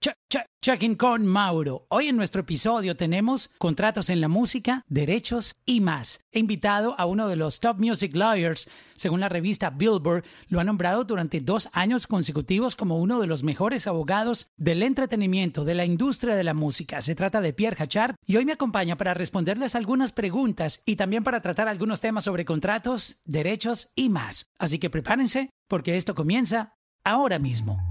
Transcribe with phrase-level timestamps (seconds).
[0.00, 1.86] Check, checking con Mauro.
[1.88, 6.24] Hoy en nuestro episodio tenemos contratos en la música, derechos y más.
[6.30, 8.70] He invitado a uno de los top music lawyers.
[8.94, 13.42] Según la revista Billboard, lo ha nombrado durante dos años consecutivos como uno de los
[13.42, 17.02] mejores abogados del entretenimiento de la industria de la música.
[17.02, 21.24] Se trata de Pierre Hachard y hoy me acompaña para responderles algunas preguntas y también
[21.24, 24.44] para tratar algunos temas sobre contratos, derechos y más.
[24.60, 27.87] Así que prepárense porque esto comienza ahora mismo.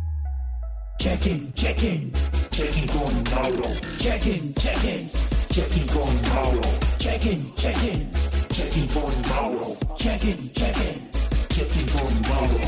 [1.00, 2.12] Check-in, check-in,
[2.50, 3.70] check-in con Mauro.
[4.00, 5.10] Check-in, check-in,
[5.50, 6.62] check-in con Mauro.
[6.98, 8.10] Check-in, check-in,
[8.50, 9.76] check-in con Mauro.
[9.98, 11.10] Check-in, check-in,
[11.50, 12.60] check-in con Mauro.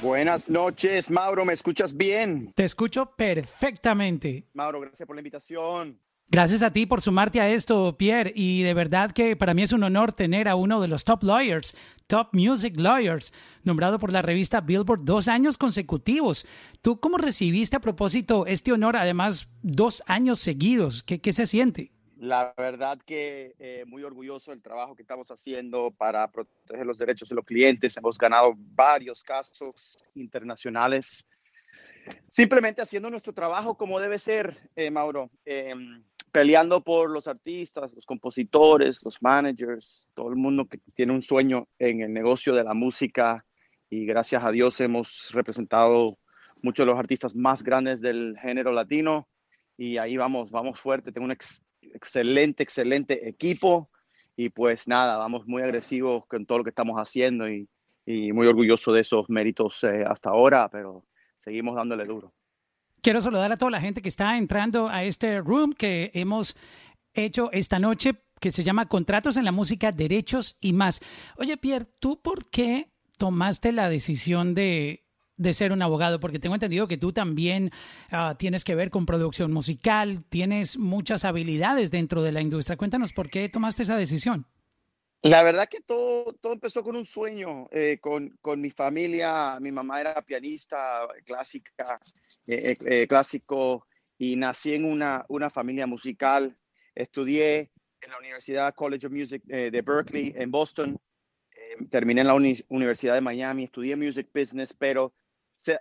[0.00, 2.52] Buenas noches, Mauro, ¿me escuchas bien?
[2.54, 4.46] Te escucho perfectamente.
[4.54, 5.98] Mauro, gracias por la invitación.
[6.30, 9.72] Gracias a ti por sumarte a esto, Pierre, y de verdad que para mí es
[9.72, 11.74] un honor tener a uno de los top lawyers,
[12.08, 16.46] top music lawyers, nombrado por la revista Billboard dos años consecutivos.
[16.80, 21.04] ¿Tú cómo recibiste a propósito este honor, además dos años seguidos?
[21.04, 21.92] ¿Qué, se siente?
[22.16, 27.28] La verdad que eh, muy orgulloso del trabajo que estamos haciendo para proteger los derechos
[27.28, 27.96] de los clientes.
[27.96, 31.24] Hemos ganado varios casos internacionales.
[32.30, 35.30] Simplemente haciendo nuestro trabajo como debe ser, eh, Mauro.
[35.44, 41.22] Em, peleando por los artistas, los compositores, los managers, todo el mundo que tiene un
[41.22, 43.44] sueño en el negocio de la música.
[43.90, 46.18] Y gracias a Dios hemos representado
[46.62, 49.28] muchos de los artistas más grandes del género latino.
[49.76, 51.62] Y ahí vamos, vamos fuerte, tengo un ex
[51.94, 53.90] excelente, excelente equipo.
[54.36, 57.68] Y pues nada, vamos muy agresivos con todo lo que estamos haciendo y,
[58.06, 61.04] y muy orgulloso de esos méritos eh, hasta ahora, pero
[61.36, 62.32] seguimos dándole duro.
[63.08, 66.54] Quiero saludar a toda la gente que está entrando a este room que hemos
[67.14, 71.00] hecho esta noche, que se llama Contratos en la Música, Derechos y más.
[71.38, 75.06] Oye, Pierre, ¿tú por qué tomaste la decisión de,
[75.38, 76.20] de ser un abogado?
[76.20, 77.70] Porque tengo entendido que tú también
[78.12, 82.76] uh, tienes que ver con producción musical, tienes muchas habilidades dentro de la industria.
[82.76, 84.44] Cuéntanos por qué tomaste esa decisión.
[85.22, 89.58] La verdad que todo, todo empezó con un sueño, eh, con, con, mi familia.
[89.60, 92.00] Mi mamá era pianista clásica,
[92.46, 93.86] eh, eh, clásico,
[94.16, 96.56] y nací en una, una familia musical.
[96.94, 100.96] Estudié en la Universidad College of Music de Berkeley, en Boston.
[101.90, 105.12] terminé en la uni Universidad de Miami, estudié Music Business, pero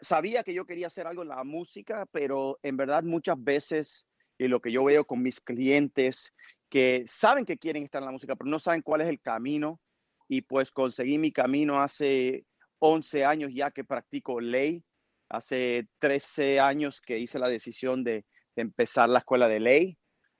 [0.02, 4.08] sabía que yo quería hacer algo en la música, pero en verdad muchas veces,
[4.40, 6.34] y lo que yo veo con mis clientes,
[6.70, 9.80] que saben que quieren estar en la música, pero no saben cuál es el camino.
[10.28, 12.46] Y pues conseguí mi camino hace
[12.80, 14.84] 11 años ya que practico ley.
[15.30, 18.26] Hace 13 años que hice la decisión de,
[18.56, 19.98] empezar la escuela de ley.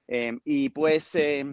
[0.08, 1.46] Eh, y pues eh,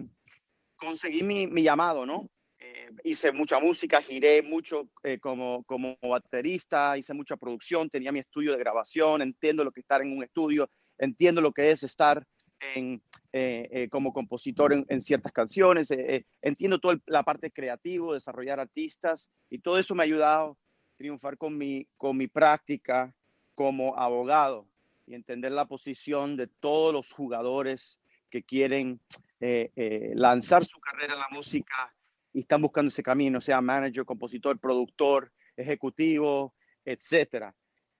[0.77, 2.29] conseguí mi, llamado, ¿no?
[2.57, 4.89] Eh, hice mucha música, giré mucho
[5.21, 9.83] como, como baterista, hice mucha producción, tenía mi estudio de grabación, entiendo lo que es
[9.83, 12.25] estar en un estudio, entiendo lo que es estar
[12.73, 13.01] en,
[13.37, 18.61] eh, eh, como compositor en, en ciertas canciones, eh, entiendo toda la parte creativa, desarrollar
[18.61, 23.13] artistas y todo eso me ha ayudado a triunfar con mi, con mi práctica
[23.53, 24.69] como abogado
[25.05, 29.01] y entender la posición de todos los jugadores que quieren
[29.41, 31.93] lanzar su carrera en la música
[32.31, 36.53] y están buscando ese camino, sea manager, compositor, productor, ejecutivo,
[36.85, 37.53] etcétera.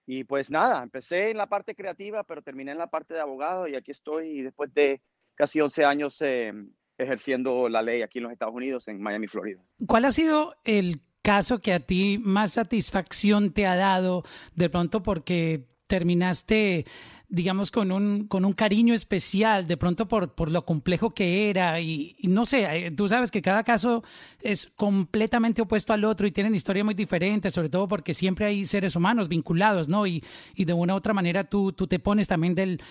[0.06, 3.68] Y pues nada, empecé en la parte creativa, pero terminé en la parte de abogado
[3.68, 5.02] y aquí estoy después de
[5.36, 6.54] casi 11 años eh,
[6.98, 9.62] ejerciendo la ley aquí en los Estados Unidos, en Miami, Florida.
[9.86, 14.24] ¿Cuál ha sido el caso que a ti más satisfacción te ha dado
[14.56, 16.86] de pronto porque terminaste
[17.28, 21.80] digamos, con un, con un cariño especial, de pronto por, por lo complejo que era.
[21.82, 24.04] Y, no sé, eh, tú sabes que cada caso
[24.42, 28.66] es completamente opuesto al otro y tienen historias muy diferentes, sobre todo porque siempre hay
[28.66, 30.06] seres humanos vinculados, ¿no?
[30.06, 30.24] Y,
[30.56, 32.82] y de una u otra manera tú, tú te pones también del,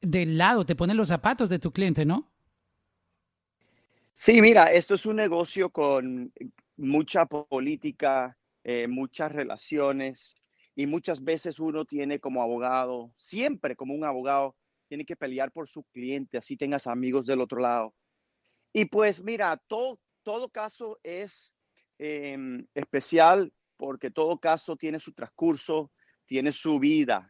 [0.00, 2.30] del lado, te pones los zapatos de tu cliente, ¿no?
[4.14, 6.32] Sí, mira, esto es un negocio con
[6.76, 10.34] mucha política, eh, muchas relaciones,
[10.78, 14.54] y muchas veces uno tiene como abogado, siempre como un abogado,
[14.86, 17.94] tiene que pelear por su cliente, así tengas amigos del otro lado.
[18.72, 21.52] Y pues mira, todo, todo caso es
[21.98, 22.38] eh,
[22.74, 25.90] especial porque todo caso tiene su transcurso,
[26.26, 27.28] tiene su vida.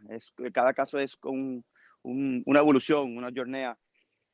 [0.53, 1.65] Cada caso es con
[2.09, 3.79] un, una evolución, una jornada.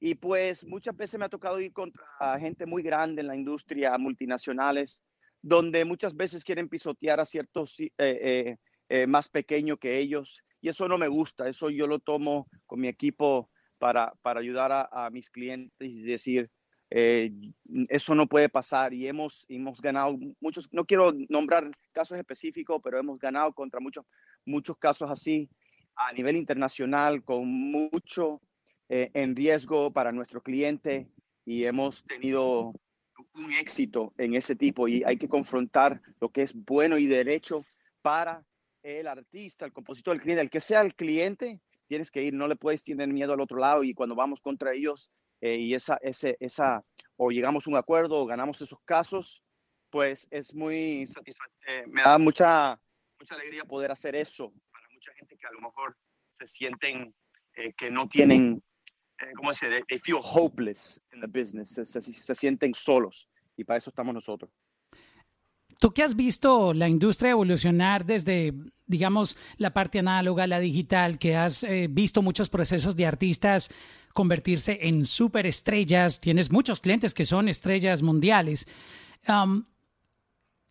[0.00, 2.04] Y pues muchas veces me ha tocado ir contra
[2.38, 5.02] gente muy grande en la industria, multinacionales,
[5.40, 7.78] donde muchas veces quieren pisotear a ciertos...
[7.80, 8.56] Eh, eh,
[8.90, 10.42] eh, más pequeño que ellos.
[10.60, 14.72] Y eso no me gusta, eso yo lo tomo con mi equipo para, para ayudar
[14.72, 16.50] a, a, mis clientes y decir,
[16.90, 18.92] eso no puede pasar.
[18.92, 24.04] Y hemos, hemos ganado muchos, no quiero nombrar casos específicos, pero hemos ganado contra muchos,
[24.44, 25.48] muchos casos así.
[25.96, 28.40] A nivel internacional con mucho
[28.88, 31.08] eh, en riesgo para nuestro cliente
[31.44, 32.72] y hemos tenido
[33.34, 37.62] un éxito en ese tipo y hay que confrontar lo que es bueno y derecho
[38.02, 38.44] para
[38.82, 42.48] el artista, el compositor, el cliente, el que sea el cliente, tienes que ir, no
[42.48, 45.10] le puedes tener miedo al otro lado y cuando vamos contra ellos
[45.40, 46.84] eh, y esa, ese, esa,
[47.16, 49.42] o llegamos a un acuerdo o ganamos esos casos,
[49.90, 51.88] pues es muy satisfactorio.
[51.88, 52.78] me da mucha,
[53.18, 54.52] mucha alegría poder hacer eso
[55.04, 55.96] mucha gente que a lo mejor
[56.30, 57.14] se sienten
[57.56, 58.62] eh, que no tienen,
[59.20, 59.84] eh, ¿cómo se dice?
[59.88, 64.14] They feel hopeless in the business, se, se, se sienten solos y para eso estamos
[64.14, 64.50] nosotros.
[65.78, 68.54] Tú que has visto la industria evolucionar desde,
[68.86, 73.70] digamos, la parte análoga la digital, que has eh, visto muchos procesos de artistas
[74.12, 78.68] convertirse en superestrellas, tienes muchos clientes que son estrellas mundiales.
[79.26, 79.64] Um,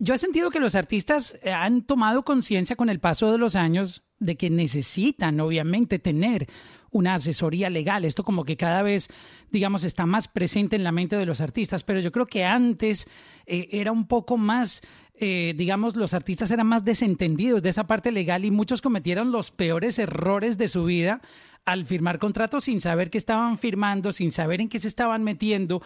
[0.04, 4.04] yo he sentido que los artistas han tomado conciencia con el paso de los años
[4.20, 6.48] de que necesitan, obviamente, tener
[6.92, 8.04] una asesoría legal.
[8.04, 9.10] Esto como que cada vez,
[9.50, 13.08] digamos, está más presente en la mente de los artistas, pero yo creo que antes
[13.46, 14.82] eh, era un poco más,
[15.16, 19.52] eh, digamos, los artistas eran más desentendidos de esa parte legal y muchos cometieron los
[19.52, 21.22] peores errores de su vida
[21.66, 25.82] al firmar contratos sin saber qué estaban firmando, sin saber en qué se estaban metiendo.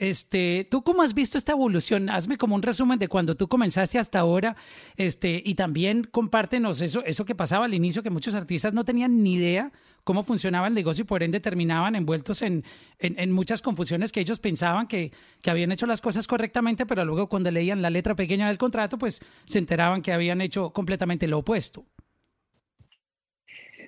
[0.00, 2.08] Este, ¿tú cómo has visto esta evolución?
[2.08, 4.56] Hazme como un resumen de cuando tú comenzaste hasta ahora,
[4.96, 9.22] este, y también compártenos eso, eso que pasaba al inicio, que muchos artistas no tenían
[9.22, 12.64] ni idea cómo funcionaba el negocio y por ende terminaban envueltos en,
[12.98, 15.12] en, muchas confusiones que ellos pensaban que,
[15.42, 18.96] que, habían hecho las cosas correctamente, pero luego cuando leían la letra pequeña del contrato,
[18.96, 21.84] pues se enteraban que habían hecho completamente lo opuesto.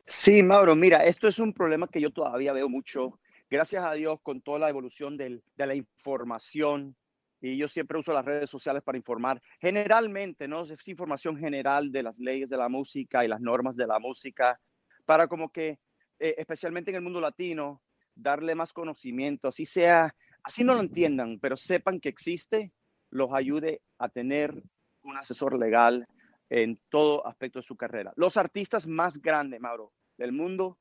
[0.05, 3.19] Sí, Mauro, mira, esto es un problema que yo todavía veo mucho.
[3.53, 6.97] Gracias a Dios, con toda la evolución de la información,
[7.39, 9.43] y yo siempre uso las redes sociales para informar.
[9.61, 10.63] Generalmente, ¿no?
[10.63, 14.59] Es información general de las leyes de la música y las normas de la música,
[15.05, 15.79] para como que
[16.19, 17.83] eh, especialmente en el mundo latino,
[18.15, 22.73] darle más conocimiento, así sea, así no lo entiendan, pero sepan que existe,
[23.11, 24.63] los ayude a tener
[25.03, 26.09] un asesor legal
[26.49, 28.15] en todo aspecto de su carrera.
[28.17, 30.79] Los artistas más grandes, Mauro, del mundo,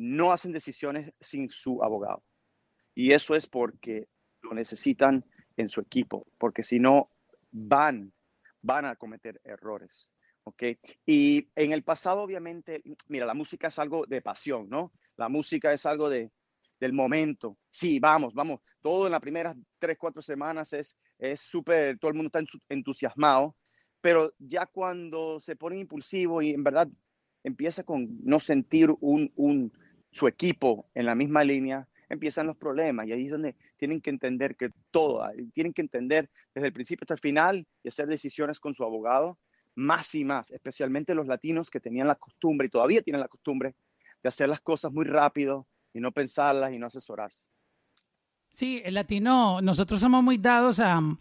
[0.00, 2.24] no hacen decisiones sin su abogado.
[2.94, 4.08] Y eso es porque
[4.40, 5.26] lo necesitan
[5.58, 7.10] en su equipo, porque si no,
[7.50, 8.10] van,
[8.62, 10.10] van a cometer errores.
[10.44, 10.62] ¿ok?
[11.04, 14.90] Y en el pasado, obviamente, mira, la música es algo de pasión, ¿no?
[15.18, 16.30] La música es algo de,
[16.80, 17.58] del momento.
[17.70, 18.60] Sí, vamos, vamos.
[18.80, 20.96] Todo en las primeras tres, cuatro semanas es
[21.36, 23.54] súper, todo el mundo está entusiasmado,
[24.00, 26.88] pero ya cuando se pone impulsivo y en verdad
[27.44, 29.72] empieza con no sentir un, un,
[30.10, 34.10] su equipo en la misma línea, empiezan los problemas y ahí es donde tienen que
[34.10, 35.24] entender que todo,
[35.54, 39.38] tienen que entender desde el principio hasta el final y hacer decisiones con su abogado
[39.76, 43.74] más y más, especialmente los latinos que tenían la costumbre y todavía tienen la costumbre
[44.22, 47.42] de hacer las cosas muy rápido y no pensarlas y no asesorarse.
[48.52, 51.18] Sí, el latino, nosotros somos muy dados a mm,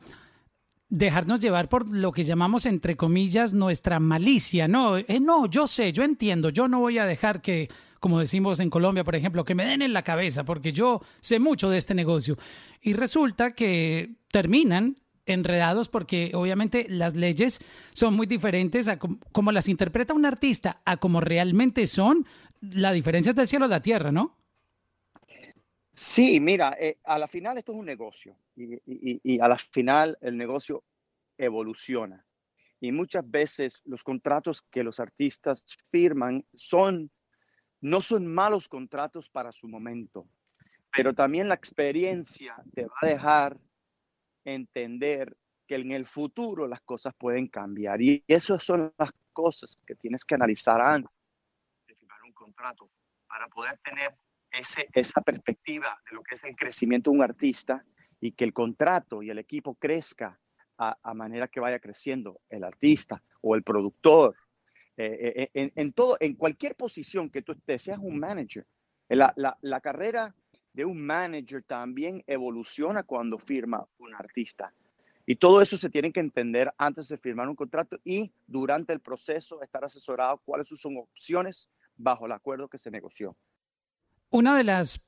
[0.89, 4.97] dejarnos llevar por lo que llamamos, entre comillas, nuestra malicia, ¿no?
[4.97, 7.69] Eh, no, yo sé, yo entiendo, yo no voy a dejar que,
[7.99, 11.39] como decimos en Colombia, por ejemplo, que me den en la cabeza, porque yo sé
[11.39, 12.37] mucho de este negocio.
[12.81, 17.59] Y resulta que terminan enredados porque obviamente las leyes
[17.93, 22.25] son muy diferentes a como las interpreta un artista a como realmente son.
[22.61, 24.39] La diferencia es del cielo a la tierra, ¿no?
[25.99, 30.37] Sí, mira, eh, a la final esto es un negocio y, a la final el
[30.37, 30.83] negocio
[31.37, 32.25] evoluciona.
[32.79, 37.11] Y muchas veces los contratos que los artistas firman son,
[37.81, 40.27] no son malos contratos para su momento,
[40.91, 43.57] pero también la experiencia te va a dejar
[44.43, 45.35] entender
[45.67, 48.01] que en el futuro las cosas pueden cambiar.
[48.01, 51.11] Y esas son las cosas que tienes que analizar antes
[51.87, 52.89] de firmar un contrato
[53.27, 54.15] para poder tener
[54.51, 57.85] esa perspectiva de lo que es el crecimiento de un artista
[58.19, 60.39] y que el contrato y el equipo crezca
[60.77, 64.35] a, manera que vaya creciendo el artista o el productor.
[65.01, 68.65] Eh, eh, en, en, todo, en cualquier posición que tú estés, seas un manager,
[69.07, 70.35] la, la, la carrera
[70.73, 74.73] de un manager también evoluciona cuando firma un artista.
[75.25, 78.99] Y todo eso se tiene que entender antes de firmar un contrato y durante el
[78.99, 83.37] proceso estar asesorado cuáles son opciones bajo el acuerdo que se negoció.
[84.29, 85.07] Una de las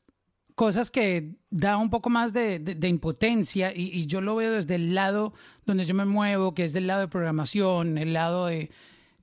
[0.55, 4.95] cosas que da un poco más de, impotencia y, y, yo lo veo desde el
[4.95, 5.33] lado
[5.65, 8.69] donde yo me muevo, que es del lado de programación, el lado de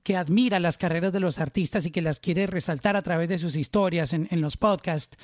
[0.09, 3.37] que admira las carreras de los artistas y que las quiere resaltar a través de
[3.37, 5.19] sus historias en, los podcasts.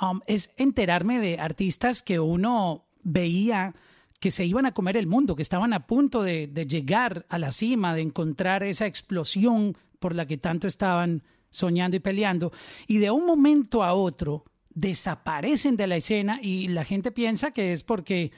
[0.00, 3.72] Um, es enterarme de artistas que uno veía
[4.18, 7.52] que se iban a comer el mundo, que estaban a punto de, llegar a la
[7.52, 12.50] cima, de encontrar esa explosión por la que tanto estaban soñando y peleando,
[12.88, 17.70] y de un momento a otro desaparecen de la escena y la gente piensa que
[17.70, 18.32] es porque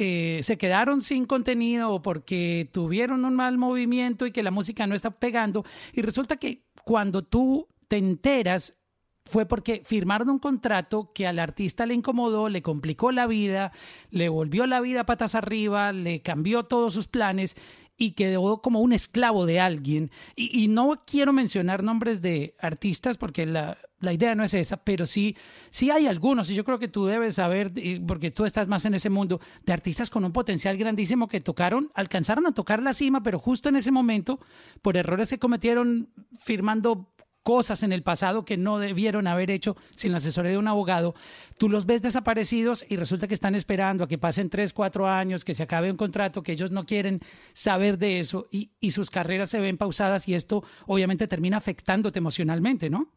[0.00, 4.86] eh, se quedaron sin contenido o porque tuvieron un mal movimiento y que la música
[4.86, 5.64] no está pegando.
[5.92, 8.78] Y resulta que cuando tú te enteras
[9.24, 13.72] fue porque firmaron un contrato que al artista le incomodó, le complicó la vida,
[14.10, 17.56] le volvió la vida patas arriba, le cambió todos sus planes
[17.96, 20.12] y quedó como un esclavo de alguien.
[20.36, 25.06] Y, no quiero mencionar nombres de artistas porque la, la, idea no es esa, pero
[25.06, 25.36] sí,
[25.70, 27.72] sí hay algunos, y yo creo que tú debes saber,
[28.06, 31.90] porque tú estás más en ese mundo, de artistas con un potencial grandísimo que tocaron,
[31.94, 34.40] alcanzaron a tocar la cima, pero justo en ese momento,
[34.82, 37.12] por errores que cometieron firmando
[37.48, 41.14] cosas en el pasado que no debieron haber hecho sin la asesoría de un abogado,
[41.56, 45.46] tú los ves desaparecidos y resulta que están esperando a que pasen tres, cuatro años,
[45.46, 47.20] que se acabe un contrato, que ellos no quieren
[47.54, 52.18] saber de eso y, y sus carreras se ven pausadas y esto obviamente termina afectándote
[52.18, 53.08] emocionalmente, ¿no?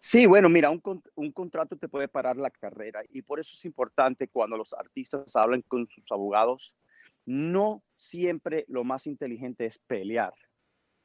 [0.00, 0.82] Sí, bueno, mira, un,
[1.14, 5.34] un, contrato te puede parar la carrera y por eso es importante cuando los artistas
[5.36, 6.74] hablan con sus abogados,
[7.24, 10.34] no siempre lo más inteligente es pelear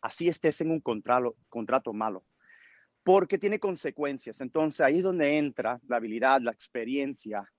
[0.01, 2.25] así estés en un contrato, malo,
[3.03, 4.41] porque tiene consecuencias.
[4.41, 7.49] Entonces ahí es donde entra la habilidad, la experiencia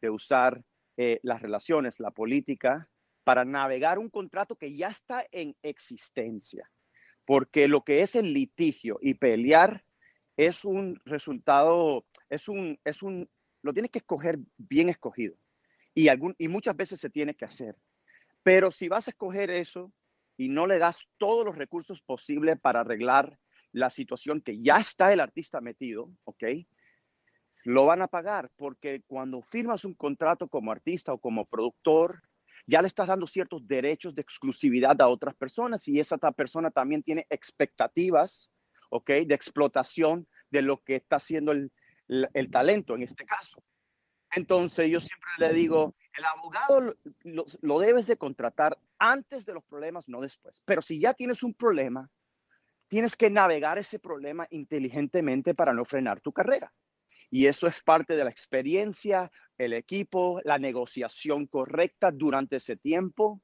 [0.00, 0.62] de usar
[0.96, 2.88] eh, las relaciones, la política,
[3.24, 6.68] para navegar un contrato que ya está en existencia.
[7.24, 9.84] Porque lo que es el litigio y pelear
[10.36, 13.28] es un resultado, es un, es un,
[13.62, 15.36] lo tienes que escoger bien escogido.
[15.94, 17.76] Y, algún, y muchas veces se tiene que hacer.
[18.42, 19.92] Pero si vas a escoger eso,
[20.36, 23.38] y no le das todos los recursos posibles para arreglar
[23.72, 26.44] la situación que ya está el artista metido, ¿ok?
[27.64, 32.22] Lo van a pagar porque cuando firmas un contrato como artista o como productor,
[32.66, 37.02] ya le estás dando ciertos derechos de exclusividad a otras personas y esa persona también
[37.02, 38.50] tiene expectativas,
[38.92, 39.10] ¿ok?
[39.26, 41.72] De explotación de lo que está haciendo el,
[42.08, 43.62] el talento en este caso.
[44.34, 46.94] Entonces yo siempre le digo, el abogado
[47.62, 50.62] lo, debes de contratar antes de los problemas, no después.
[50.64, 52.08] Pero si ya tienes un problema,
[52.88, 56.72] tienes que navegar ese problema inteligentemente para no frenar tu carrera.
[57.30, 63.40] Y eso es parte de la experiencia, el equipo, la negociación correcta durante ese tiempo,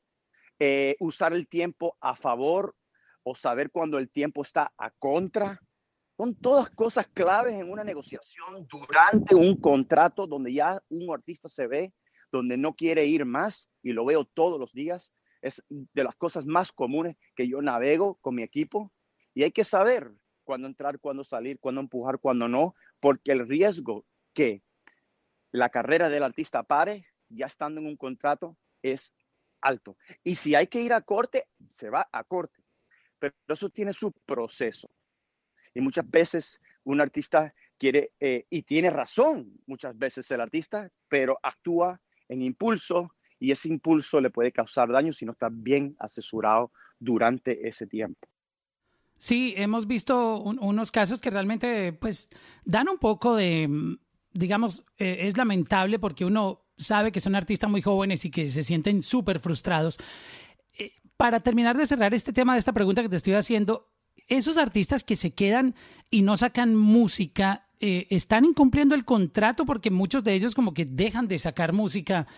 [0.59, 2.75] eh, usar el tiempo a favor
[3.23, 5.61] o saber cuando el tiempo está a contra
[6.19, 11.69] son todas cosas claves en una negociación durante un contrato donde ya un artista se
[11.69, 11.95] ve,
[12.33, 15.13] donde no quiere ir más y lo veo todos los días.
[15.43, 18.93] Es de las cosas más comunes que yo navego con mi equipo
[19.33, 20.11] y hay que saber
[20.43, 24.65] cuándo entrar, cuándo salir, cuándo empujar, cuándo no, porque el riesgo que
[25.53, 29.15] la carrera del artista pare ya estando en un contrato es
[29.61, 29.97] alto.
[30.25, 32.65] Y si hay que ir a corte, se va a corte.
[33.19, 34.89] Pero eso tiene su proceso.
[35.75, 41.39] Y muchas veces un artista quiere, eh, y tiene razón muchas veces el artista, pero
[41.43, 46.73] actúa en impulso y ese impulso le puede causar daño si no está bien asesorado
[46.99, 48.29] durante ese tiempo.
[49.17, 52.29] Sí, hemos visto unos casos que realmente pues
[52.65, 53.69] dan un poco de,
[54.33, 58.63] digamos, eh, es lamentable porque uno sabe que son artistas muy jóvenes y que se
[58.63, 59.99] sienten súper frustrados.
[61.19, 63.89] Para terminar de cerrar este tema de esta pregunta que te estoy haciendo,
[64.29, 65.75] esos artistas que se quedan
[66.11, 69.67] y no sacan música, eh, ¿están incumpliendo el contrato?
[69.67, 72.29] Porque muchos de ellos como que dejan de sacar música,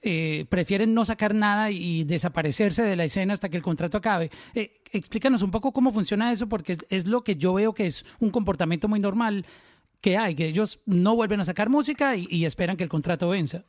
[0.00, 4.30] eh, prefieren no sacar nada y desaparecerse de la escena hasta que el contrato acabe.
[4.54, 8.06] Eh, explícanos un poco cómo funciona eso, porque es, lo que yo veo que es
[8.20, 9.44] un comportamiento muy normal
[10.00, 13.66] que hay, que ellos no vuelven a sacar música y esperan que el contrato venza.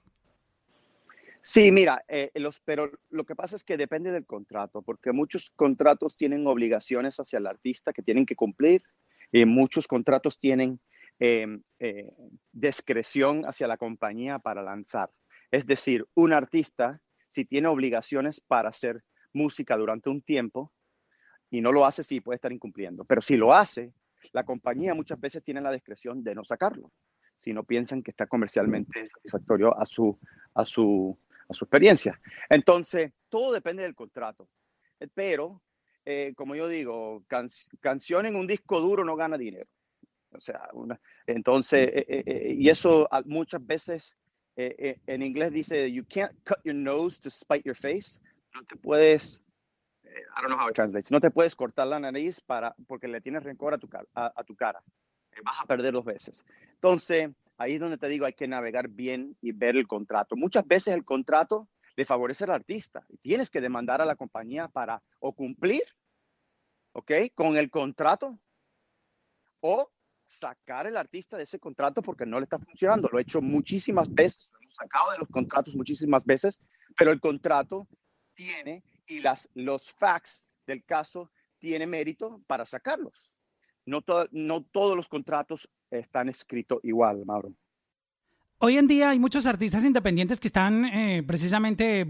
[1.43, 5.51] Sí, mira, eh, los, pero lo que pasa es que depende del contrato, porque muchos
[5.55, 8.83] contratos tienen obligaciones hacia el artista que tienen que cumplir
[9.31, 10.79] y muchos contratos tienen
[11.17, 12.11] em, eh,
[12.51, 15.09] discreción hacia la compañía para lanzar.
[15.49, 19.01] Es decir, un artista, si tiene obligaciones para hacer
[19.33, 20.71] música durante un tiempo
[21.49, 23.93] y no lo hace, sí puede estar incumpliendo, pero si lo hace,
[24.31, 26.91] la compañía muchas veces tiene la discreción de no sacarlo
[27.41, 30.17] si no piensan que está comercialmente satisfactorio a su,
[30.53, 31.17] a su,
[31.53, 32.19] su experiencia.
[32.49, 34.47] Entonces, todo depende del contrato.
[34.99, 35.61] Eh, pero,
[36.05, 37.23] eh, como yo digo,
[37.79, 39.69] canción en un disco duro no gana dinero.
[40.33, 40.69] O sea,
[41.25, 44.15] entonces, eh, y eso muchas veces
[44.55, 48.19] en inglés dice, you can't cut your nose to spite your face.
[48.53, 49.41] No te puedes,
[50.05, 53.19] I don't know how it translates, no te puedes cortar la nariz para, porque le
[53.19, 54.81] tienes rencor a tu, a, a tu cara.
[55.43, 56.45] Vas a perder dos veces.
[56.75, 57.29] Entonces,
[57.61, 60.35] ahí es donde te digo, hay que navegar bien y ver el contrato.
[60.35, 64.67] Muchas veces el contrato le favorece al artista y tienes que demandar a la compañía
[64.67, 65.83] para o cumplir,
[66.93, 67.11] ¿ok?
[67.35, 68.39] Con el contrato
[69.59, 69.91] o
[70.25, 73.09] sacar el artista de ese contrato porque no le está funcionando.
[73.11, 76.59] Lo he hecho muchísimas veces, lo hemos sacado de los contratos muchísimas veces,
[76.97, 77.87] pero el contrato
[78.33, 83.29] tiene y las, los facts del caso tiene mérito para sacarlos.
[83.85, 87.51] No, no todos los contratos están escritos igual, Mauro.
[88.59, 92.07] Hoy en día hay muchos artistas independientes que están eh, precisamente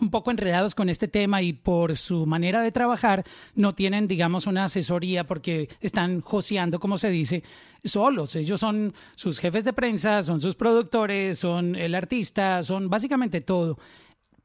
[0.00, 4.46] un poco enredados con este tema y por su manera de trabajar no tienen, digamos,
[4.46, 7.42] una asesoría porque están joseando, como se dice,
[7.84, 8.36] solos.
[8.36, 13.78] Ellos son sus jefes de prensa, son sus productores, son el artista, son básicamente todo.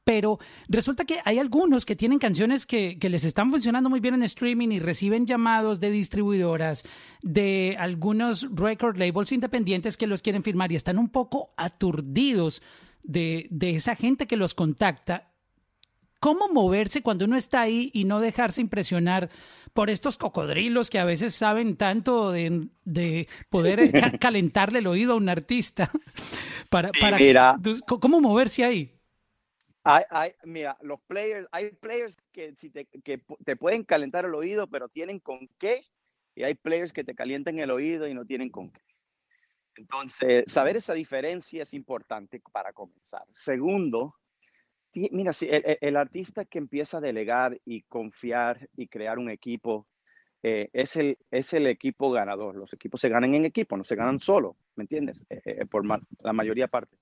[0.04, 4.16] Pero resulta que hay algunos que tienen canciones que, que, les están funcionando muy bien
[4.16, 6.84] en streaming y reciben llamados de distribuidoras,
[7.22, 12.62] de algunos record labels independientes que los quieren firmar y están un poco aturdidos
[13.04, 15.30] de, de esa gente que los contacta
[16.24, 19.30] cómo moverse cuando uno está ahí y no dejarse impresionar
[19.74, 23.92] por estos cocodrilos que a veces saben tanto de, poder eh,
[24.22, 25.92] calentarle el oído a un artista.
[26.70, 28.94] para, para mira, ¿Cómo moverse ahí?
[29.84, 34.68] Hay, mira, los players, hay players que, si te, que te pueden calentar el oído,
[34.68, 35.86] pero tienen con qué,
[36.36, 38.82] y hay players que te calientan el oído y no tienen con qué.
[39.76, 43.24] Entonces, saber esa diferencia es importante para comenzar.
[43.34, 44.16] Segundo,
[44.96, 49.88] Mira, sí, el, artista que empieza a delegar y confiar y crear un equipo
[50.44, 52.56] eh, es, el, es el equipo ganador.
[52.56, 55.20] Los equipos se ganan en equipo, no se ganan solo, ¿me entiendes?
[55.32, 56.96] Eh, eh, por la mayoría parte.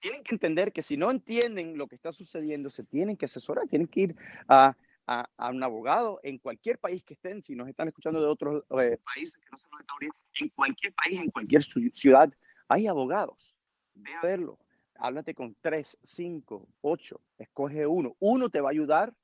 [0.00, 3.68] Tienen que entender que si no entienden lo que está sucediendo, se tienen que asesorar,
[3.68, 4.16] tienen que ir
[4.48, 4.76] a,
[5.06, 8.64] a, a un abogado en cualquier país que estén, si nos están escuchando de otros
[8.68, 9.96] países que no se nos están
[10.40, 12.32] en cualquier país, en cualquier ciudad,
[12.68, 13.54] hay abogados.
[13.94, 14.58] Ve a verlo
[15.00, 18.16] háblate con tres, cinco, ocho, escoge uno.
[18.20, 19.14] Uno te va a ayudar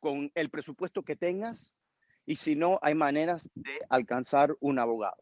[0.00, 1.74] con el presupuesto que tengas
[2.26, 5.16] y si no, hay maneras de alcanzar un abogado.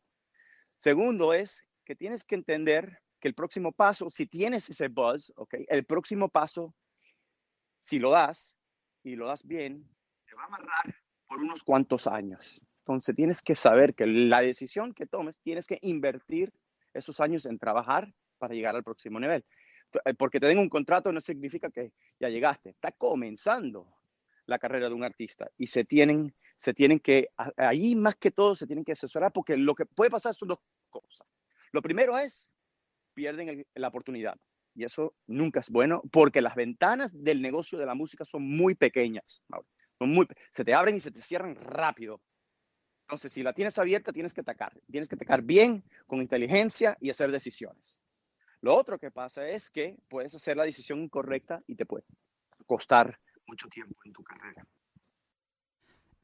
[0.79, 5.67] Segundo es que tienes que entender que el próximo paso, si tienes ese buzz, okay,
[5.69, 6.73] el próximo paso,
[7.81, 8.55] si lo das
[9.03, 9.85] y lo das bien,
[10.29, 10.95] te va a amarrar
[11.27, 12.61] por unos cuantos años.
[12.79, 16.53] Entonces tienes que saber que la decisión que tomes, tienes que invertir
[16.95, 19.45] esos años en trabajar para llegar al próximo nivel.
[20.05, 22.71] Eh, porque te den un contrato no significa que ya llegaste.
[22.71, 23.93] Está comenzando
[24.47, 28.55] la carrera de un artista y se tienen, se tienen que, ahí más que todo
[28.55, 30.61] se tienen que asesorar porque lo que puede pasar son dos
[30.91, 31.27] cosas.
[31.73, 32.49] Lo primero es,
[33.17, 34.37] pierden la oportunidad
[34.77, 38.75] y eso nunca es bueno porque las ventanas del negocio de la música son muy
[38.75, 39.43] pequeñas.
[39.99, 42.21] Son muy, se te abren y se te cierran rápido.
[43.07, 44.79] Entonces, si la tienes abierta, tienes que atacar.
[44.91, 47.99] Tienes que atacar bien, con inteligencia y hacer decisiones.
[48.61, 52.05] Lo otro que pasa es que puedes hacer la decisión incorrecta y te puede
[52.67, 54.67] costar mucho tiempo en tu carrera.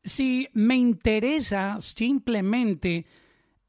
[0.04, 3.06] Si me interesa simplemente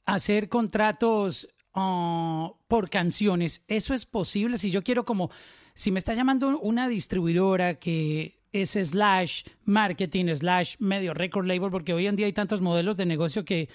[0.05, 4.57] hacer contratos ah, por canciones, ¿eso es posible?
[4.57, 5.29] Si yo quiero como,
[5.73, 11.93] si me está llamando una distribuidora que es slash marketing, slash medio record label, porque
[11.93, 13.67] hoy en día hay tantos modelos de negocio que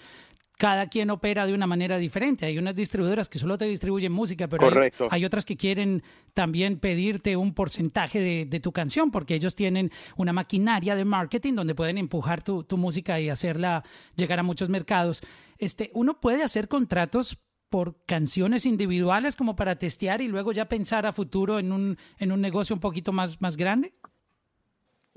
[0.59, 2.45] cada quien opera de una manera diferente.
[2.45, 4.69] Hay unas distribuidoras que solo te distribuyen música, pero
[5.11, 6.03] hay, otras que quieren
[6.35, 11.77] también pedirte un porcentaje de, tu canción, porque ellos tienen una maquinaria de marketing donde
[11.77, 13.85] pueden empujar tu, música y hacerla
[14.17, 15.23] llegar a muchos mercados.
[15.59, 21.07] Este, uno puede hacer contratos por canciones individuales como para testear y luego ya pensar
[21.07, 23.95] a futuro en un, en un negocio un poquito más, más grande.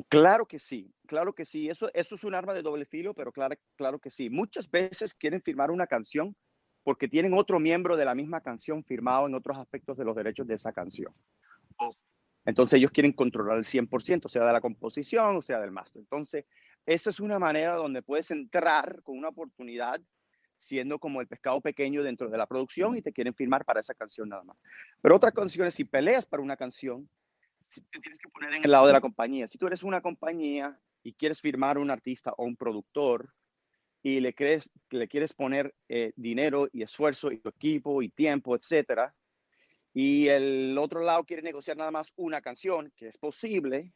[0.09, 1.69] Claro que sí, claro que sí.
[1.69, 4.29] Eso, eso es un arma de doble filo, pero claro, claro que sí.
[4.29, 6.35] Muchas veces quieren firmar una canción
[6.83, 10.47] porque tienen otro miembro de la misma canción firmado en otros aspectos de los derechos
[10.47, 11.13] de esa canción.
[12.45, 15.99] Entonces ellos quieren controlar el 100%, sea de la composición o sea del máster.
[15.99, 16.45] Entonces,
[16.85, 20.01] esa es una manera donde puedes entrar con una oportunidad
[20.61, 23.95] siendo como el pescado pequeño dentro de la producción y te quieren firmar para esa
[23.95, 24.57] canción nada más.
[25.01, 27.09] Pero otra canción es si peleas para una canción,
[27.91, 29.47] te tienes que poner en el lado de la compañía.
[29.47, 33.33] Si tú eres una compañía y quieres firmar un artista o un productor
[34.03, 38.55] y le, crees, le quieres poner eh, dinero y esfuerzo y tu equipo y tiempo,
[38.55, 39.15] etcétera,
[39.93, 43.93] y el otro lado quiere negociar nada más una canción, que es posible,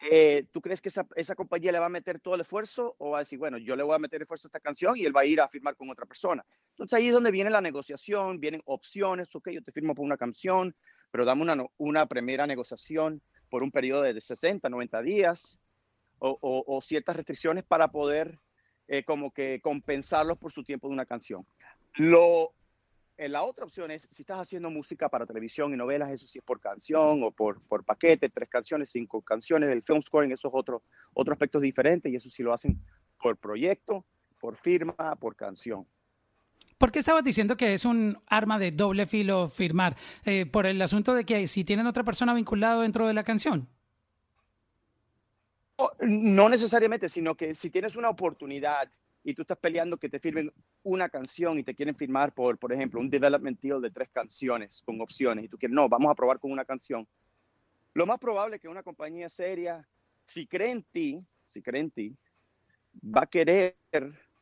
[0.00, 3.18] eh, ¿tú crees que esa, compañía le va a meter todo el esfuerzo o va
[3.18, 5.22] a decir, bueno, yo le voy a meter esfuerzo a esta canción y él va
[5.22, 6.44] a ir a firmar con otra persona?
[6.70, 10.16] Entonces ahí es donde viene la negociación, vienen opciones, ok, yo te firmo por una
[10.16, 10.74] canción,
[11.10, 15.58] pero dame una, una primera negociación por un periodo de 60, 90 días
[16.18, 18.38] o, ciertas restricciones para poder
[18.88, 21.46] eh, como que compensarlos por su tiempo de una canción.
[21.94, 22.52] Lo,
[23.18, 26.44] la otra opción es, si estás haciendo música para televisión y novelas, eso sí es
[26.44, 30.82] por canción o por, por paquete, tres canciones, cinco canciones, el film scoring, esos otros
[31.14, 32.78] otro aspectos diferentes y eso sí lo hacen
[33.20, 34.04] por proyecto,
[34.38, 35.86] por firma, por canción.
[36.78, 39.96] ¿Por qué estabas diciendo que es un arma de doble filo firmar?
[40.26, 43.66] Eh, ¿Por el asunto de que si tienen otra persona vinculada dentro de la canción?
[46.00, 48.90] No necesariamente, sino que si tienes una oportunidad
[49.26, 50.52] y tú estás peleando que te firmen
[50.84, 54.82] una canción y te quieren firmar por, por ejemplo, un development deal de tres canciones
[54.84, 57.08] con opciones y tú quieres, no, vamos a probar con una canción.
[57.92, 59.84] Lo más probable es que una compañía seria,
[60.26, 62.16] si cree en ti, si cree en ti,
[63.02, 63.74] va a querer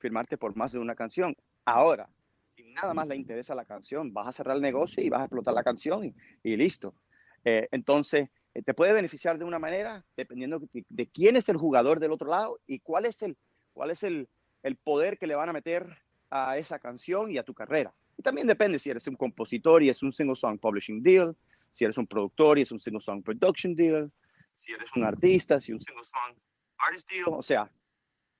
[0.00, 1.34] firmarte por más de una canción.
[1.64, 2.06] Ahora,
[2.54, 5.24] si nada más le interesa la canción, vas a cerrar el negocio y vas a
[5.24, 6.94] explotar la canción y, listo.
[7.42, 12.00] Eh, entonces, eh, te puede beneficiar de una manera dependiendo de, quién es el jugador
[12.00, 13.38] del otro lado y cuál es el,
[13.72, 14.28] cuál es el,
[14.64, 15.86] el poder que le van a meter
[16.30, 17.94] a esa canción y a tu carrera.
[18.16, 21.36] Y también depende si eres un compositor y es un single song publishing deal,
[21.72, 24.10] si eres un productor y es un single song production deal,
[24.56, 26.36] si eres un artista, si un single song
[26.78, 27.70] artist deal, o sea,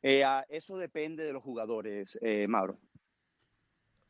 [0.03, 2.79] eh, eso depende de los jugadores, eh, Mauro.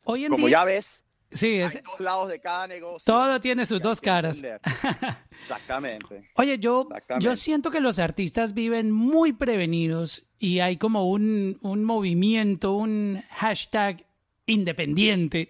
[0.05, 3.05] Hoy en Como día, ya ves, Sí, es, hay dos lados de cada negocio.
[3.05, 4.41] todo tiene sus dos caras.
[5.31, 6.31] Exactamente.
[6.37, 7.25] Oye, yo, Exactamente.
[7.25, 13.23] yo siento que los artistas viven muy prevenidos y hay como un, un movimiento, un
[13.31, 14.07] hashtag
[14.47, 15.49] independiente,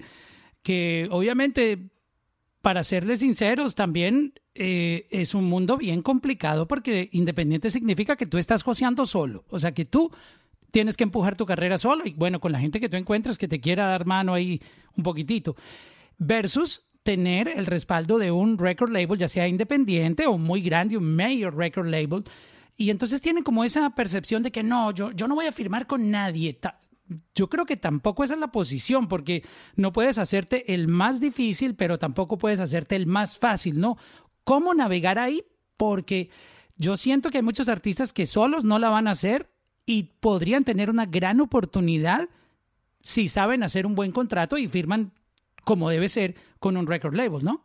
[0.63, 1.79] que obviamente,
[2.63, 8.39] para serles sinceros, también eh, es un mundo bien complicado porque independiente significa que tú
[8.39, 10.11] estás joseando solo, o sea que tú
[10.75, 13.47] tienes que empujar tu carrera solo y bueno, con la gente que tú encuentres que
[13.47, 14.61] te quiera dar mano ahí
[14.97, 15.55] un poquitito,
[16.19, 21.15] versus tener el respaldo de un record label, ya sea independiente o muy grande, un
[21.15, 22.25] mayor record label,
[22.77, 25.87] y entonces tienen como esa percepción de que no, yo, yo no voy a firmar
[25.87, 26.59] con nadie.
[27.37, 29.45] Yo creo que tampoco esa es la posición, porque
[29.77, 33.97] no puedes hacerte el más difícil, pero tampoco puedes hacerte el más fácil, ¿no?
[34.43, 35.45] ¿Cómo navegar ahí?
[35.77, 36.31] Porque
[36.77, 39.54] yo siento que hay muchos artistas que solos no la van a hacer
[39.87, 42.29] y podrían tener una gran oportunidad
[43.01, 45.13] si saben hacer un buen contrato y firman
[45.65, 47.65] como debe ser con un record label, ¿no?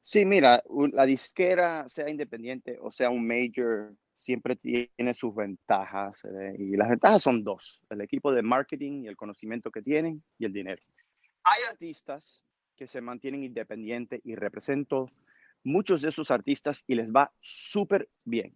[0.00, 6.24] Sí, mira, la disquera, sea independiente o sea un major, siempre tiene sus ventajas.
[6.24, 10.22] eh, y las ventajas son dos, el equipo de marketing y el conocimiento que tienen
[10.38, 10.82] y el dinero.
[11.44, 12.42] Hay artistas
[12.76, 15.10] que se mantienen independientes y represento
[15.64, 18.52] muchos de esos artistas y les va súper bien.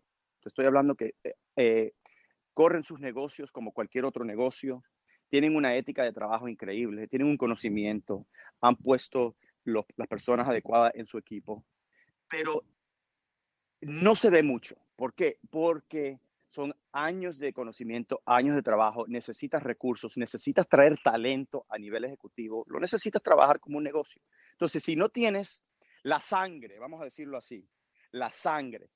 [0.48, 1.92] Estoy hablando que eh, eh,
[2.54, 4.82] corren sus negocios como cualquier otro negocio,
[5.28, 8.26] tienen una ética de trabajo increíble, tienen un conocimiento,
[8.60, 11.64] han puesto las personas adecuadas en su equipo,
[12.30, 12.62] pero
[13.80, 14.76] no se ve mucho.
[14.94, 15.38] ¿Por qué?
[15.50, 22.04] Porque son años de conocimiento, años de trabajo, necesitas recursos, necesitas traer talento a nivel
[22.04, 24.22] ejecutivo, lo necesitas trabajar como un negocio.
[24.52, 25.60] Entonces, si no tienes
[26.02, 27.68] la sangre, vamos a decirlo así,
[28.12, 28.88] la sangre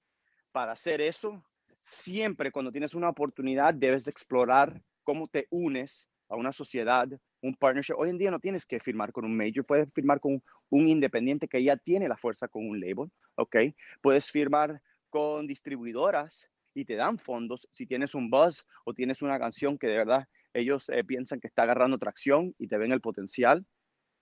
[0.52, 1.44] para hacer eso,
[1.80, 7.08] siempre cuando tienes una oportunidad debes de explorar cómo te unes a una sociedad,
[7.42, 7.94] un partnership.
[7.96, 11.48] Hoy en día no tienes que firmar con un major, puedes firmar con un independiente
[11.48, 13.56] que ya tiene la fuerza con un label, ¿ok?
[14.00, 19.38] Puedes firmar con distribuidoras y te dan fondos si tienes un buzz o tienes una
[19.40, 23.00] canción que de verdad ellos eh, piensan que está agarrando tracción y te ven el
[23.00, 23.66] potencial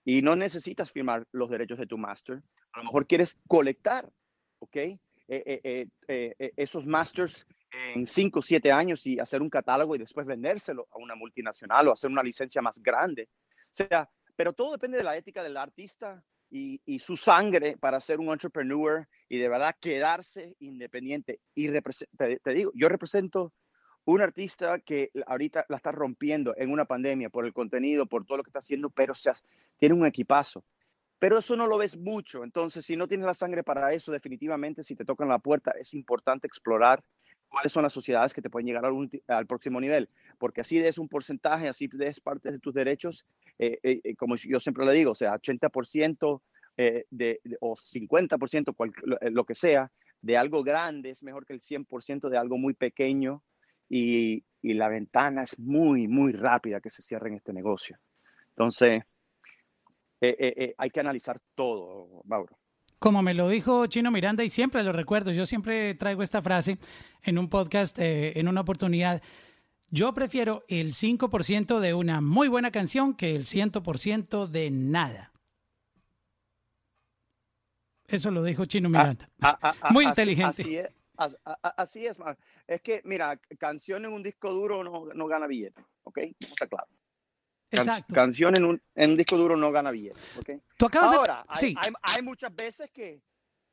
[0.05, 2.41] y no necesitas firmar los derechos de tu master.
[2.73, 4.11] A lo mejor quieres colectar,
[4.59, 4.77] ¿ok?
[5.31, 7.45] Eh, eh, eh, esos masters
[7.93, 11.87] en 5 o 7 años y hacer un catálogo y después vendérselo a una multinacional
[11.87, 13.29] o hacer una licencia más grande.
[13.65, 18.19] O sea, pero todo depende de la ética del artista y, su sangre para ser
[18.19, 21.41] un entrepreneur y de verdad quedarse independiente.
[21.53, 23.53] Y te, te digo, yo represento
[24.05, 28.37] un artista que ahorita la está rompiendo en una pandemia por el contenido, por todo
[28.37, 29.13] lo que está haciendo, pero
[29.77, 30.63] tiene un equipazo.
[31.19, 32.43] Pero eso no lo ves mucho.
[32.43, 35.93] Entonces, si no tienes la sangre para eso, definitivamente, si te tocan la puerta, es
[35.93, 37.03] importante explorar
[37.49, 41.09] cuáles son las sociedades que te pueden llegar al, próximo nivel, porque así des un
[41.09, 43.25] porcentaje, así des parte de tus derechos,
[43.57, 46.41] eh, eh, eh, como yo siempre le digo, o sea, 80%
[46.77, 51.45] eh, de, o 50%, cual- lo, eh, lo que sea, de algo grande es mejor
[51.45, 53.41] que el 100% de algo muy pequeño
[53.89, 57.97] y, y la ventana es muy, muy rápida que se cierre en este negocio.
[58.49, 59.03] Entonces,
[60.21, 62.57] eh, eh, eh, hay que analizar todo, Mauro.
[62.99, 66.77] Como me lo dijo Chino Miranda y siempre lo recuerdo, yo siempre traigo esta frase
[67.23, 69.21] en un podcast, eh, en una oportunidad.
[69.89, 75.31] Yo prefiero el 5% de una muy buena canción que el 100% de nada.
[78.05, 79.29] Eso lo dijo Chino Miranda.
[79.39, 80.61] Ah, ah, ah, Muy inteligente.
[80.61, 82.05] Así es, así.
[82.67, 86.17] Es que, mira, canción en un disco duro no, no gana billete, ¿ok?
[86.37, 86.87] Está claro.
[87.69, 88.15] Can- Exacto.
[88.15, 90.61] canción en un, en un disco duro no gana billete, ¿ok?
[90.77, 91.45] Tú acabas Ahora, de...
[91.49, 93.21] hay, Sí, hay, hay muchas veces que,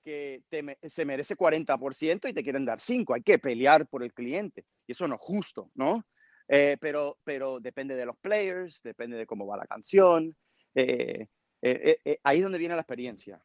[0.04, 3.14] que te me- se merece 40% y te quieren dar 5.
[3.14, 4.64] Hay que pelear por el cliente.
[4.86, 6.04] Y eso no es justo, ¿no?
[6.48, 10.36] Eh, pero, pero depende de los players, depende de cómo va la canción.
[10.74, 11.26] Eh,
[11.62, 13.42] eh, ahí es donde viene la experiencia.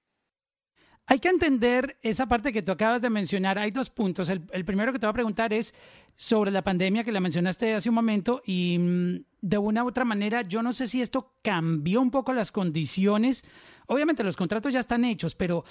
[1.08, 3.60] Hay que entender esa parte que tú acabas de mencionar.
[3.60, 4.30] Hay dos puntos.
[4.30, 5.74] El, primero que te voy a preguntar es
[6.16, 10.06] sobre la pandemia que la mencionaste hace un momento y mm, de una u otra
[10.06, 13.44] manera yo no sé si esto cambió un poco las condiciones.
[13.88, 15.66] Obviamente los contratos ya están hechos, pero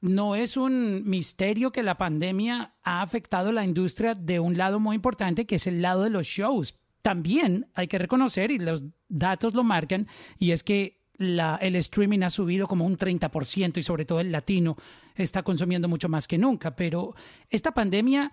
[0.00, 4.96] no es un misterio que la pandemia ha afectado la industria de un lado muy
[4.96, 6.78] importante, que es el lado de los shows.
[7.00, 10.06] También hay que reconocer, y los datos lo marcan,
[10.38, 14.76] y es que el streaming ha subido como un 30% y sobre todo el latino
[15.14, 16.74] está consumiendo mucho más que nunca.
[16.74, 17.14] Pero
[17.50, 18.32] esta pandemia,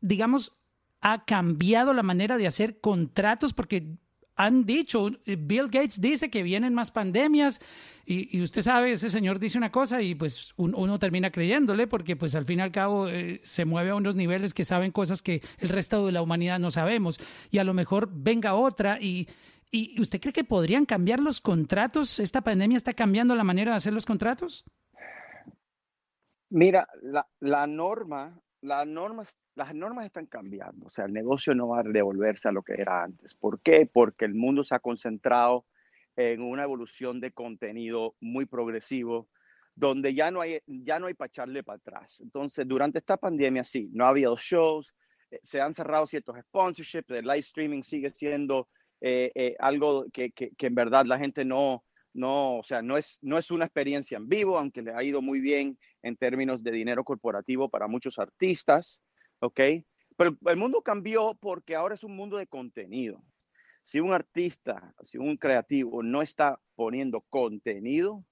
[0.00, 0.56] digamos,
[1.00, 3.98] ha cambiado la manera de hacer contratos porque
[4.36, 7.60] han dicho, Bill Gates dice que vienen más pandemias
[8.06, 12.34] y, usted sabe, ese señor dice una cosa y pues uno termina creyéndole porque pues
[12.34, 15.40] al fin y al cabo eh, se mueve a unos niveles que saben cosas que
[15.58, 19.28] el resto de la humanidad no sabemos y a lo mejor venga otra y,
[19.74, 22.20] y ¿usted cree que podrían cambiar los contratos?
[22.20, 24.64] ¿Esta pandemia está cambiando la manera de hacer los contratos?
[26.48, 26.86] Mira,
[27.40, 31.82] la, norma, las normas las normas están cambiando, o sea, el negocio no va a
[31.84, 33.34] devolverse a lo que era antes.
[33.34, 33.88] ¿Por qué?
[33.92, 35.64] Porque el mundo se ha concentrado
[36.16, 39.28] en una evolución de contenido muy progresivo,
[39.74, 42.20] donde ya no hay, ya no hay para echarle para atrás.
[42.20, 44.94] Entonces, durante esta pandemia, sí, no ha habido shows,
[45.30, 48.68] eh, se han cerrado ciertos sponsorships, el live streaming sigue siendo
[49.00, 52.96] eh, eh, algo que, que, que, en verdad la gente no, no, o sea, no
[52.96, 56.62] es, no es una experiencia en vivo, aunque le ha ido muy bien en términos
[56.62, 59.00] de dinero corporativo para muchos artistas.
[59.44, 59.60] ¿ok?
[60.16, 63.22] Pero el mundo cambió porque ahora es un mundo de contenido.
[63.82, 68.24] Si un artista, si un creativo no está poniendo contenido,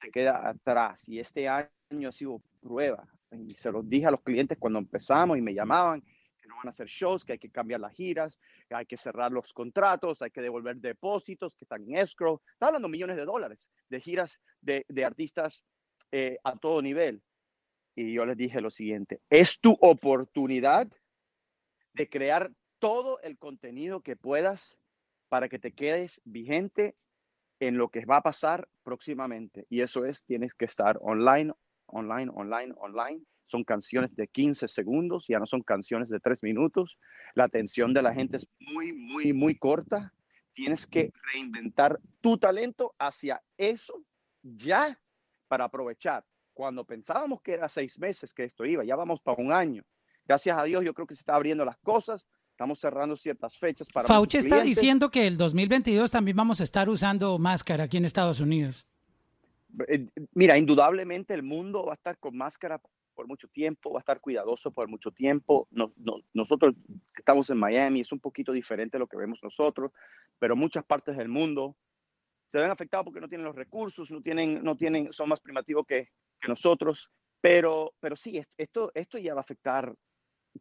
[0.00, 1.08] se queda atrás.
[1.08, 3.08] Y este año ha sido prueba.
[3.32, 6.04] Y se los dije a los clientes cuando empezamos y me llamaban
[6.50, 9.32] no van a hacer shows, que hay que cambiar las giras, que hay que cerrar
[9.32, 12.40] los contratos, hay que devolver depósitos que están en escrow.
[12.52, 15.64] Está hablando millones de dólares de giras de, de artistas
[16.12, 17.22] eh, a todo nivel
[17.94, 20.88] y yo les dije lo siguiente, es tu oportunidad
[21.92, 24.80] de crear todo el contenido que puedas
[25.28, 26.96] para que te quedes vigente
[27.60, 29.66] en lo que va a pasar próximamente.
[29.68, 31.52] Y eso es, tienes que estar online,
[31.86, 33.22] online, online, online.
[33.50, 36.96] Son canciones de 15 segundos, ya no son canciones de 3 minutos.
[37.34, 40.12] La atención de la gente es muy, muy, muy corta.
[40.54, 44.02] Tienes que reinventar tu talento hacia eso
[44.42, 44.98] ya
[45.48, 49.50] para aprovechar cuando pensábamos que era seis meses que esto iba, ya vamos para un
[49.50, 49.82] año.
[50.26, 52.26] Gracias a Dios, yo creo que se está abriendo las cosas.
[52.50, 54.06] Estamos cerrando ciertas fechas para.
[54.06, 58.40] Fauci está diciendo que el 2022 también vamos a estar usando máscara aquí en Estados
[58.40, 58.86] Unidos.
[59.88, 62.78] Eh, mira, indudablemente el mundo va a estar con máscara
[63.20, 65.68] por mucho tiempo, va a estar cuidadoso por mucho tiempo.
[66.32, 66.74] nosotros
[67.14, 69.92] estamos en Miami, es un poquito diferente lo que vemos nosotros,
[70.38, 71.76] pero muchas partes del mundo
[72.50, 75.84] se ven afectados porque no tienen los recursos, no tienen, no tienen, son más primativos
[75.86, 76.08] que,
[76.40, 77.10] que nosotros,
[77.42, 79.94] pero, pero sí, esto, esto ya va a afectar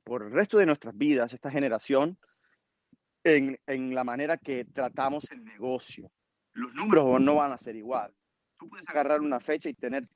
[0.03, 2.19] por el resto de nuestras vidas, esta generación,
[3.23, 6.11] en, en la manera que tratamos el negocio.
[6.51, 8.13] Los números no van a ser igual.
[8.57, 10.09] Tú puedes agarrar una fecha y tener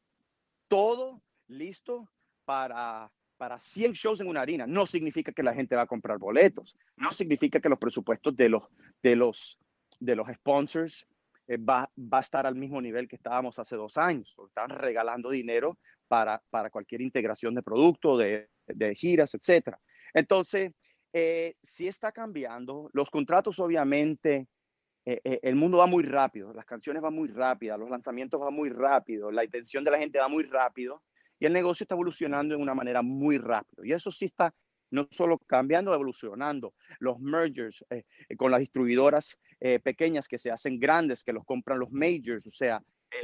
[0.68, 2.13] todo listo
[2.46, 4.66] para, para 100 shows en una harina.
[4.68, 6.76] No significa que la gente va a comprar boletos.
[6.96, 8.64] No significa que los presupuestos de los,
[9.02, 9.60] de los,
[10.00, 11.06] de los sponsors
[11.48, 14.36] eh, va, va, a estar al mismo nivel que estábamos hace dos años.
[14.48, 15.78] Están regalando dinero
[16.08, 19.76] para, para cualquier integración de producto, de, de giras, etc.
[20.14, 20.72] Entonces,
[21.14, 22.90] eh, sí está cambiando.
[22.94, 24.48] Los contratos, obviamente,
[25.06, 28.54] eh, eh, el mundo va muy rápido, las canciones van muy rápidas, los lanzamientos van
[28.54, 31.04] muy rápido, la intención de la gente va muy rápido
[31.44, 33.84] y el negocio está evolucionando de una manera muy rápido.
[33.84, 34.56] Y eso sí está
[34.92, 36.74] no solo cambiando, evolucionando.
[37.00, 41.44] Los mergers eh, eh, con las distribuidoras eh, pequeñas que se hacen grandes, que los
[41.44, 42.82] compran los majors, o sea,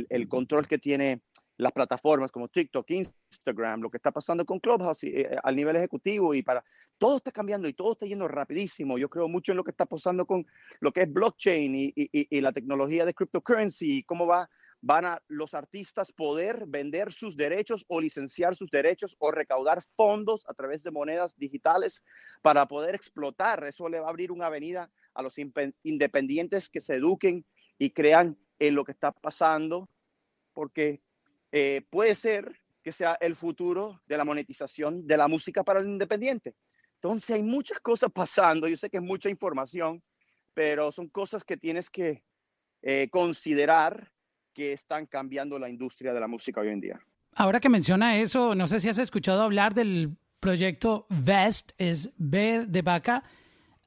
[0.09, 1.21] el, control que tiene
[1.55, 5.05] las plataformas como TikTok, Instagram, lo que está pasando con Clubhouse
[5.41, 6.61] al nivel ejecutivo y para
[6.97, 8.97] todo está cambiando y todo está yendo rapidísimo.
[8.97, 10.45] Yo creo mucho en lo que está pasando con
[10.81, 14.49] lo que es blockchain y, y, y la tecnología de cryptocurrency y cómo va
[14.81, 20.45] van a los artistas poder vender sus derechos o licenciar sus derechos o recaudar fondos
[20.47, 22.03] a través de monedas digitales
[22.41, 23.63] para poder explotar.
[23.65, 27.45] Eso le va a abrir una avenida a los independientes que se eduquen
[27.77, 29.89] y crean en lo que está pasando,
[30.53, 31.01] porque
[31.51, 35.87] eh, puede ser que sea el futuro de la monetización de la música para el
[35.87, 36.55] independiente.
[36.95, 40.01] Entonces hay muchas cosas pasando, yo sé que es mucha información,
[40.53, 42.23] pero son cosas que tienes que
[42.81, 44.11] eh, considerar
[44.53, 46.99] que están cambiando la industria de la música hoy en día.
[47.35, 52.65] Ahora que menciona eso, no sé si has escuchado hablar del proyecto VEST, es B
[52.67, 53.23] de vaca,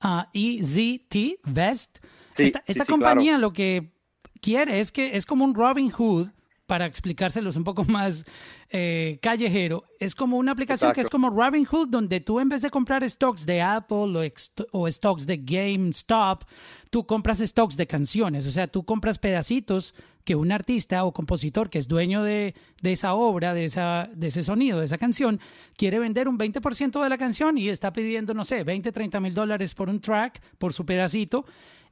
[0.03, 1.99] uh, EZT Vest.
[2.29, 3.43] Sí, esta sí, esta sí, compañía claro.
[3.43, 3.93] lo que
[4.41, 6.29] quiere es que es como un Robin Hood,
[6.67, 8.25] para explicárselos un poco más
[8.71, 12.63] eh, callejero, es como una aplicación que es como Robin Hood, donde tú en vez
[12.63, 14.33] de comprar stocks de Apple
[14.73, 16.45] o, stocks de GameStop,
[16.91, 18.47] tú compras stocks de canciones.
[18.47, 19.95] O sea, tú compras pedacitos
[20.25, 24.29] que un artista o compositor que es dueño de, de esa obra, de, esa, de
[24.29, 25.41] ese sonido, de esa canción,
[25.77, 29.35] quiere vender un 20% de la canción y está pidiendo, no sé, 20, 30 mil
[29.35, 31.45] dólares por un track, por su pedacito,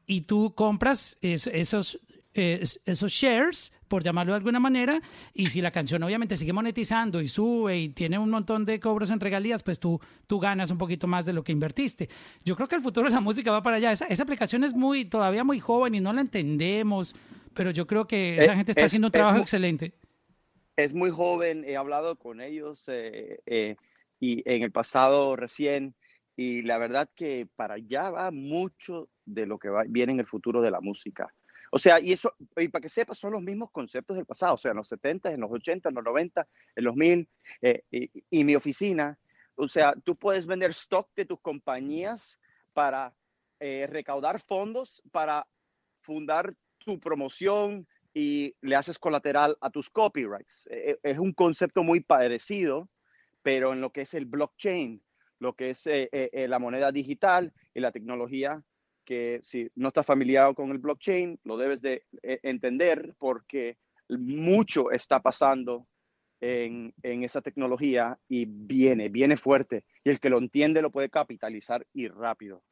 [0.07, 1.99] y tú compras es- esos,
[2.33, 5.01] es- esos shares, por llamarlo de alguna manera,
[5.35, 9.11] y si la canción obviamente sigue monetizando y sube y tiene un montón de cobros
[9.11, 12.09] en regalías, pues tú, tú ganas un poquito más de lo que invertiste.
[12.45, 13.91] Yo creo que el futuro de la música va para allá.
[13.91, 17.17] Esa, esa aplicación es muy, todavía muy joven y no la entendemos,
[17.53, 19.93] pero yo creo que esa Eh, gente está es- haciendo un trabajo excelente.
[20.77, 23.77] es muy joven, he hablado con ellos eh, eh,
[24.21, 25.95] y en el pasado recién,
[26.37, 30.27] y la verdad que para allá va mucho de lo que va, viene en el
[30.27, 31.35] futuro de la música.
[31.71, 34.59] O sea, y eso, y para que sepas, son los mismos conceptos del pasado, o
[34.59, 37.29] sea, en los 70, en los 80, en los 90, en los 1000,
[37.63, 39.19] eh, y, y mi oficina,
[39.55, 42.39] o sea, tú puedes vender stock de tus compañías
[42.73, 43.15] para
[43.61, 45.47] eh, recaudar fondos para
[46.01, 50.69] fundar tu promoción, y le haces colateral a tus copyrights.
[50.71, 52.89] Eh, Es un concepto muy parecido,
[53.43, 55.03] pero en lo que es el blockchain,
[55.39, 58.63] lo que es eh, eh, eh, la moneda digital y la tecnología,
[59.11, 63.77] que si no estás familiar con el blockchain, lo debes de eh, entender porque
[64.09, 65.89] mucho está pasando
[66.41, 69.85] en, en esa tecnología y viene, viene fuerte.
[70.05, 72.63] Y el que lo entiende lo puede capitalizar y rápido.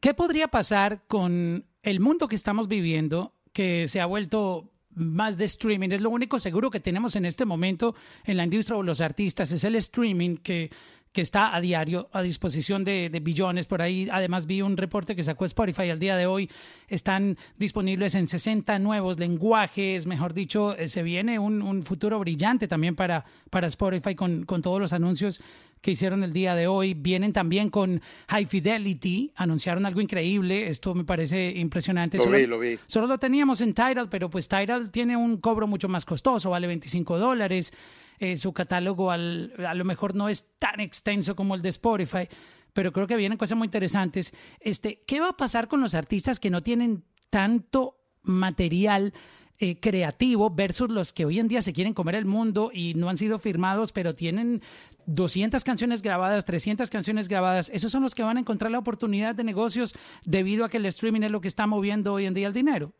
[0.00, 5.44] ¿Qué podría pasar con el mundo que estamos viviendo, que se ha vuelto más de
[5.44, 5.90] streaming?
[5.90, 9.52] Es lo único seguro que tenemos en este momento en la industria o los artistas,
[9.52, 10.70] es el streaming que,
[11.16, 13.64] que está a diario a disposición de, billones.
[13.64, 16.50] Por ahí, además, vi un reporte que sacó Spotify al día de hoy.
[16.88, 20.04] Están disponibles en 60 nuevos lenguajes.
[20.04, 24.60] Mejor dicho, eh, se viene un, un futuro brillante también para, para Spotify con, con
[24.60, 25.40] todos los anuncios
[25.86, 26.94] que hicieron el día de hoy.
[26.94, 32.18] Vienen también con High Fidelity, anunciaron algo increíble, esto me parece impresionante.
[32.18, 32.76] Lo Solo- vi, lo vi.
[32.88, 36.66] Solo lo teníamos en Tidal, pero pues Tidal tiene un cobro mucho más costoso, vale
[36.66, 37.72] 25 dólares.
[38.18, 42.28] Eh, su catálogo al- a lo mejor no es tan extenso como el de Spotify,
[42.72, 44.32] pero creo que vienen cosas muy interesantes.
[44.58, 49.12] Este, ¿Qué va a pasar con los artistas que no tienen tanto material?
[49.58, 53.08] eh, creativo versus los que hoy en día se quieren comer el mundo y no
[53.08, 54.60] han sido firmados, pero tienen
[55.06, 57.70] 200 canciones grabadas, 300 canciones grabadas.
[57.72, 60.86] Esos son los que van a encontrar la oportunidad de negocios debido a que el
[60.86, 62.92] streaming es lo que está moviendo hoy en día el dinero.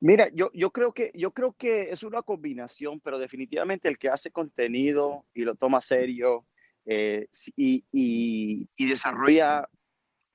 [0.00, 4.08] Mira, yo, yo, creo que, yo creo que es una combinación, pero definitivamente el que
[4.08, 6.44] hace contenido y lo toma serio
[6.84, 9.68] eh, y, y, desarrolla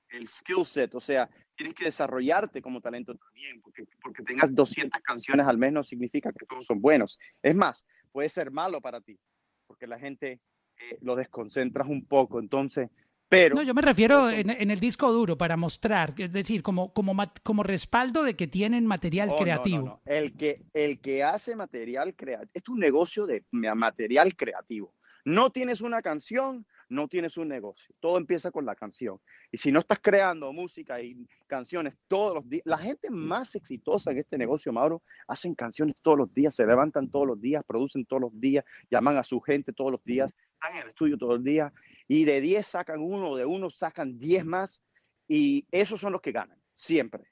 [0.08, 5.02] el skill set, o sea, tienes que desarrollarte como talento también, porque, porque tengas 200
[5.02, 7.18] canciones al mes no significa que todos son buenos.
[7.42, 9.18] Es más, puede ser malo para ti,
[9.68, 10.40] porque la gente
[10.80, 12.88] eh, lo desconcentras un poco, entonces,
[13.28, 13.54] pero...
[13.56, 17.14] No, yo me refiero en, en el disco duro para mostrar, es decir, como, como,
[17.44, 19.84] como respaldo de que tienen material Oh, no, no, creativo.
[19.86, 20.00] no.
[20.06, 24.94] El, que, el que hace material creativo, es un negocio de ma- material creativo.
[25.24, 27.94] No tienes una canción, no tienes un negocio.
[28.00, 29.20] Todo empieza con la canción.
[29.52, 34.10] Y si no estás creando música y canciones todos los días, la gente más exitosa
[34.10, 38.06] en este negocio, Mauro, hacen canciones todos los días, se levantan todos los días, producen
[38.06, 41.34] todos los días, llaman a su gente todos los días, están en el estudio todos
[41.34, 41.72] los días
[42.08, 44.82] y de 10 sacan uno, de uno sacan 10 más
[45.28, 47.24] y esos son los que ganan, siempre.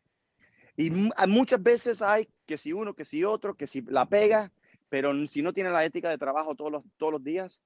[0.77, 4.53] Y muchas veces hay que si uno, que si otro, que si la pega,
[4.90, 7.62] pero si no tiene la ética de trabajo todos los, todos los días,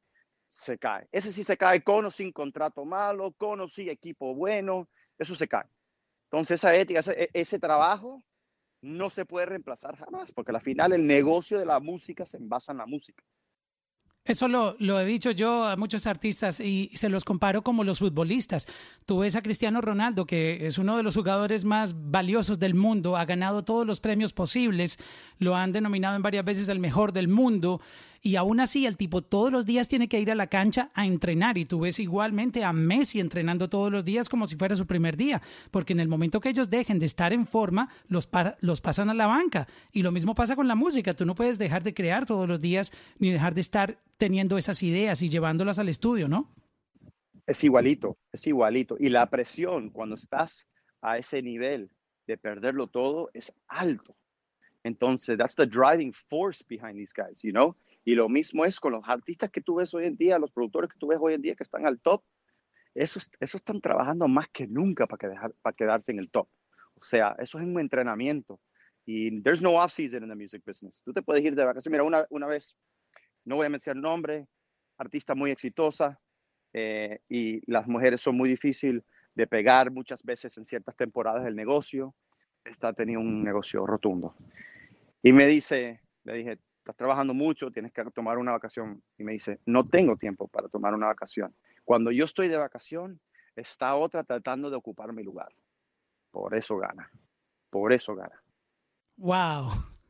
[0.51, 1.09] se cae.
[1.13, 5.35] Ese sí se cae con o sin contrato malo, con o sin equipo bueno, eso
[5.35, 5.67] se cae.
[6.25, 8.23] Entonces esa ética, ese, ese trabajo
[8.83, 12.73] no se puede reemplazar jamás, porque al final el negocio de la música se basa
[12.73, 13.23] en la música.
[14.25, 18.01] Eso lo, lo he dicho yo a muchos artistas y se los comparo como los
[18.01, 18.67] futbolistas.
[19.07, 23.17] Tú ves a Cristiano Ronaldo, que es uno de los jugadores más valiosos del mundo,
[23.17, 24.99] ha ganado todos los premios posibles,
[25.39, 27.81] lo han denominado en varias veces el mejor del mundo
[28.23, 31.07] y aún así el tipo todos los días tiene que ir a la cancha a
[31.07, 34.87] entrenar y tú ves igualmente a Messi entrenando todos los días como si fuera su
[34.87, 35.41] primer día,
[35.71, 39.09] porque en el momento que ellos dejen de estar en forma, los, pa- los pasan
[39.11, 39.67] a la banca.
[39.93, 42.61] Y lo mismo pasa con la música, tú no puedes dejar de crear todos los
[42.61, 46.49] días ni dejar de estar teniendo esas ideas y llevándolas al estudio, ¿no?
[47.47, 48.97] Es igualito, es igualito.
[49.01, 50.67] Y la presión cuando estás
[51.01, 51.91] a ese nivel
[52.27, 54.15] de perderlo todo es alto.
[54.85, 57.75] Entonces, that's the driving force behind these guys, you know?
[58.05, 60.91] Y lo mismo es con los artistas que tú ves hoy en día, los productores
[60.91, 62.23] que tú ves hoy en día que están al top.
[62.95, 66.49] esos, esos están trabajando más que nunca para, que dejar, para quedarse en el top.
[66.95, 68.61] O sea, eso es un entrenamiento.
[69.07, 71.03] Y there's no off season in the music business.
[71.05, 71.93] Tú te puedes ir de vacaciones.
[71.93, 72.77] Mira, una, una vez,
[73.45, 74.47] no voy a mencionar nombre,
[74.99, 76.19] artista muy exitosa,
[76.73, 79.03] eh, y las mujeres son muy difíciles
[79.35, 82.15] de pegar muchas veces en ciertas temporadas del negocio.
[82.65, 84.37] Esta tenía un negocio rotundo.
[85.23, 89.03] Y me dice, le dije, estás trabajando mucho, tienes que tomar una vacación.
[89.19, 91.55] Y me dice, no tengo tiempo para tomar una vacación.
[91.85, 93.21] Cuando yo estoy de vacación,
[93.55, 95.53] está otra tratando de ocupar mi lugar.
[96.31, 97.11] Por eso gana.
[97.71, 98.43] Por eso gana.
[99.17, 99.71] Wow.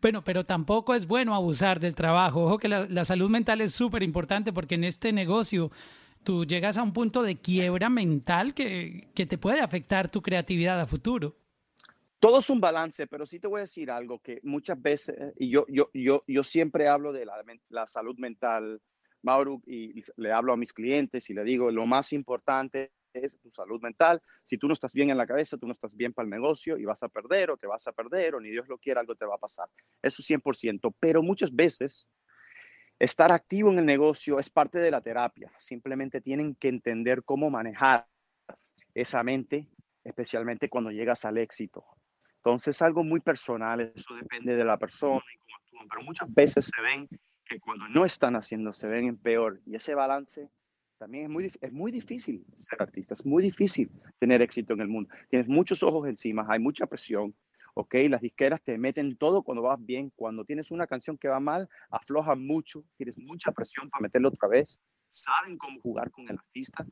[0.00, 2.44] Bueno, pero tampoco es bueno abusar del trabajo.
[2.44, 5.72] Ojo que la, salud mental es súper importante porque en este negocio
[6.22, 10.80] tú llegas a un punto de quiebra mental que, que te puede afectar tu creatividad
[10.80, 11.34] a futuro.
[12.18, 15.50] Todo es un balance, pero sí te voy a decir algo que muchas veces, y
[15.50, 18.80] yo, yo, yo, yo siempre hablo de la, la salud mental,
[19.22, 23.38] Mauro, y, y le hablo a mis clientes y le digo, lo más importante es
[23.40, 24.22] tu salud mental.
[24.46, 26.76] Si tú no estás bien en la cabeza, tú no estás bien para el negocio
[26.78, 29.14] y vas a perder o te vas a perder o ni Dios lo quiera, algo
[29.14, 29.68] te va a pasar.
[30.02, 30.94] Eso 100%.
[31.00, 32.06] Pero muchas veces
[32.98, 35.52] estar activo en el negocio es parte de la terapia.
[35.58, 38.06] Simplemente tienen que entender cómo manejar
[38.94, 39.68] esa mente,
[40.04, 41.84] especialmente cuando llegas al éxito.
[42.46, 46.70] Entonces, algo muy personal, eso depende de la persona y cómo actúan, pero muchas veces
[46.72, 47.08] se ven
[47.44, 49.60] que cuando no están haciendo, se ven en peor.
[49.66, 50.48] Y ese balance
[50.96, 53.90] también es muy, es muy difícil ser artista, es muy difícil
[54.20, 55.12] tener éxito en el mundo.
[55.28, 57.34] Tienes muchos ojos encima, hay mucha presión,
[57.74, 57.96] ¿ok?
[58.08, 60.12] Las disqueras te meten todo cuando vas bien.
[60.14, 64.46] Cuando tienes una canción que va mal, aflojan mucho, tienes mucha presión para meterlo otra
[64.46, 64.78] vez.
[65.08, 66.86] Saben cómo jugar con el artista.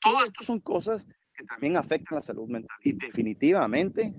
[0.00, 2.76] Todo esto son cosas que también afectan la salud mental.
[2.82, 4.12] Y definitivamente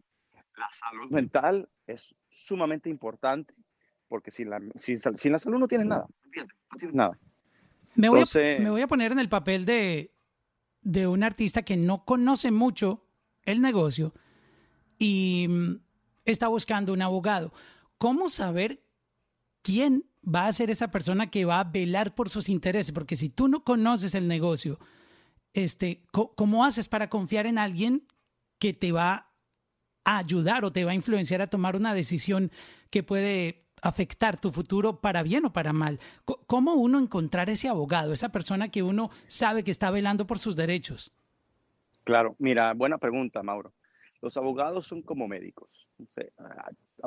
[0.57, 3.53] la salud mental es sumamente importante
[4.07, 6.07] porque sin la, sin, sin la salud no tienes nada.
[6.71, 7.17] No tienes nada.
[7.95, 10.13] Me voy, Entonces, a, me voy a poner en el papel de,
[10.81, 13.05] de un artista que no conoce mucho
[13.43, 14.13] el negocio
[14.97, 15.79] y mm,
[16.25, 17.53] está buscando un abogado.
[17.97, 18.83] ¿Cómo saber
[19.61, 22.91] quién va a ser esa persona que va a velar por sus intereses?
[22.91, 24.79] Porque si tú no conoces el negocio,
[25.53, 28.07] este, ¿cómo haces para confiar en alguien
[28.59, 29.27] que te va
[30.07, 32.49] a ayudar o te va a influenciar a tomar una decisión
[32.89, 35.99] que puede afectar tu futuro para bien o para mal.
[36.23, 40.55] ¿Cómo uno encontrar ese abogado, esa persona que uno sabe que está velando por sus
[40.55, 41.11] derechos?
[42.05, 43.73] Claro, mira, buena pregunta, Mauro.
[44.21, 45.69] Los abogados son como médicos.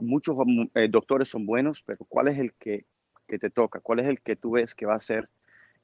[0.03, 0.37] muchos
[0.75, 2.85] eh, doctores son buenos, pero ¿cuál es el que,
[3.27, 3.81] que, te toca?
[3.81, 5.31] ¿Cuál es el que tú ves que va a ser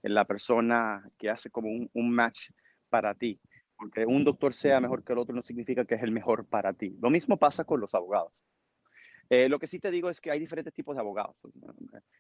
[0.03, 2.51] la persona que hace como un, un match
[2.91, 3.41] para ti?
[3.77, 6.73] Porque un doctor sea mejor que el otro no significa que es el mejor para
[6.73, 6.97] ti.
[7.01, 8.33] Lo mismo pasa con los abogados.
[9.29, 11.35] Eh, lo que sí te digo es que hay diferentes tipos de abogados.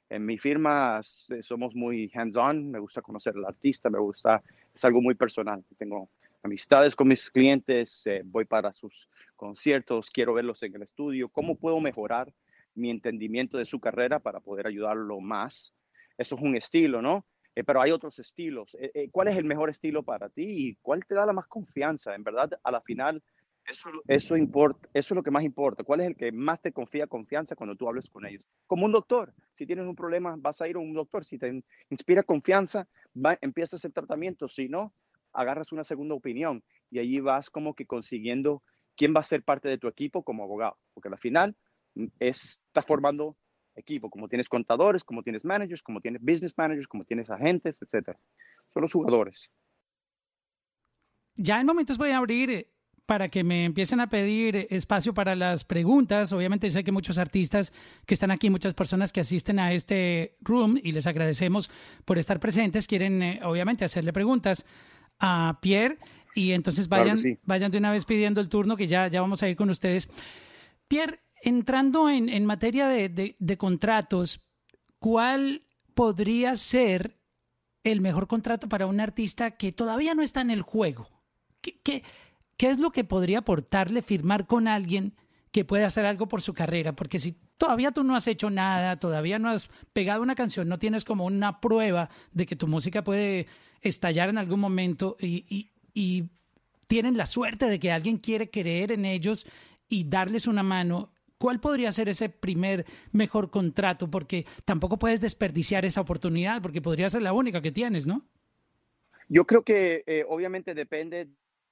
[0.09, 1.01] En mi firma
[1.41, 4.43] somos muy hands-on, me gusta conocer al artista, me gusta,
[4.75, 5.65] es algo muy personal.
[5.79, 6.11] Tengo
[6.43, 11.57] amistades con mis clientes, eh, voy para sus conciertos, quiero verlos en el estudio, cómo
[11.57, 12.33] puedo mejorar
[12.75, 15.73] mi entendimiento de su carrera para poder ayudarlo más.
[16.19, 17.25] Eso es un estilo, ¿no?
[17.57, 18.77] Eh, pero hay otros estilos.
[18.79, 22.15] Eh, ¿Cuál es el mejor estilo para ti y cuál te da la más confianza?
[22.15, 23.23] En verdad, a la final,
[23.67, 25.83] eso, eso, importa, eso es lo que más importa.
[25.83, 28.47] ¿Cuál es el que más te confía confianza cuando tú hables con ellos?
[28.67, 29.33] Como un doctor.
[29.55, 31.25] Si tienes un problema, vas a ir a un doctor.
[31.25, 32.87] Si te inspira confianza,
[33.17, 34.49] va, empiezas el tratamiento.
[34.51, 34.93] Si no,
[35.33, 38.63] agarras una segunda opinión y allí vas como que consiguiendo
[38.97, 40.77] quién va a ser parte de tu equipo como abogado.
[40.93, 41.57] Porque al final
[41.95, 43.35] mm, es, estás formando
[43.77, 48.17] equipo, como tienes contadores, como tienes managers, como tienes business managers, como tienes agentes, etc.
[48.69, 49.51] Son los jugadores.
[51.37, 52.71] Ya en momentos voy a abrir eh,
[53.05, 56.33] para que me empiecen a pedir espacio para las preguntas.
[56.33, 57.73] Obviamente sé que muchos artistas
[58.05, 61.71] que están aquí, muchas personas que asisten a este room y les agradecemos
[62.05, 64.67] por estar presentes, quieren eh, obviamente hacerle preguntas
[65.21, 65.99] a Pierre
[66.35, 67.39] y entonces vayan, claro sí.
[67.45, 70.09] vayan de una vez pidiendo el turno que ya, ya vamos a ir con ustedes.
[70.89, 74.49] Pierre, entrando en, materia de, contratos,
[74.99, 75.63] ¿cuál
[75.95, 77.21] podría ser
[77.85, 81.09] el mejor contrato para un artista que todavía no está en el juego?
[81.61, 82.03] ¿Qué, qué,
[82.57, 85.15] ¿qué es lo que podría aportarle firmar con alguien
[85.53, 86.97] que puede hacer algo por su carrera?
[86.97, 90.81] Porque si todavía tú no has hecho nada, todavía no has pegado una canción, no
[90.81, 93.47] tienes como una prueba de que tu música puede
[93.83, 96.25] estallar en algún momento y, y
[96.89, 99.47] tienen la suerte de que alguien quiere creer en ellos
[99.89, 101.13] y darles una mano.
[101.39, 104.11] ¿Cuál podría ser ese primer mejor contrato?
[104.11, 108.27] Porque tampoco puedes desperdiciar esa oportunidad, porque podría ser la única que tienes, ¿no?
[109.29, 111.29] Yo creo que eh, obviamente depende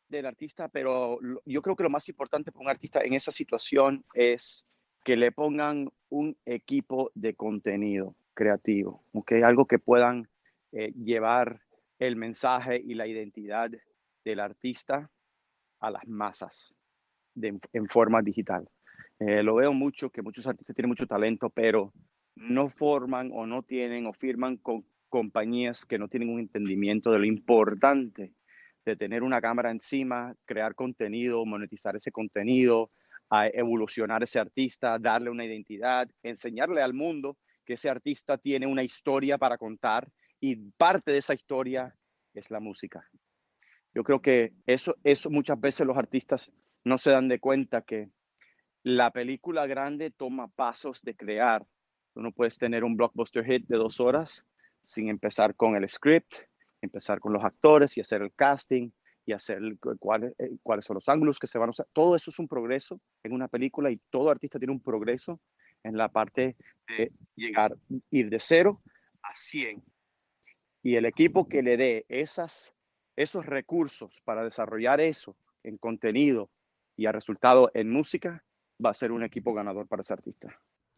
[0.09, 4.05] del artista, pero yo creo que lo más importante para un artista en esa situación
[4.13, 4.67] es
[5.03, 9.43] que le pongan un equipo de contenido creativo, ¿okay?
[9.43, 10.29] algo que puedan
[10.73, 11.61] eh, llevar
[11.99, 13.71] el mensaje y la identidad
[14.25, 15.11] del artista
[15.81, 16.75] a las masas
[17.37, 18.69] en forma digital.
[19.21, 21.93] Eh, lo veo mucho, que muchos artistas tienen mucho talento, pero
[22.37, 27.21] no forman o no tienen o firman con compañías que no tienen un entendimiento de
[27.21, 28.33] lo importante
[28.85, 32.91] de tener una cámara encima, crear contenido, monetizar ese contenido,
[33.31, 38.83] a evolucionar ese artista, darle una identidad, enseñarle al mundo que ese artista tiene una
[38.83, 40.09] historia para contar
[40.41, 41.97] y parte de esa historia
[42.35, 43.09] es la música.
[43.95, 46.51] Yo creo que eso, eso muchas veces los artistas
[46.85, 48.11] no se dan de cuenta que
[48.85, 51.67] la película grande toma pasos de crear.
[52.13, 54.45] Tú no puedes tener un blockbuster hit de dos horas
[54.85, 56.35] sin empezar con el script,
[56.83, 58.91] empezar con los actores y hacer el casting
[59.25, 59.59] y hacer
[59.99, 61.87] cuáles, eh, cuáles son los ángulos que se van a usar.
[61.95, 65.41] Todo eso es un progreso en una película y todo artista tiene un progreso
[65.83, 66.55] en la parte
[66.87, 67.75] de llegar,
[68.11, 68.83] ir de cero
[69.23, 69.83] a 100.
[70.83, 72.75] Y el equipo que le dé esas,
[73.17, 76.51] esos recursos para desarrollar eso en contenido
[76.97, 78.45] y a resultado en música,
[78.85, 80.49] va a ser un equipo ganador para ese artista.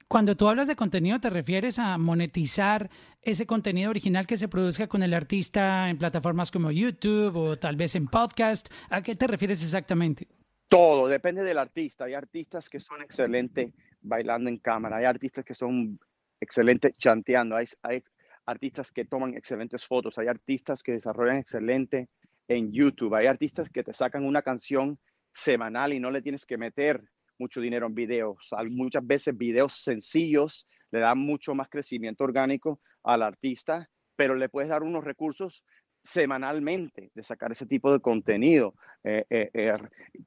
[0.09, 2.89] Cuando tú hablas de contenido, ¿te refieres a monetizar
[3.23, 7.75] ese contenido original que se produzca con el artista en plataformas como YouTube o tal
[7.75, 8.69] vez en podcast?
[8.89, 10.29] ¿A qué te refieres exactamente?
[10.69, 12.05] Todo, depende del artista.
[12.05, 15.99] Hay artistas que son excelentes bailando en cámara, hay artistas que son
[16.41, 18.05] excelentes chanteando, hay, hay
[18.47, 22.09] artistas que toman excelentes fotos, hay artistas que desarrollan excelente
[22.47, 25.01] en YouTube, hay artistas que te sacan una canción
[25.33, 27.03] semanal y no le tienes que meter
[27.39, 28.51] mucho dinero en videos.
[28.71, 34.71] Muchas veces videos sencillos le dan mucho más crecimiento orgánico al artista, pero le puedes
[34.71, 35.65] dar unos recursos
[36.03, 39.79] semanalmente de sacar ese tipo de contenido, eh, eh,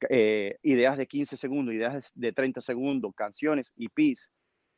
[0.10, 4.30] eh, ideas de 15 segundos, ideas de 30 segundos, canciones, EPs.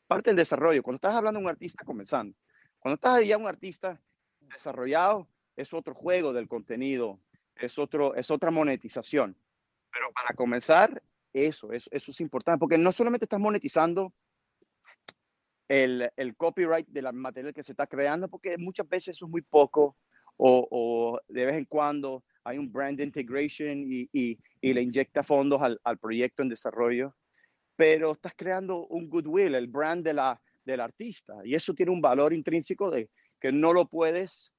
[0.08, 0.84] Parte del desarrollo.
[0.84, 2.36] Cuando estás hablando de un artista comenzando,
[2.80, 4.00] cuando estás ya un artista
[4.40, 7.20] desarrollado, es otro juego del contenido,
[7.56, 9.36] es, otro, es otra monetización.
[9.92, 11.02] Pero para comenzar,
[11.34, 14.14] eso, eso, es importante, porque no solamente estás monetizando
[15.68, 19.32] el, el, copyright de la material que se está creando, porque muchas veces eso es
[19.32, 19.98] muy poco,
[20.38, 25.62] o, de vez en cuando hay un brand integration y, y, y le inyecta fondos
[25.62, 27.16] al, al, proyecto en desarrollo,
[27.76, 32.02] pero estás creando un goodwill, el brand de la, del artista, y eso tiene un
[32.02, 33.10] valor intrínseco de
[33.40, 34.52] que no lo puedes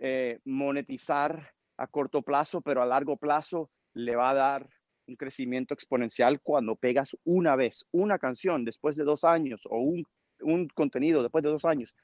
[0.00, 4.68] eh, monetizar a corto plazo, pero a largo plazo le va a dar
[5.10, 10.04] un crecimiento exponencial cuando pegas una vez una canción después de dos años o un,
[10.40, 11.94] un contenido después de dos años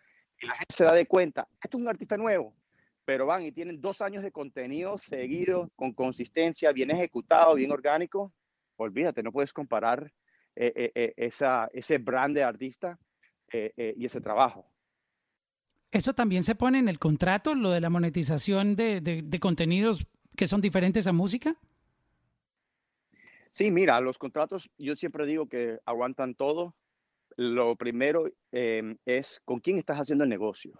[0.40, 2.54] y la gente se da de cuenta, esto es un artista nuevo,
[3.04, 8.32] pero van y tienen dos años de contenido seguido, con consistencia, bien ejecutado, bien orgánico,
[8.76, 10.12] olvídate, no puedes comparar
[10.56, 12.98] eh, eh, eh, esa, ese brand de artista
[13.52, 14.66] y ese trabajo.
[15.92, 20.48] ¿Eso también se pone en el contrato, lo de la monetización de, de contenidos que
[20.48, 21.56] son diferentes a música?
[23.56, 26.74] Sí, mira, los contratos, yo siempre digo que aguantan todo.
[27.38, 30.78] Lo primero eh, es con quién estás haciendo el negocio.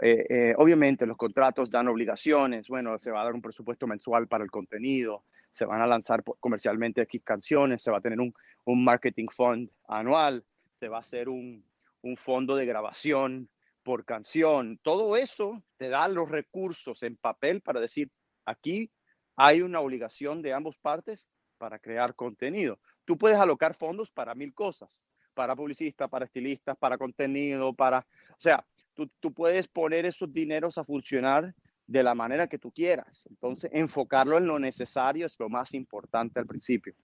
[0.00, 4.26] Eh, eh, obviamente los contratos dan obligaciones, bueno, se va a dar un presupuesto mensual
[4.26, 8.32] para el contenido, se van a lanzar comercialmente X canciones, se va a tener un,
[8.64, 10.46] un marketing fund anual,
[10.80, 11.62] se va a hacer un,
[12.00, 13.50] un fondo de grabación
[13.82, 14.78] por canción.
[14.82, 18.10] Todo eso te da los recursos en papel para decir,
[18.46, 18.90] aquí
[19.36, 21.28] hay una obligación de ambas partes
[21.62, 22.80] para crear contenido.
[23.04, 25.00] Tú puedes alocar fondos para mil cosas,
[25.32, 28.00] para publicistas, para estilistas, para contenido, para,
[28.30, 31.54] o sea, tú, tú puedes poner esos dineros a funcionar
[31.86, 33.28] de la manera que tú quieras.
[33.30, 36.96] Entonces, enfocarlo en lo necesario es lo más importante al principio.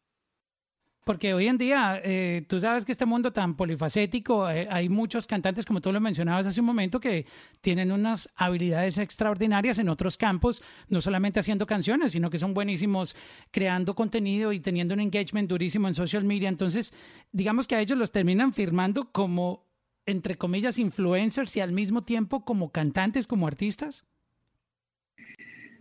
[1.09, 5.27] Porque hoy en día, eh, tú sabes que este mundo tan polifacético, eh, hay muchos
[5.27, 7.25] cantantes, como tú lo mencionabas hace un momento, que
[7.63, 13.17] tienen unas habilidades extraordinarias en otros campos, no solamente haciendo canciones, sino que son buenísimos
[13.51, 16.51] creando contenido y teniendo un engagement durísimo en social media.
[16.51, 16.93] Entonces,
[17.33, 19.67] digamos que a ellos los terminan firmando como,
[20.05, 24.05] entre comillas, influencers y al mismo tiempo como cantantes, como artistas.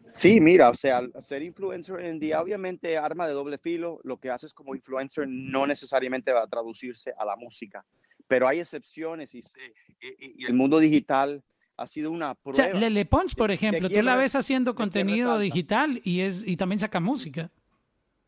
[0.07, 4.29] Sí, mira, o sea, ser influencer en día, obviamente, arma de doble filo, lo que
[4.29, 7.85] haces como influencer no necesariamente va a traducirse a la música,
[8.27, 11.43] pero hay excepciones y, y, y el mundo digital
[11.77, 12.51] ha sido una prueba.
[12.51, 16.57] O sea, Lele Pons, por ejemplo, tú la ves haciendo contenido digital y, es, y
[16.57, 17.51] también saca música.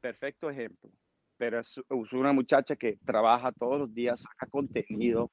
[0.02, 0.90] Perfecto ejemplo,
[1.38, 5.32] pero es, es una muchacha que trabaja todos los días, saca contenido,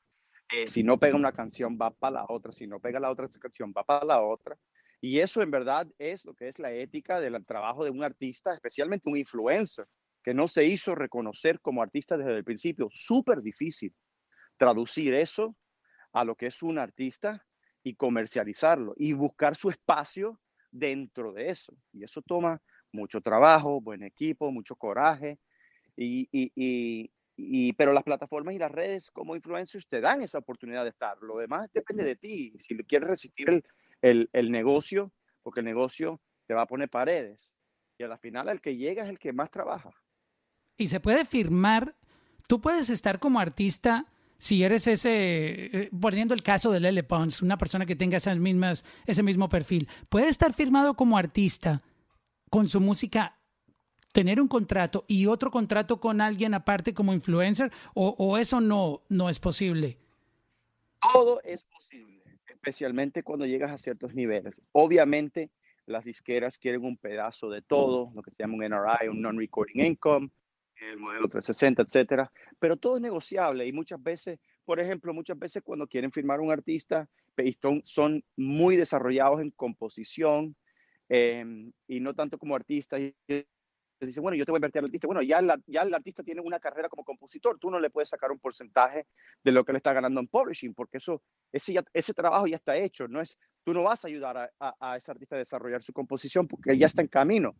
[0.53, 3.29] eh, si no pega una canción va para la otra, si no pega la otra
[3.29, 4.57] canción va para la otra.
[5.01, 8.55] Y eso en verdad es lo que es la ética del trabajo de un artista,
[8.55, 9.87] especialmente un influencer,
[10.23, 12.89] que no se hizo reconocer como artista desde el principio.
[12.93, 13.95] Súper difícil
[14.57, 15.57] traducir eso
[16.13, 17.45] a lo que es un artista
[17.83, 20.41] y comercializarlo y buscar su espacio
[20.71, 21.73] dentro de eso.
[21.93, 25.39] Y eso toma mucho trabajo, buen equipo, mucho coraje.
[25.97, 30.85] Y, y, y, pero las plataformas y las redes como influencers te dan esa oportunidad
[30.85, 31.17] de estar.
[31.21, 32.55] Lo demás depende de ti.
[32.61, 33.63] Si quieres resistir
[34.11, 37.53] el, el negocio, porque el negocio te va a poner paredes.
[37.99, 39.91] Y a la final el que llega es el que más trabaja.
[40.77, 41.97] Y se puede firmar,
[42.47, 44.07] tú puedes estar como artista
[44.39, 48.37] si eres ese, eh, poniendo el caso de Lele Pons, una persona que tenga esas
[48.39, 51.83] mismas, ese mismo perfil, puede estar firmado como artista
[52.51, 53.39] con su música,
[54.13, 59.03] tener un contrato y otro contrato con alguien aparte como influencer, o, o eso no,
[59.09, 59.99] no es posible.
[61.13, 61.76] Todo es posible,
[62.67, 64.53] especialmente cuando llegas a ciertos niveles.
[64.73, 65.51] Obviamente,
[65.87, 69.87] las disqueras quieren un pedazo de todo, lo que se llama un NRI, un non-recording
[69.87, 70.31] income,
[70.81, 72.33] el modelo 360, etcétera.
[72.59, 76.51] Pero todo es negociable y muchas veces, por ejemplo, muchas veces cuando quieren firmar un
[76.51, 77.09] artista,
[77.85, 80.57] son, muy desarrollados en composición
[81.09, 83.01] eh, y no tanto como artistas.
[83.99, 85.07] Dicen, bueno, yo te voy a invertir al artista.
[85.07, 88.11] Bueno, ya, la, ya el artista tiene una carrera como compositor, tú no le puedes
[88.11, 89.07] sacar un porcentaje
[89.43, 91.23] de lo que le está ganando en publishing, porque eso,
[91.53, 93.09] ese, ya, ese trabajo ya está hecho.
[93.09, 95.93] No es, tú no vas a ayudar a, a, a ese artista a desarrollar su
[95.93, 97.57] composición porque ya está en camino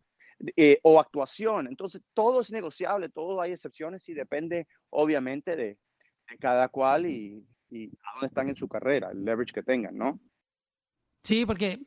[0.55, 1.67] eh, o actuación.
[1.67, 5.79] Entonces, todo es negociable, todo hay excepciones y depende, obviamente, de,
[6.29, 9.97] de cada cual y, y, a dónde están en su carrera, el leverage que tengan,
[9.97, 10.19] ¿no?
[11.23, 11.79] Sí, porque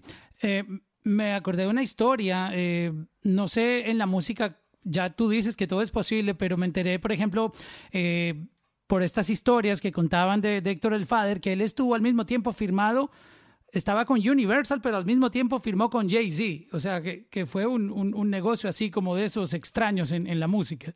[0.43, 0.65] eh,
[1.03, 2.93] me acordé de una historia, eh,
[3.23, 6.99] no sé, en la música, ya tú dices que todo es posible, pero me enteré,
[6.99, 7.53] por ejemplo,
[7.93, 8.47] eh,
[8.87, 12.27] por estas historias que contaban de, de Héctor el Father, que él estuvo al mismo
[12.27, 13.11] tiempo firmado
[13.73, 16.75] estaba con Universal, pero al mismo tiempo firmó con Jay-Z.
[16.75, 20.27] O sea, que, que fue un, un, un, negocio así como de esos extraños en,
[20.27, 20.95] en, la música.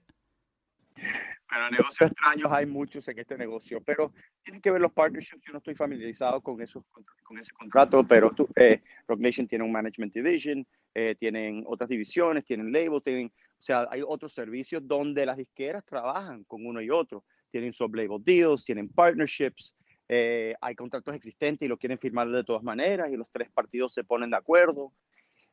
[1.55, 5.41] Pero negocios extraños hay muchos en este negocio, pero tienen que ver los partnerships.
[5.47, 6.83] Yo no estoy familiarizado con, esos,
[7.23, 11.89] con ese contrato, pero tú, eh, Rock Nation tiene un management division, eh, tienen otras
[11.89, 16.83] divisiones, tienen labels, tienen, o sea, hay otros servicios donde las disqueras trabajan con uno
[16.83, 17.25] y otro.
[17.53, 19.77] Tienen sub-label deals, tienen partnerships.
[20.09, 23.95] Eh, hay contratos existentes y lo quieren firmar de todas maneras y los tres partidos
[23.95, 24.93] se ponen de acuerdo.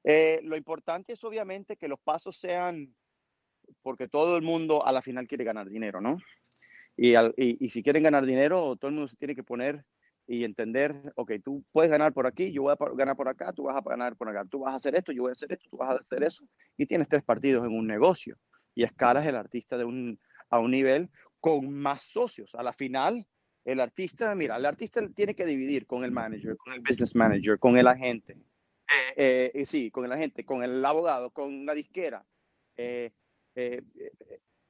[0.03, 2.91] Eh, lo importante es obviamente que los pasos sean,
[3.81, 6.17] porque todo el mundo a la final quiere ganar dinero, ¿no?
[6.97, 9.83] Y, al, y, y, si quieren ganar dinero, todo el mundo se tiene que poner
[10.27, 13.63] y entender, ok, tú puedes ganar por aquí, yo voy a ganar por acá, tú
[13.63, 15.67] vas a ganar por acá, tú vas a hacer esto, yo voy a hacer esto,
[15.69, 16.45] tú vas a hacer eso,
[16.77, 18.37] y tienes tres partidos en un negocio
[18.75, 20.19] y escalas el artista de un,
[20.49, 21.09] a un nivel
[21.39, 22.55] con más socios.
[22.55, 23.25] A la final,
[23.65, 27.59] el artista, mira, el artista tiene que dividir con el manager, con el business manager,
[27.59, 28.37] con el agente.
[29.15, 32.25] Eh, eh, sí, con el agente, con el abogado, con la disquera.
[32.77, 33.11] Eh,
[33.55, 33.81] eh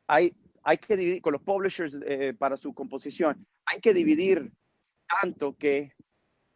[0.08, 3.46] hay, hay que dividir con los publishers eh, para su composición.
[3.66, 4.52] Hay que dividir
[5.22, 5.94] tanto que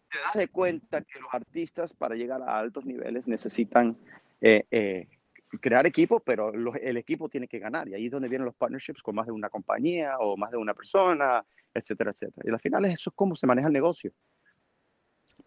[0.10, 3.98] te das de cuenta que los artistas para llegar a altos niveles necesitan
[4.42, 5.08] eh,
[5.62, 7.88] crear equipo, pero el equipo tiene que ganar.
[7.88, 10.58] Y ahí es donde vienen los partnerships con más de una compañía o más de
[10.58, 12.44] una persona, etcétera, etcétera.
[12.46, 14.12] Y al final eso es cómo se maneja el negocio.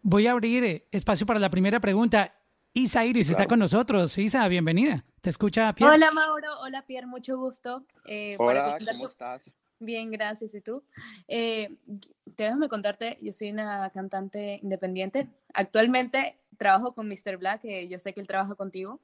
[0.02, 2.38] Voy a abrir eh, espacio para la primera pregunta.
[2.74, 3.40] Isa Iris claro.
[3.40, 4.16] está con nosotros.
[4.18, 5.04] Isa, bienvenida.
[5.20, 5.94] ¿Te escucha Pierre?
[5.94, 7.84] Hola Mauro, hola Pierre, mucho gusto.
[8.06, 9.50] Eh, hola, ¿cómo estás?
[9.80, 10.54] Bien, gracias.
[10.54, 10.82] ¿Y tú?
[11.28, 11.76] Eh,
[12.24, 15.28] déjame contarte, yo soy una cantante independiente.
[15.54, 17.36] Actualmente trabajo con Mr.
[17.38, 19.00] Black, que yo sé que él trabaja contigo.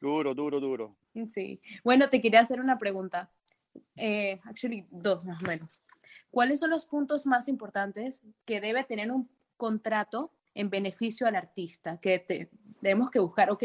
[0.00, 0.96] Duro, duro, duro.
[1.32, 1.60] Sí.
[1.82, 3.30] Bueno, te quería hacer una pregunta.
[3.96, 5.80] Eh, actually, dos más o menos.
[6.30, 11.98] ¿Cuáles son los puntos más importantes que debe tener un contrato en beneficio al artista?
[11.98, 12.50] Que te,
[12.80, 13.62] tenemos que buscar, ok,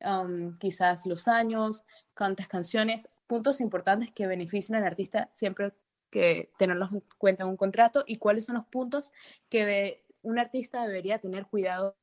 [0.00, 1.84] um, quizás los años,
[2.16, 5.72] cuántas canciones, puntos importantes que beneficien al artista siempre
[6.10, 9.12] que tenerlos en cuenta en un contrato y cuáles son los puntos
[9.48, 11.96] que un artista debería tener cuidado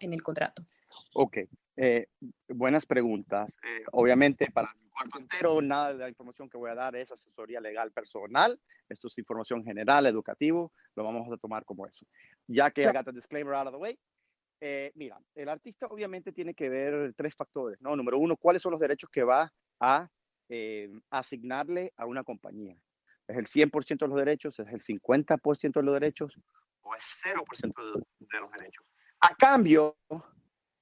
[0.00, 0.66] en el contrato.
[1.14, 1.38] Ok,
[1.76, 2.08] eh,
[2.48, 3.56] buenas preguntas.
[3.62, 7.10] Eh, obviamente, para mi cuarto entero, nada de la información que voy a dar es
[7.10, 8.60] asesoría legal personal.
[8.88, 10.72] Esto es información general, educativo.
[10.94, 12.04] Lo vamos a tomar como eso.
[12.46, 13.98] Ya que I got the disclaimer out of the way,
[14.60, 17.94] eh, mira, el artista obviamente tiene que ver tres factores, ¿no?
[17.96, 20.08] Número uno, ¿cuáles son los derechos que va a
[20.48, 22.76] eh, asignarle a una compañía?
[23.26, 24.58] ¿Es el 100% de los derechos?
[24.58, 26.34] ¿Es el 50% de los derechos?
[26.82, 27.74] ¿O es 0%
[28.20, 28.86] de, los derechos?
[29.20, 29.96] A cambio,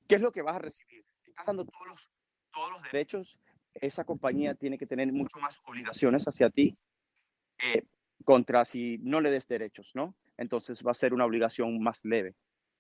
[0.09, 1.05] ¿Qué es lo que vas a recibir?
[1.25, 2.11] Estás dando todos los,
[2.53, 3.39] todos los derechos,
[3.75, 6.79] esa compañía tiene que tener mucho más obligaciones hacia ti
[7.59, 7.83] eh,
[8.25, 10.15] contra si no le des derechos, ¿no?
[10.37, 12.35] Entonces va a ser una obligación más leve,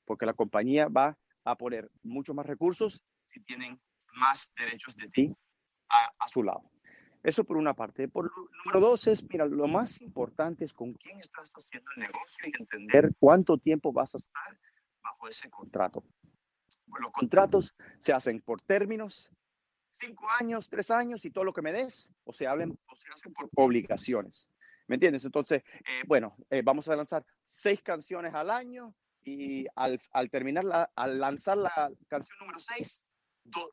[0.06, 3.80] porque la compañía va a poner muchos más recursos si tienen
[4.14, 5.36] más derechos de ti
[5.88, 6.70] a, a su lado.
[7.22, 8.08] Eso por una parte.
[8.08, 8.30] Por
[8.64, 12.52] número dos es, mira, lo más importante es con quién estás haciendo el negocio y
[12.62, 14.58] entender cuánto tiempo vas a estar
[15.02, 16.04] bajo ese contrato.
[16.88, 19.28] Pues los contratos se hacen por términos,
[19.90, 23.08] cinco años, tres años y todo lo que me des, o se, hablen, o se
[23.12, 24.48] hacen por obligaciones.
[24.86, 25.24] ¿Me entiendes?
[25.24, 28.94] Entonces, eh, bueno, eh, vamos a lanzar seis canciones al año
[29.26, 33.04] y al, al terminar, la, al lanzar la canción número seis,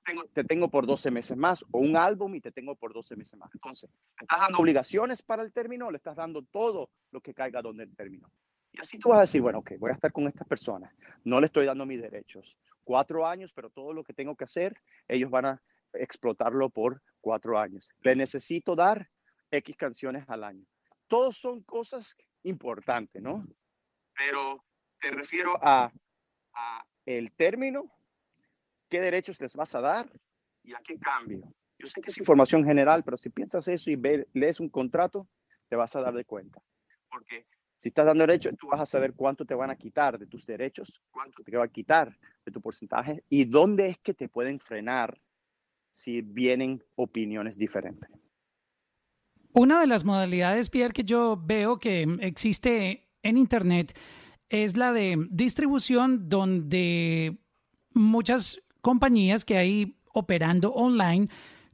[0.04, 3.16] tengo, te tengo por 12 meses más, o un álbum y te tengo por 12
[3.16, 3.54] meses más.
[3.54, 3.90] Entonces,
[4.20, 7.84] ¿le estás dando obligaciones para el término le estás dando todo lo que caiga donde
[7.84, 8.32] el término?
[8.72, 10.92] Y así tú vas a decir, bueno, ok, voy a estar con estas personas,
[11.24, 12.58] no le estoy dando mis derechos.
[12.84, 14.76] Cuatro años, pero todo lo que tengo que hacer,
[15.08, 15.62] ellos van a
[15.94, 17.88] explotarlo por cuatro años.
[18.02, 19.10] Le necesito dar
[19.52, 20.66] X canciones al año.
[21.08, 23.46] Todos son cosas importantes, ¿no?
[24.16, 24.64] Pero
[25.04, 25.92] te refiero a,
[26.54, 27.92] a el término,
[28.90, 30.10] qué derechos les vas a dar
[30.64, 31.42] y a qué cambio.
[31.78, 34.00] Yo sé que es información general, pero si piensas eso y
[34.34, 35.28] lees un contrato,
[35.68, 36.64] te vas a dar de cuenta.
[37.10, 37.46] Porque
[37.82, 40.46] si estás dando derechos, tú vas a saber cuánto te van a quitar de tus
[40.46, 44.62] derechos, cuánto te va a quitar de tu porcentaje y dónde es que te pueden
[44.62, 45.20] frenar
[45.96, 48.10] si vienen opiniones diferentes.
[49.52, 53.94] Una de las modalidades, Pierre, que yo veo que existe en Internet
[54.50, 57.38] es la de distribución donde
[57.94, 61.28] muchas compañías que hay operando online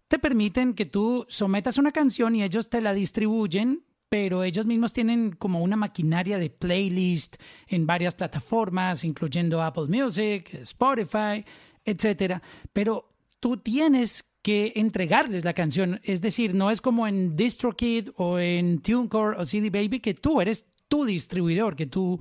[0.08, 4.92] te permiten que tú sometas una canción y ellos te la distribuyen pero ellos mismos
[4.92, 11.46] tienen como una maquinaria de playlist en varias plataformas, incluyendo Apple Music, Spotify,
[11.86, 12.42] etcétera.
[12.74, 18.40] Pero tú tienes que entregarles la canción, es decir, no es como en DistroKid o
[18.40, 22.20] en TuneCore o CD Baby que tú eres tu distribuidor, que tú,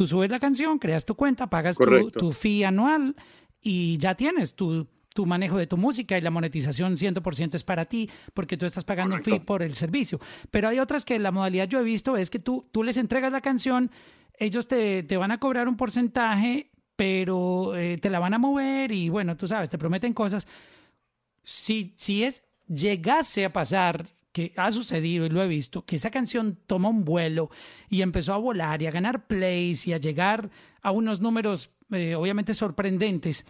[0.00, 3.14] tú subes la canción, creas tu cuenta, pagas tu, tu fee anual
[3.60, 7.84] y ya tienes tu tu manejo de tu música y la monetización 100% es para
[7.84, 10.18] ti porque tú estás pagando un fee por el servicio.
[10.50, 13.30] Pero hay otras que la modalidad yo he visto es que tú, tú les entregas
[13.30, 13.90] la canción,
[14.38, 18.92] ellos te, te van a cobrar un porcentaje, pero eh, te la van a mover
[18.92, 20.48] y bueno, tú sabes, te prometen cosas.
[21.42, 26.10] Si, si es, llegase a pasar que ha sucedido y lo he visto, que esa
[26.10, 27.50] canción tomó un vuelo
[27.88, 30.50] y empezó a volar y a ganar plays y a llegar
[30.82, 33.44] a unos números eh, obviamente sorprendentes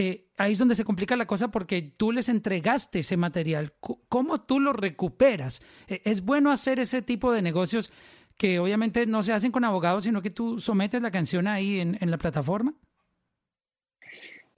[0.00, 3.72] eh, ahí es donde se complica la cosa porque tú les entregaste ese material.
[3.80, 5.60] ¿Cómo tú lo recuperas?
[5.88, 7.90] Eh, ¿Es bueno hacer ese tipo de negocios
[8.36, 11.98] que obviamente no se hacen con abogados, sino que tú sometes la canción ahí en,
[12.00, 12.74] la plataforma?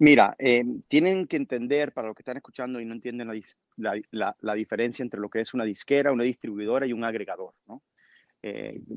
[0.01, 3.31] Mira, eh, tienen que entender, para los que están escuchando y no entienden
[3.77, 7.83] la, diferencia entre lo que es una disquera, una distribuidora y un agregador, ¿no?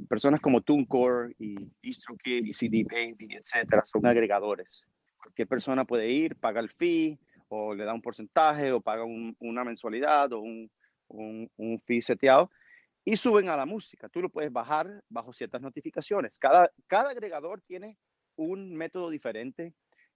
[0.07, 4.85] personas como TuneCore y DistroKid y CD Baby, etcétera, son agregadores
[5.23, 9.63] cualquier persona puede ir, paga el fee o le da un porcentaje o paga una
[9.63, 10.69] mensualidad o un,
[11.07, 12.51] un, fee seteado
[13.05, 14.09] y suben a la música.
[14.09, 16.37] Tú lo puedes bajar bajo ciertas notificaciones.
[16.39, 17.97] Cada, cada agregador tiene
[18.35, 19.73] un método diferente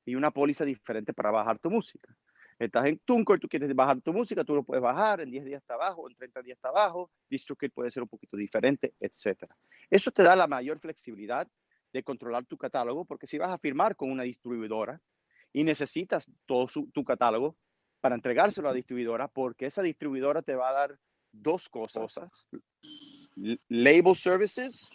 [0.07, 2.15] y una póliza diferente para bajar tu música.
[2.57, 5.61] Estás en TuneCore, tú quieres bajar tu música, tú lo puedes bajar, en 10 días
[5.61, 9.43] está abajo, en 30 días está abajo, DistroKid puede ser un poquito diferente, etc.
[9.89, 11.45] Eso te da la mayor flexibilidad
[11.91, 15.01] de controlar tu catálogo, porque si vas a firmar con una distribuidora
[15.51, 17.57] y necesitas todo tu catálogo
[17.99, 20.97] para entregárselo a la distribuidora, porque esa distribuidora te va a dar
[21.33, 22.47] dos cosas,
[23.67, 24.89] label services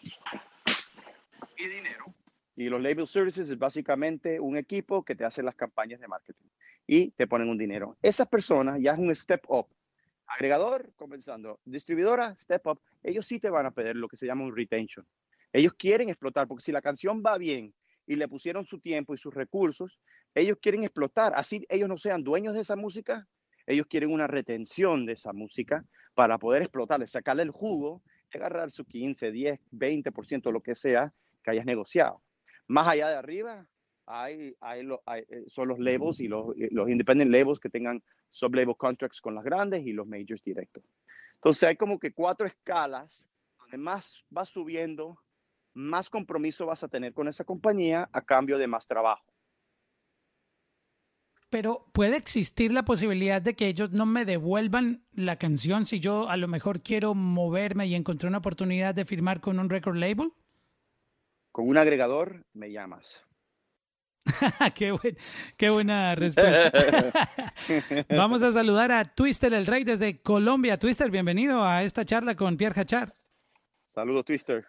[1.58, 2.14] y dinero.
[2.56, 6.48] Y los label services es básicamente un equipo que te hace las campañas de marketing
[6.86, 7.96] y te ponen un dinero.
[8.02, 9.66] Esas personas ya es un step up.
[10.26, 11.60] Agregador, comenzando.
[11.64, 12.80] Distribuidora, step up.
[13.02, 15.06] Ellos sí te van a pedir lo que se llama un retention.
[15.52, 17.74] Ellos quieren explotar, porque si la canción va bien
[18.06, 19.98] y le pusieron su tiempo y sus recursos,
[20.34, 21.32] ellos quieren explotar.
[21.34, 23.26] Así ellos no sean dueños de esa música,
[23.66, 25.84] ellos quieren una retención de esa música
[26.14, 31.50] para poder explotarle, sacarle el jugo, agarrar su 15, 10, 20%, lo que sea que
[31.50, 32.22] hayas negociado.
[32.72, 33.66] Más allá de arriba,
[34.06, 34.88] hay, hay,
[35.28, 39.34] eh, son los labels y los, eh, los independent labels que tengan sub-label contracts con
[39.34, 40.82] las grandes y los majors directos.
[41.34, 43.26] Entonces hay como que cuatro escalas
[43.58, 45.18] donde más va subiendo
[45.74, 49.30] más compromiso vas a tener con esa compañía a cambio de más trabajo.
[51.50, 56.30] Pero puede existir la posibilidad de que ellos no me devuelvan la canción si yo
[56.30, 60.32] a lo mejor quiero moverme y encontré una oportunidad de firmar con un record label.
[61.52, 63.22] Con un agregador me llamas.
[64.74, 64.96] qué,
[65.58, 66.72] qué, buena respuesta.
[68.08, 70.78] Vamos a saludar a Twister el Rey desde Colombia.
[70.78, 73.08] Twister, bienvenido a esta charla con Pierre Hachar.
[73.84, 74.64] Saludos, Twister.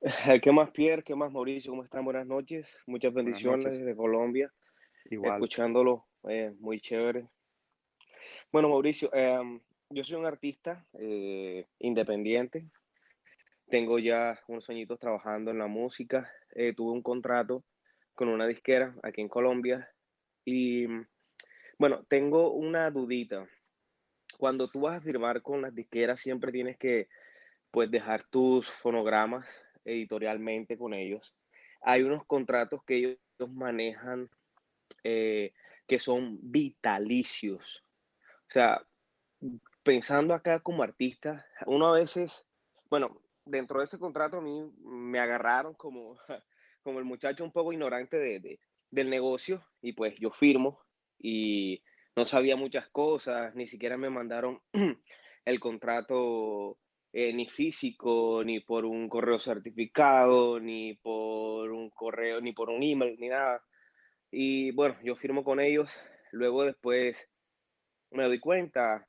[0.42, 1.02] ¿Qué más, Pierre?
[1.02, 1.72] ¿Qué más, Mauricio?
[1.72, 2.02] ¿Cómo están?
[2.02, 2.78] Buenas noches.
[2.86, 4.50] Muchas bendiciones desde Colombia.
[5.10, 5.34] Igual.
[5.34, 7.28] Escuchándolo, eh, muy chévere.
[8.50, 9.60] Bueno, Mauricio, em,
[9.90, 12.70] yo soy un artista eh, independiente.
[13.68, 16.32] Tengo ya unos añitos trabajando en la música.
[16.54, 17.64] Eh, tuve un contrato
[18.14, 19.88] con una disquera aquí en Colombia
[20.44, 20.86] Y
[21.78, 23.46] bueno, tengo una dudita.
[24.38, 27.08] Cuando tú vas a firmar con las disqueras, siempre tienes que
[27.70, 29.46] pues dejar tus fonogramas
[29.84, 31.34] editorialmente con ellos.
[31.82, 34.30] Hay unos contratos que ellos manejan
[35.04, 35.52] eh,
[35.86, 37.84] que son vitalicios.
[38.48, 38.82] O sea,
[39.82, 42.44] pensando acá como artista, uno a veces,
[42.90, 46.16] bueno, dentro de ese contrato a mí me agarraron como,
[46.82, 50.80] como el muchacho un poco ignorante de, del negocio y pues yo firmo
[51.18, 51.82] y
[52.16, 54.60] no sabía muchas cosas, ni siquiera me mandaron
[55.44, 56.78] el contrato
[57.12, 62.82] eh, ni físico, ni por un correo certificado, ni por un correo, ni por un
[62.82, 63.62] email, ni nada.
[64.30, 65.90] Y bueno, yo firmo con ellos,
[66.32, 67.28] luego después
[68.10, 69.07] me doy cuenta,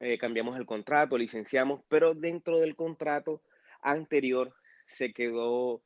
[0.00, 3.42] eh, cambiamos el contrato, licenciamos, pero dentro del contrato
[3.82, 4.54] anterior
[4.86, 5.82] se quedó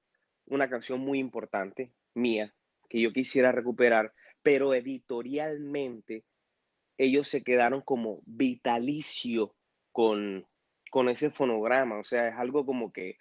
[0.47, 2.55] una canción muy importante mía
[2.89, 4.13] que yo quisiera recuperar,
[4.43, 6.25] pero editorialmente
[6.97, 9.55] ellos se quedaron como vitalicio
[9.91, 10.47] con,
[10.91, 13.17] con ese fonograma, o sea, es algo como que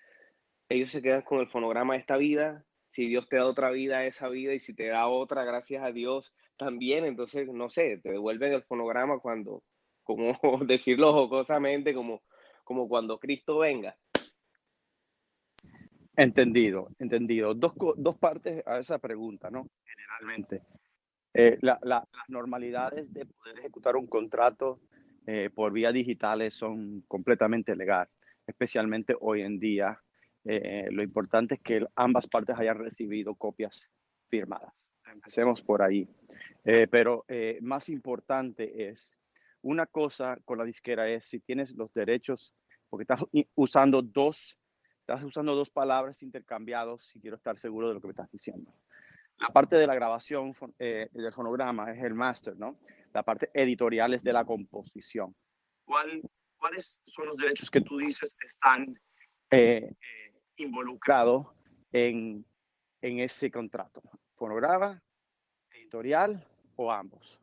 [0.69, 4.05] ellos se quedan con el fonograma de esta vida, si Dios te da otra vida,
[4.05, 8.11] esa vida, y si te da otra, gracias a Dios también, entonces, no sé, te
[8.11, 9.63] devuelven el fonograma cuando,
[10.03, 10.33] como
[10.65, 12.23] decirlo jocosamente, como,
[12.63, 13.95] como cuando Cristo venga.
[16.15, 17.53] Entendido, entendido.
[17.55, 19.67] Dos, dos partes a esa pregunta, ¿no?
[19.83, 20.61] Generalmente.
[21.33, 24.79] Eh, las normalidades de poder ejecutar un contrato
[25.25, 28.13] eh, por vía digitales son completamente legales,
[28.45, 29.99] especialmente hoy en día.
[30.45, 33.89] Eh, lo importante es que ambas partes hayan recibido copias
[34.29, 34.73] firmadas.
[35.11, 36.07] Empecemos por ahí.
[36.89, 37.25] pero
[37.61, 39.17] más importante es,
[39.63, 42.53] una cosa con la disquera es si tienes los derechos,
[42.89, 43.23] porque estás
[43.55, 44.57] usando dos
[45.05, 48.73] Estás usando dos palabras intercambiadas y quiero estar seguro de lo que me estás diciendo.
[49.37, 52.79] La parte de la grabación eh, del fonograma es el master, ¿no?
[53.11, 55.35] La parte editorial es de la composición.
[55.83, 58.97] ¿Cuáles son los derechos que tú dices están
[59.51, 61.47] eh, eh, involucrados
[61.91, 62.45] en,
[63.01, 64.01] en ese contrato?
[64.35, 65.03] ¿Fonograma,
[65.73, 66.47] editorial
[66.77, 67.41] o ambos?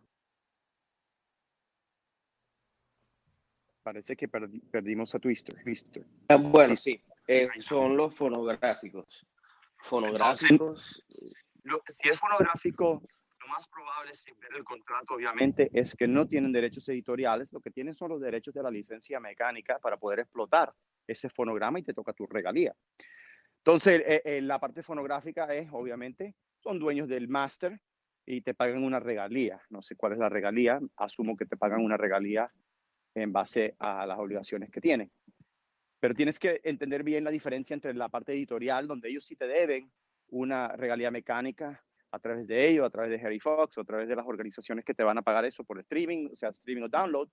[3.82, 5.62] Parece que perdimos a Twister.
[5.62, 6.04] Twister.
[6.28, 7.02] Ah, bueno, sí.
[7.26, 9.26] Eh, son los fonográficos.
[9.78, 11.02] Fonográficos.
[12.02, 13.02] si es fonográfico,
[13.40, 17.52] lo más probable, sin ver el contrato, obviamente, es que no tienen derechos editoriales.
[17.52, 20.74] Lo que tienen son los derechos de la licencia mecánica para poder explotar
[21.06, 22.74] ese fonograma y te toca tu regalía.
[23.58, 27.80] Entonces, eh, eh, la parte fonográfica es, obviamente, son dueños del máster
[28.26, 29.60] y te pagan una regalía.
[29.70, 30.80] No sé cuál es la regalía.
[30.96, 32.50] Asumo que te pagan una regalía
[33.14, 35.10] en base a las obligaciones que tienen.
[35.98, 39.46] Pero tienes que entender bien la diferencia entre la parte editorial, donde ellos sí te
[39.46, 39.90] deben
[40.28, 41.82] una regalía mecánica
[42.12, 44.84] a través de ellos, a través de Harry Fox, o a través de las organizaciones
[44.84, 47.28] que te van a pagar eso por streaming, o sea, streaming o download,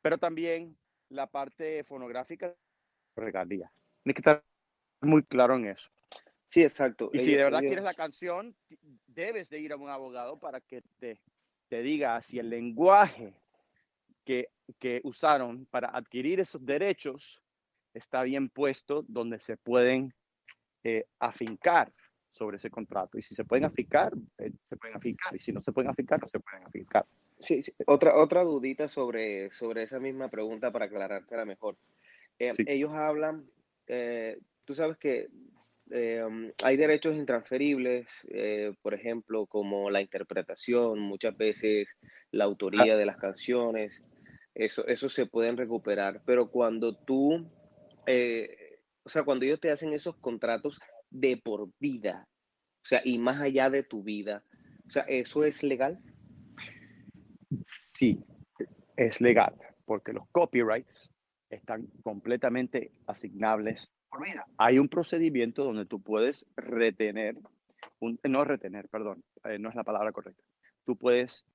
[0.00, 0.76] pero también
[1.10, 2.54] la parte fonográfica,
[3.16, 3.70] regalía.
[4.02, 4.44] Tienes que estar
[5.00, 5.90] muy claro en eso.
[6.50, 7.10] Sí, exacto.
[7.12, 8.56] Y si de verdad quieres la canción,
[9.06, 11.20] debes de ir a un abogado para que te,
[11.68, 13.34] te diga si el lenguaje
[14.24, 14.48] que,
[14.78, 17.42] que usaron para adquirir esos derechos
[17.94, 20.14] está bien puesto donde se pueden
[20.84, 21.92] eh, afincar
[22.30, 23.18] sobre ese contrato.
[23.18, 25.34] Y si se pueden afincar, eh, se pueden afincar.
[25.34, 27.04] Y si no se pueden afincar, no se pueden afincar.
[27.40, 31.76] Sí, Otra, otra dudita sobre, sobre esa misma pregunta para aclarártela mejor.
[32.38, 33.44] Eh, ellos hablan,
[34.64, 35.28] tú sabes que
[35.90, 38.06] um, hay derechos intransferibles,
[38.82, 41.96] por ejemplo, como la interpretación, muchas veces
[42.30, 44.00] la autoría de las canciones,
[44.54, 47.46] eso, eso se pueden recuperar, pero cuando tú
[48.06, 48.68] eh,
[49.08, 50.78] o sea, cuando ellos te hacen esos contratos
[51.08, 52.28] de por vida,
[52.82, 54.44] o sea, y más allá de tu vida,
[54.86, 55.98] o sea, ¿eso es legal?
[57.64, 58.22] Sí,
[58.98, 59.54] es legal,
[59.86, 61.10] porque los copyrights
[61.48, 64.46] están completamente asignables por vida.
[64.58, 67.38] Hay un procedimiento donde tú puedes retener,
[68.00, 70.42] no retener, perdón, eh, no es la palabra correcta.
[70.84, 71.46] Tú puedes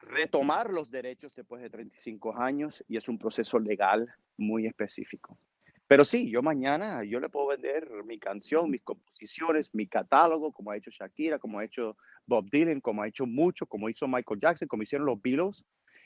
[0.00, 5.38] retomar los derechos después de 35 años y es un proceso legal muy específico.
[5.86, 10.70] Pero sí, yo mañana, yo le puedo vender mi canción, mis composiciones, mi catálogo, como
[10.70, 11.96] ha hecho Shakira, como ha hecho
[12.26, 15.64] Bob Dylan, como ha hecho mucho, como hizo Michael Jackson, como hicieron los Beatles,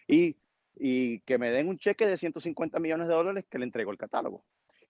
[0.08, 0.36] y,
[0.74, 3.98] y que me den un cheque de 150 millones de dólares que le entrego el
[3.98, 4.42] catálogo.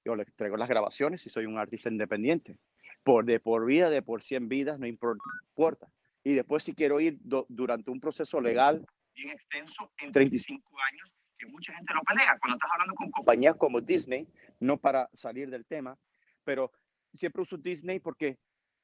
[0.05, 2.57] Yo le entrego las grabaciones si soy un artista independiente.
[3.03, 5.89] Por de por vida, de por 100 vidas, no importa.
[6.25, 11.47] Y después si quiero ir durante un proceso legal bien extenso en 35 años, que
[11.47, 12.37] mucha gente no pelea.
[12.41, 14.27] Cuando estás hablando con compañías como Disney,
[14.61, 15.99] no para salir del tema,
[16.45, 16.73] pero
[17.13, 18.39] siempre uso Disney porque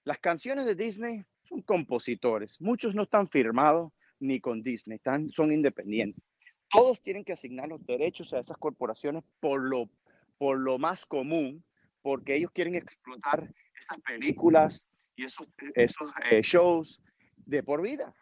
[0.04, 2.60] las canciones de Disney son compositores.
[2.60, 6.22] Muchos no están firmados ni con Disney, están, son independientes.
[6.68, 9.90] Todos tienen que asignar los derechos a esas corporaciones por lo,
[10.38, 11.64] por lo más común,
[12.02, 14.86] porque ellos quieren explotar esas películas
[15.16, 17.02] y esos, esos eh, shows
[17.46, 18.14] de por vida.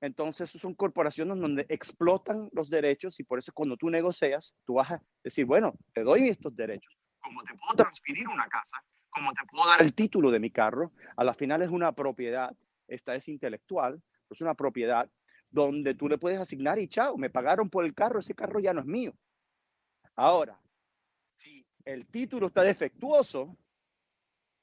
[0.00, 4.92] Entonces, son corporaciones donde explotan los derechos y por eso cuando tú negocias, tú vas
[4.92, 6.96] a decir, bueno, te doy estos derechos.
[7.20, 10.92] Como te puedo transferir una casa, como te puedo dar el título de mi carro,
[11.16, 12.56] a la final es una propiedad,
[12.88, 15.10] esta es intelectual, es una propiedad
[15.50, 18.72] donde tú le puedes asignar y chao, me pagaron por el carro, ese carro ya
[18.72, 19.12] no es mío.
[20.16, 20.58] Ahora,
[21.34, 23.58] si el título está defectuoso,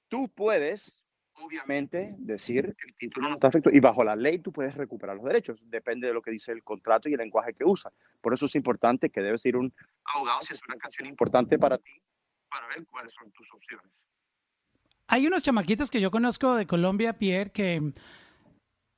[0.07, 1.06] tú puedes
[1.39, 5.15] obviamente decir que el título no está efecto y bajo la ley tú puedes recuperar
[5.15, 7.91] los derechos, depende de lo que dice el contrato y el lenguaje que usa.
[8.21, 9.73] Por eso es importante que debes ir un
[10.15, 11.91] abogado si es una canción importante para ti,
[12.49, 13.91] para ver cuáles son tus opciones.
[15.07, 17.93] Hay unos chamaquitos que yo conozco de Colombia, Pierre, que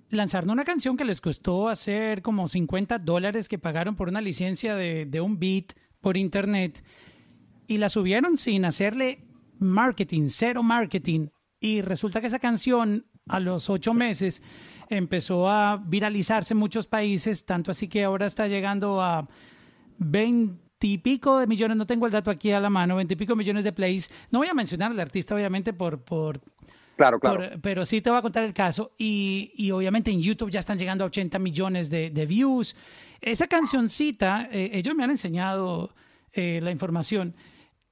[0.09, 4.75] lanzaron una canción que les costó hacer como 50 dólares que pagaron por una licencia
[4.75, 6.83] de, de un beat por internet
[7.67, 9.19] y la subieron sin hacerle
[9.59, 11.27] marketing, cero marketing
[11.59, 14.41] y resulta que esa canción a los ocho meses
[14.89, 19.27] empezó a viralizarse en muchos países, tanto así que ahora está llegando a
[19.97, 24.09] veintipico de millones, no tengo el dato aquí a la mano, veintipico millones de plays.
[24.31, 26.01] No voy a mencionar al artista, obviamente, por...
[26.01, 26.41] por
[26.95, 27.57] Claro, claro.
[27.61, 28.91] pero sí te voy a contar el caso.
[28.97, 32.75] Y, y, obviamente en YouTube ya están llegando a 80 millones de, de views.
[33.21, 35.95] Esa cancioncita, eh, ellos me han enseñado
[36.33, 37.35] eh, la información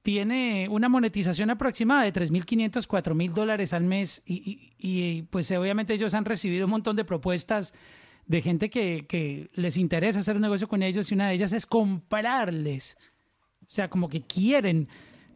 [0.02, 6.14] tiene una monetización aproximada de 3.500, 4.000 dólares al mes y, y, pues obviamente ellos
[6.14, 7.74] han recibido un montón de propuestas
[8.26, 11.52] de gente que, que, les interesa hacer un negocio con ellos y una de ellas
[11.52, 12.96] es comprarles.
[13.62, 14.88] O sea, como que quieren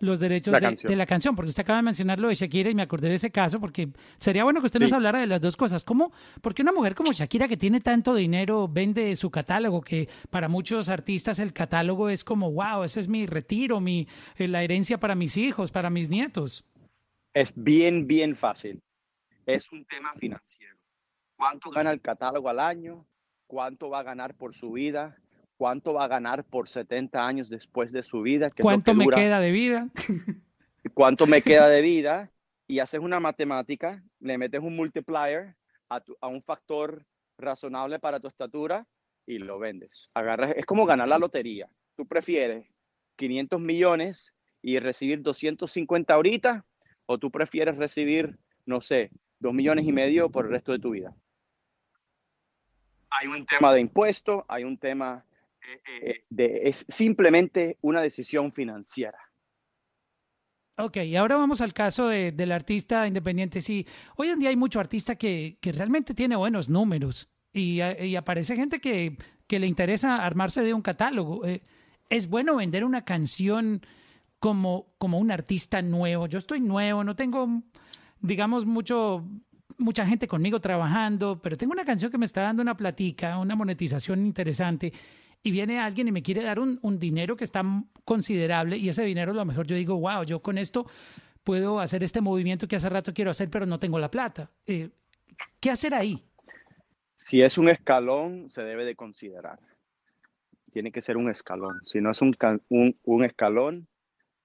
[0.02, 2.82] los derechos de, la canción, porque usted acaba de mencionar lo de Shakira y me
[2.82, 3.88] acordé de ese caso, porque
[4.18, 5.84] sería bueno que usted nos hablara de las dos cosas.
[5.84, 6.12] ¿Cómo?
[6.40, 10.88] Porque una mujer como Shakira que tiene tanto dinero vende su catálogo, que para muchos
[10.88, 15.14] artistas el catálogo es como, wow, ese es mi retiro, mi, eh, la herencia para
[15.14, 16.64] mis hijos, para mis nietos.
[17.32, 18.82] Es bien, bien fácil.
[19.46, 20.76] Es un tema financiero.
[21.36, 23.06] ¿Cuánto gana el catálogo al año?
[23.46, 25.16] ¿Cuánto va a ganar por su vida?
[25.56, 28.50] Cuánto va a ganar por 70 años después de su vida.
[28.50, 29.88] ¿Cuánto me queda de vida?
[30.94, 32.30] ¿Cuánto me queda de vida?
[32.66, 35.54] Y haces una matemática, le metes un multiplier
[35.88, 37.04] a, a un factor
[37.38, 38.86] razonable para tu estatura
[39.26, 40.10] y lo vendes.
[40.14, 41.68] Agarras, es como ganar la lotería.
[41.96, 42.66] Tú prefieres
[43.16, 44.32] 500 millones
[44.62, 46.64] y recibir 250 ahorita
[47.06, 50.90] o tú prefieres recibir, no sé, 2 millones y medio por el resto de tu
[50.90, 51.14] vida.
[53.10, 55.24] Hay un tema de impuesto, hay un tema
[55.86, 59.18] eh, de, es simplemente una decisión financiera.
[60.78, 63.60] Ok, y ahora vamos al caso de, del artista independiente.
[63.60, 63.86] Sí,
[64.16, 68.56] hoy en día hay mucho artista que, que realmente tiene buenos números y, y aparece
[68.56, 71.46] gente que, que, le interesa armarse de un catálogo.
[71.46, 71.62] Eh,
[72.08, 73.82] es bueno vender una canción
[74.38, 76.26] como, como un artista nuevo.
[76.26, 77.62] Yo estoy nuevo, no tengo,
[78.20, 79.24] digamos, mucho,
[79.78, 83.54] mucha gente conmigo trabajando, pero tengo una canción que me está dando una platica, una
[83.54, 84.92] monetización interesante
[85.42, 87.62] y viene alguien y me quiere dar un, dinero que está
[88.04, 90.86] considerable y ese dinero a lo mejor yo digo, wow, yo con esto
[91.42, 94.50] puedo hacer este movimiento que hace rato quiero hacer, pero no tengo la plata.
[94.66, 94.90] Eh,
[95.60, 96.22] ¿Qué hacer ahí?
[97.16, 99.58] Si es un escalón, se debe de considerar.
[100.72, 101.80] Tiene que ser un escalón.
[101.84, 102.36] Si no es un,
[102.68, 103.88] un, un escalón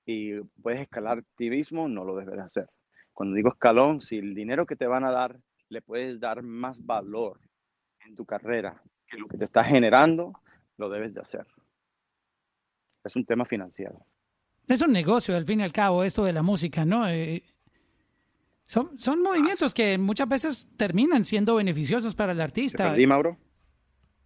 [0.05, 2.69] y puedes escalar ti no lo debes de hacer.
[3.13, 5.39] Cuando digo escalón, si el dinero que te van a dar
[5.69, 7.39] le puedes dar más valor
[8.05, 10.33] en tu carrera que lo que te está generando,
[10.77, 11.45] lo debes de hacer.
[13.03, 14.05] Es un tema financiero.
[14.67, 17.07] Es un negocio, al fin y al cabo, esto de la música, ¿no?
[17.07, 17.41] Eh,
[18.65, 22.93] son, son movimientos que muchas veces terminan siendo beneficiosos para el artista.
[22.93, 23.37] ¿Te Mauro?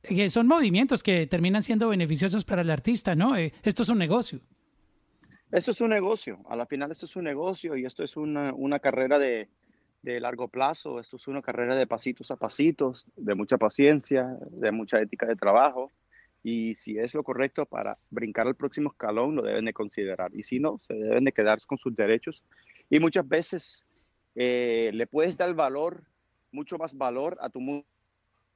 [0.03, 3.37] Eh, son movimientos que terminan siendo beneficiosos para el artista, ¿no?
[3.37, 4.39] Eh, esto es un negocio.
[5.51, 6.39] Esto es un negocio.
[6.49, 9.47] A la final, esto es un negocio y esto es una, una carrera de,
[10.01, 10.99] de largo plazo.
[10.99, 15.35] Esto es una carrera de pasitos a pasitos, de mucha paciencia, de mucha ética de
[15.35, 15.91] trabajo
[16.43, 20.31] y si es lo correcto para brincar al próximo escalón, lo deben de considerar.
[20.33, 22.43] Y si no, se deben de quedar con sus derechos.
[22.89, 23.85] Y muchas veces
[24.35, 26.03] eh, le puedes dar valor,
[26.51, 27.83] mucho más valor a tu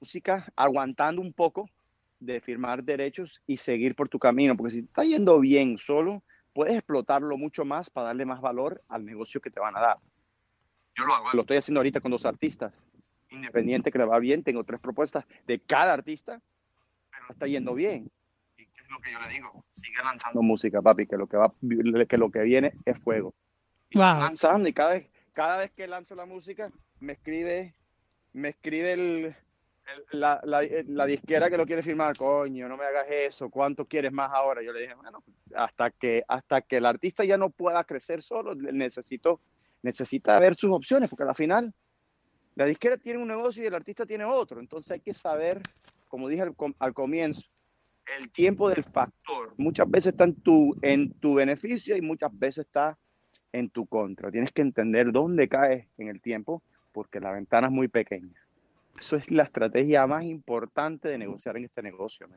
[0.01, 1.69] música, aguantando un poco
[2.19, 4.57] de firmar derechos y seguir por tu camino.
[4.57, 6.23] Porque si está yendo bien solo,
[6.53, 9.97] puedes explotarlo mucho más para darle más valor al negocio que te van a dar.
[10.97, 12.73] Yo lo hago, lo estoy haciendo ahorita con dos artistas.
[13.29, 16.41] Independiente que le va bien, tengo tres propuestas de cada artista
[17.33, 18.09] está yendo bien.
[18.57, 19.65] ¿Y qué es lo que yo le digo?
[19.71, 21.53] Sigue lanzando música, papi, que lo que, va,
[22.07, 23.33] que, lo que viene es fuego.
[23.89, 27.75] Y Lanzando y cada vez, cada vez que lanzo la música me escribe
[28.35, 29.35] me escribe el,
[30.11, 34.29] la, la, disquera que lo quiere firmar, coño, no me hagas eso, ¿cuánto quieres más
[34.31, 34.61] ahora?
[34.61, 35.23] Yo le dije, bueno,
[35.55, 39.39] hasta que, hasta que el artista ya no pueda crecer solo, necesito,
[39.83, 41.73] necesita ver sus opciones, porque al final
[42.55, 45.61] la disquera tiene un negocio y el artista tiene otro, entonces hay que saber,
[46.07, 47.41] como dije al, al comienzo,
[48.19, 49.53] el tiempo del factor.
[49.57, 52.97] Muchas veces está en tu, en tu beneficio y muchas veces está
[53.51, 54.31] en tu contra.
[54.31, 58.33] Tienes que entender dónde caes en el tiempo porque la ventana es muy pequeña.
[58.99, 62.27] Eso es la estrategia más importante de negociar en este negocio.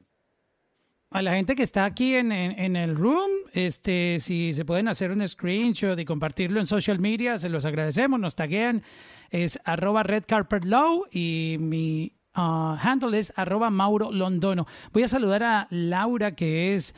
[1.10, 5.10] A la gente que está aquí en, en, el room, este, si se pueden hacer
[5.10, 8.82] un screenshot y compartirlo en social media, se los agradecemos, nos taguean,
[9.30, 14.66] es arroba redcarpetlow y mi uh, handle es arroba Mauro Londono.
[14.92, 16.94] Voy a saludar a Laura, que es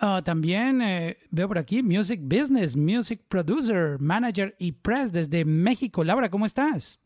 [0.00, 6.04] uh, también, eh, veo por aquí, Music Business, Music Producer, Manager y Press desde México.
[6.04, 7.00] Laura, ¿cómo estás?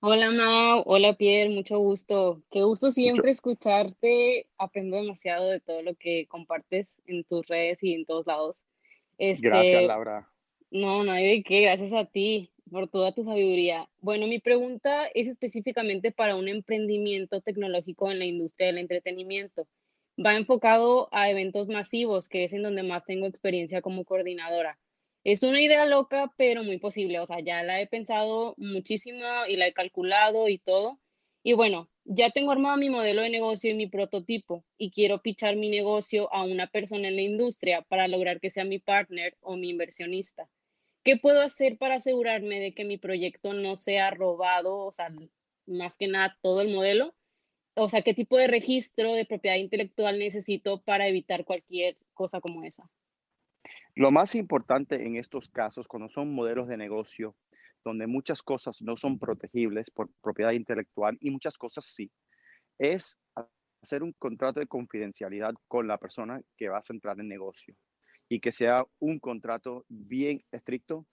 [0.00, 2.40] Hola Mau, hola Pierre, mucho gusto.
[2.52, 4.46] Qué gusto siempre escucharte.
[4.56, 8.64] Aprendo demasiado de todo lo que compartes en tus redes y en todos lados.
[9.18, 10.30] Este, gracias, Laura.
[10.70, 13.88] No, no hay de qué, gracias a ti por toda tu sabiduría.
[14.00, 19.66] Bueno, mi pregunta es específicamente para un emprendimiento tecnológico en la industria del entretenimiento.
[20.24, 24.78] Va enfocado a eventos masivos, que es en donde más tengo experiencia como coordinadora.
[25.24, 27.20] Es una idea loca, pero muy posible.
[27.20, 30.98] O sea, ya la he pensado muchísimo y la he calculado y todo.
[31.42, 35.56] Y bueno, ya tengo armado mi modelo de negocio y mi prototipo y quiero pichar
[35.56, 39.56] mi negocio a una persona en la industria para lograr que sea mi partner o
[39.56, 40.48] mi inversionista.
[41.08, 44.76] ¿Qué puedo hacer para asegurarme de que mi proyecto no sea robado?
[44.76, 45.10] O sea,
[45.64, 47.14] más que nada todo el modelo.
[47.76, 52.62] O sea, ¿qué tipo de registro de propiedad intelectual necesito para evitar cualquier cosa como
[52.62, 52.90] esa?
[53.94, 57.34] Lo más importante en estos casos, cuando son modelos de negocio,
[57.86, 62.12] donde muchas cosas no son protegibles por propiedad intelectual y muchas cosas sí,
[62.78, 63.16] es
[63.82, 67.74] hacer un contrato de confidencialidad con la persona que vas a entrar en negocio
[68.28, 71.06] y que sea un contrato bien estricto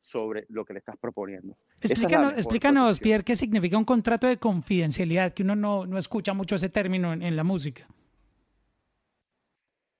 [0.00, 1.56] sobre lo que le estás proponiendo.
[1.80, 6.68] Explícanos, Pierre, qué significa un contrato de confidencialidad, que uno no, no escucha mucho ese
[6.68, 7.88] término en la música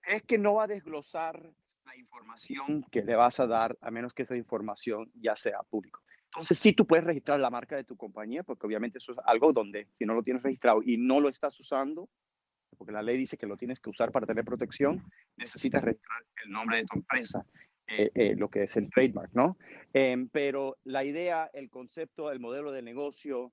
[0.07, 1.53] es que no va a desglosar
[1.85, 6.01] la información que le vas a dar a menos que esa información ya sea público.
[6.27, 9.53] Entonces, sí, tú puedes registrar la marca de tu compañía, porque obviamente eso es algo
[9.53, 12.09] donde si no lo tienes registrado y no lo estás usando,
[12.77, 15.03] porque la ley dice que lo tienes que usar para tener protección,
[15.37, 17.45] necesitas registrar el nombre de tu empresa,
[17.87, 19.57] eh, eh, lo que es el trademark, ¿no?
[19.93, 23.53] Em, pero la idea, el concepto, el modelo de negocio,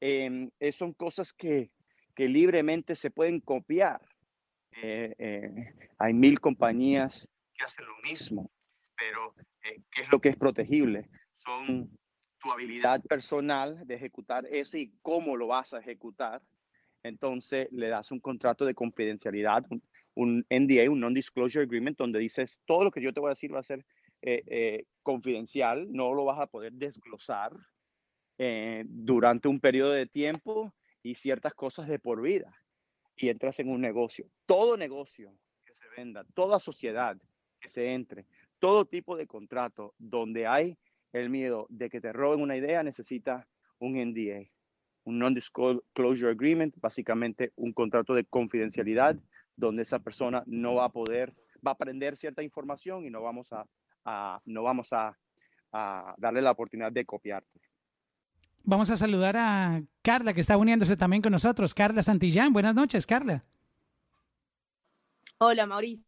[0.00, 1.70] em, son cosas que,
[2.14, 4.00] que libremente se pueden copiar
[4.82, 8.50] eh, eh, hay mil compañías que hacen lo mismo,
[8.96, 11.08] pero eh, ¿qué es lo que es protegible?
[11.36, 11.88] Son
[12.38, 16.42] tu habilidad personal de ejecutar eso y cómo lo vas a ejecutar.
[17.04, 19.64] Entonces le das un contrato de confidencialidad,
[20.14, 23.54] un, NDA, un Non-Disclosure Agreement, donde dices todo lo que yo te voy a decir
[23.54, 23.84] va a ser
[25.02, 27.52] confidencial, no lo vas a poder desglosar
[28.86, 32.52] durante un periodo de tiempo y ciertas cosas de por vida
[33.16, 34.26] y entras en un negocio.
[34.46, 37.16] Todo negocio que se venda, toda sociedad
[37.60, 38.26] que se entre,
[38.58, 40.78] todo tipo de contrato donde hay
[41.12, 43.46] el miedo de que te roben una idea necesita
[43.78, 44.48] un NDA,
[45.04, 49.16] un Non-Disclosure Agreement, básicamente un contrato de confidencialidad
[49.56, 51.34] donde esa persona no va a poder,
[51.66, 55.16] va a aprender cierta información y no vamos a, no vamos a,
[55.72, 57.60] a darle la oportunidad de copiarte.
[58.66, 61.74] Vamos a saludar a Carla, que está uniéndose también con nosotros.
[61.74, 63.44] Carla Santillán, buenas noches, Carla.
[65.38, 66.06] Hola, Mauricio.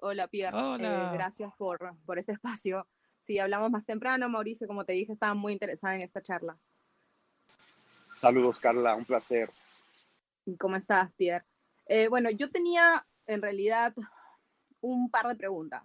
[0.00, 0.56] Hola, Pierre.
[0.56, 1.10] Hola.
[1.10, 2.88] Eh, gracias por, por este espacio.
[3.20, 6.58] Si hablamos más temprano, Mauricio, como te dije, estaba muy interesada en esta charla.
[8.14, 9.50] Saludos, Carla, un placer.
[10.58, 11.44] ¿Cómo estás, Pierre?
[11.86, 13.94] Eh, bueno, yo tenía en realidad
[14.80, 15.82] un par de preguntas.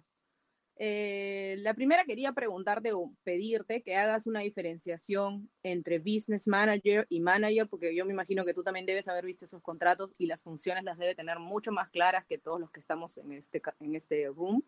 [0.80, 7.18] Eh, la primera quería preguntarte o pedirte que hagas una diferenciación entre business manager y
[7.18, 10.40] manager, porque yo me imagino que tú también debes haber visto esos contratos y las
[10.40, 13.96] funciones las debe tener mucho más claras que todos los que estamos en este, en
[13.96, 14.62] este room.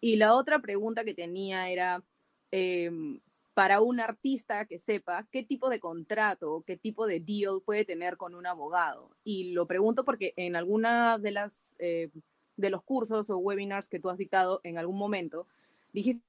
[0.00, 2.02] Y la otra pregunta que tenía era,
[2.50, 3.20] em,
[3.60, 8.16] para un artista que sepa qué tipo de contrato, qué tipo de deal puede tener
[8.16, 9.10] con un abogado.
[9.22, 12.08] Y lo pregunto porque en alguna de las eh,
[12.56, 15.46] de los cursos o webinars que tú has dictado en algún momento,
[15.92, 16.22] dijiste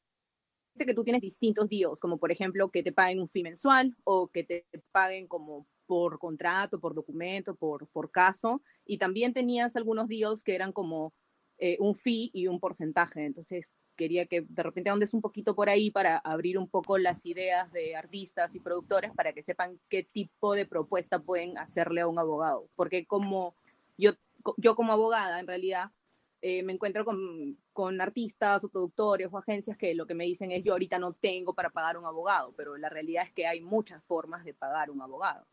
[0.77, 4.27] que tú tienes distintos deals, como por ejemplo que te paguen un fee mensual o
[4.27, 10.09] que te paguen como por contrato, por documento, por, por caso, y también tenías algunos
[10.09, 11.13] deals que eran como
[11.63, 13.23] eh, un fee y un porcentaje.
[13.23, 17.23] Entonces, quería que de repente andes un poquito por ahí para abrir un poco las
[17.23, 22.07] ideas de artistas y productores para que sepan qué tipo de propuesta pueden hacerle a
[22.07, 22.67] un abogado.
[22.75, 23.53] Porque como
[23.95, 24.13] yo,
[24.57, 25.91] yo como abogada, en realidad,
[26.41, 30.51] eh, me encuentro con, con, artistas o productores o agencias que lo que me dicen
[30.51, 33.61] es yo ahorita no tengo para pagar un abogado, pero la realidad es que hay
[33.61, 35.45] muchas formas de pagar un abogado.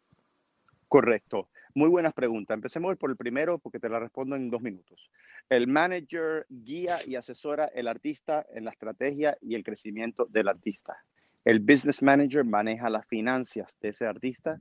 [0.88, 1.50] Correcto.
[1.74, 2.54] Muy buenas preguntas.
[2.54, 5.10] Empecemos por el primero porque te la respondo en dos minutos.
[5.50, 10.96] El manager guía y asesora el artista en la estrategia y el crecimiento del artista.
[11.44, 14.60] El business manager maneja las finanzas de ese artista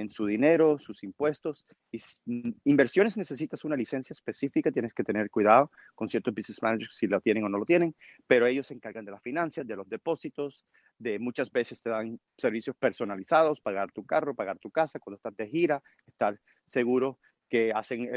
[0.00, 1.64] en su dinero, sus impuestos.
[1.90, 6.96] Y mm, inversiones necesitas una licencia específica, tienes que tener cuidado con ciertos business managers
[6.96, 7.94] si lo tienen o no lo tienen,
[8.26, 10.64] pero ellos se encargan de las finanzas, de los depósitos,
[10.98, 15.36] de muchas veces te dan servicios personalizados, pagar tu carro, pagar tu casa, cuando estás
[15.36, 17.18] de gira, estar seguro
[17.48, 18.08] que hacen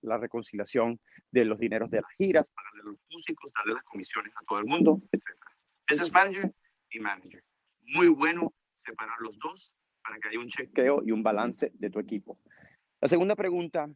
[0.00, 0.98] la reconciliación
[1.30, 4.58] de los dineros de las giras, pagarle a los músicos, darle las comisiones a todo
[4.58, 5.22] el mundo, etc.
[5.88, 6.52] Business manager
[6.90, 7.44] y manager.
[7.94, 9.72] Muy bueno separar los dos
[10.02, 12.38] para que haya un chequeo y un balance de tu equipo.
[13.00, 13.88] La segunda pregunta,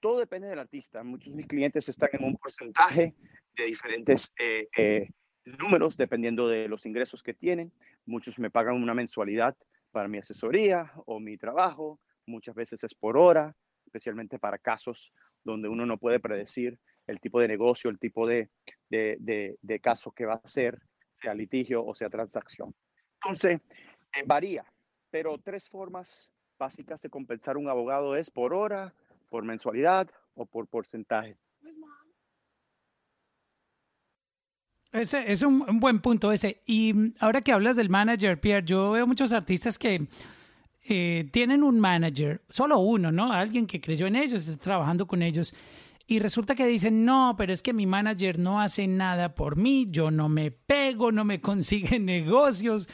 [0.00, 1.02] todo depende del artista.
[1.02, 3.14] Muchos de mis clientes están en un porcentaje
[3.56, 5.08] de diferentes eh, eh,
[5.44, 7.72] números dependiendo de los ingresos que tienen.
[8.06, 9.56] Muchos me pagan una mensualidad
[9.90, 12.00] para mi asesoría o mi trabajo.
[12.26, 13.54] Muchas veces es por hora,
[13.86, 15.12] especialmente para casos
[15.44, 18.50] donde uno no puede predecir el tipo de negocio, el tipo de,
[18.90, 20.78] de, de, caso que va a ser,
[21.14, 22.74] sea litigio o sea transacción.
[23.22, 23.60] Entonces,
[24.14, 24.64] eh, varía
[25.10, 28.94] pero tres formas básicas de compensar un abogado es por hora,
[29.28, 31.36] por mensualidad o por porcentaje.
[34.92, 36.62] Ese es un, buen punto ese.
[36.66, 40.08] Y mm, ahora que hablas del manager, Pierre, yo veo muchos artistas que
[40.88, 43.32] eh, tienen un manager, solo uno, ¿no?
[43.32, 45.54] Alguien que creyó en ellos, está trabajando con ellos.
[46.06, 49.88] Y resulta que dicen, no, pero es que mi manager no hace nada por mí,
[49.90, 52.88] yo no me pego, no me consigue negocios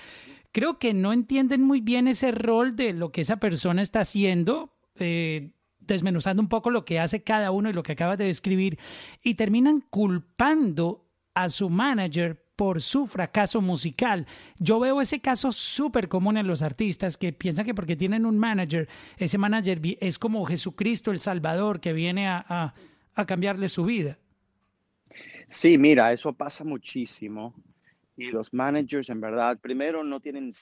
[0.54, 4.72] creo que no entienden muy bien ese rol de lo que esa persona está haciendo,
[4.94, 5.50] eh,
[5.80, 8.78] desmenuzando un poco lo que hace cada uno y lo que acabas de describir,
[9.20, 14.28] y terminan culpando a su manager por su fracaso musical.
[14.60, 18.38] Yo veo ese caso súper común en los artistas que piensan que porque tienen un
[18.38, 22.74] manager, ese manager es como Jesucristo el Salvador que viene a,
[23.12, 24.18] a cambiarle su vida.
[25.48, 27.52] Sí, mira, eso pasa muchísimo
[28.16, 30.52] y los managers en verdad, primero no tienen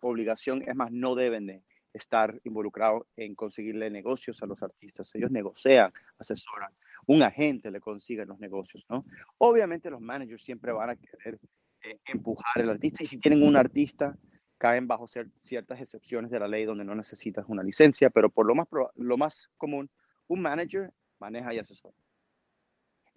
[0.00, 1.62] obligación, es más, no deben de
[1.92, 5.10] estar involucrados en conseguirle negocios a los artistas.
[5.14, 6.72] Ellos negocian, asesoran.
[7.06, 9.04] Un agente le consigue los negocios, ¿no?
[9.38, 11.38] Obviamente los managers siempre van a querer
[11.82, 14.16] eh, empujar al artista y si tienen un artista,
[14.58, 18.54] caen bajo ciertas excepciones de la ley donde no necesitas una licencia, pero por lo
[18.54, 19.90] más, lo más común,
[20.26, 21.94] un manager maneja y asesora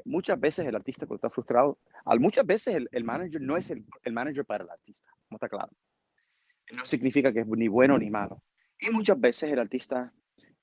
[0.05, 3.85] muchas veces el artista cuando está frustrado, al muchas veces el, manager no es el,
[4.11, 5.71] manager para el artista, como está claro.
[6.73, 8.43] No significa que es ni bueno ni malo.
[8.79, 10.13] Y muchas veces el artista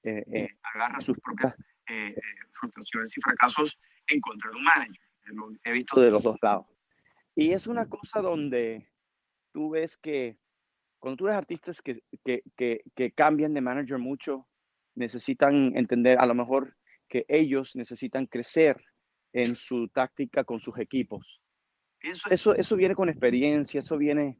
[0.02, 1.54] eh, eh, agarra sus propias
[1.88, 2.14] eh,
[2.52, 3.78] frustraciones y fracasos
[4.08, 5.02] en contra de un manager.
[5.24, 6.66] Lo he visto de los dos lados.
[7.34, 8.88] Y es una cosa donde
[9.52, 10.38] tú ves que
[10.98, 14.46] cuando tú ves artistas que, que, que, que cambian de manager mucho,
[14.94, 16.76] necesitan entender a lo mejor
[17.08, 18.82] que ellos necesitan crecer
[19.34, 21.42] en su táctica con sus equipos.
[22.00, 24.38] Eso, eso, eso viene con experiencia, eso viene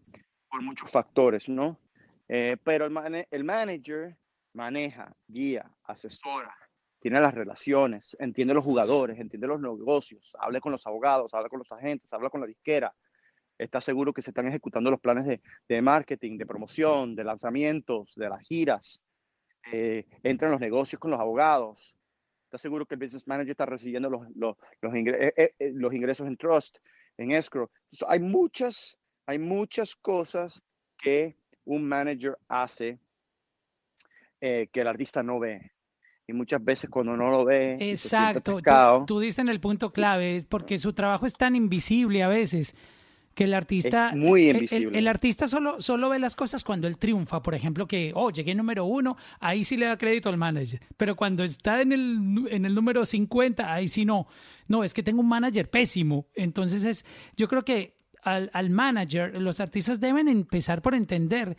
[0.49, 1.81] por muchos factores, ¿no?
[2.29, 4.16] Eh, pero el, el manager
[4.53, 6.55] maneja, guía, asesora,
[7.01, 11.59] tiene las relaciones, entiende los jugadores, entiende los negocios, habla con los abogados, habla con
[11.59, 12.95] los agentes, habla con la disquera,
[13.59, 18.15] está seguro que se están ejecutando los planes de, de marketing, de promoción, de lanzamientos,
[18.15, 19.03] de las giras,
[19.73, 21.95] eh, entra en los negocios con los abogados,
[22.55, 25.93] está seguro que el business manager está recibiendo los, los, los, eh, eh, eh, los
[25.93, 26.78] ingresos en trust,
[27.18, 27.68] en escrow.
[28.06, 30.62] hay muchas, hay muchas cosas
[30.97, 32.98] que un manager hace
[34.40, 35.72] que el artista no ve.
[36.26, 37.78] Y muchas veces cuando no lo ve...
[37.81, 42.28] Exacto, tú, tú diste en el punto clave, porque su trabajo es tan invisible a
[42.28, 42.76] veces
[43.35, 47.55] que el artista muy El, artista solo, solo ve las cosas cuando él triunfa, por
[47.55, 51.44] ejemplo, que, oh, llegué número uno, ahí sí le da crédito al manager, pero cuando
[51.44, 54.27] está en el, en el número 50, ahí sí no,
[54.69, 57.05] no, es que tengo un manager pésimo, entonces es,
[57.36, 61.56] yo creo que al, al manager, los artistas deben empezar por entender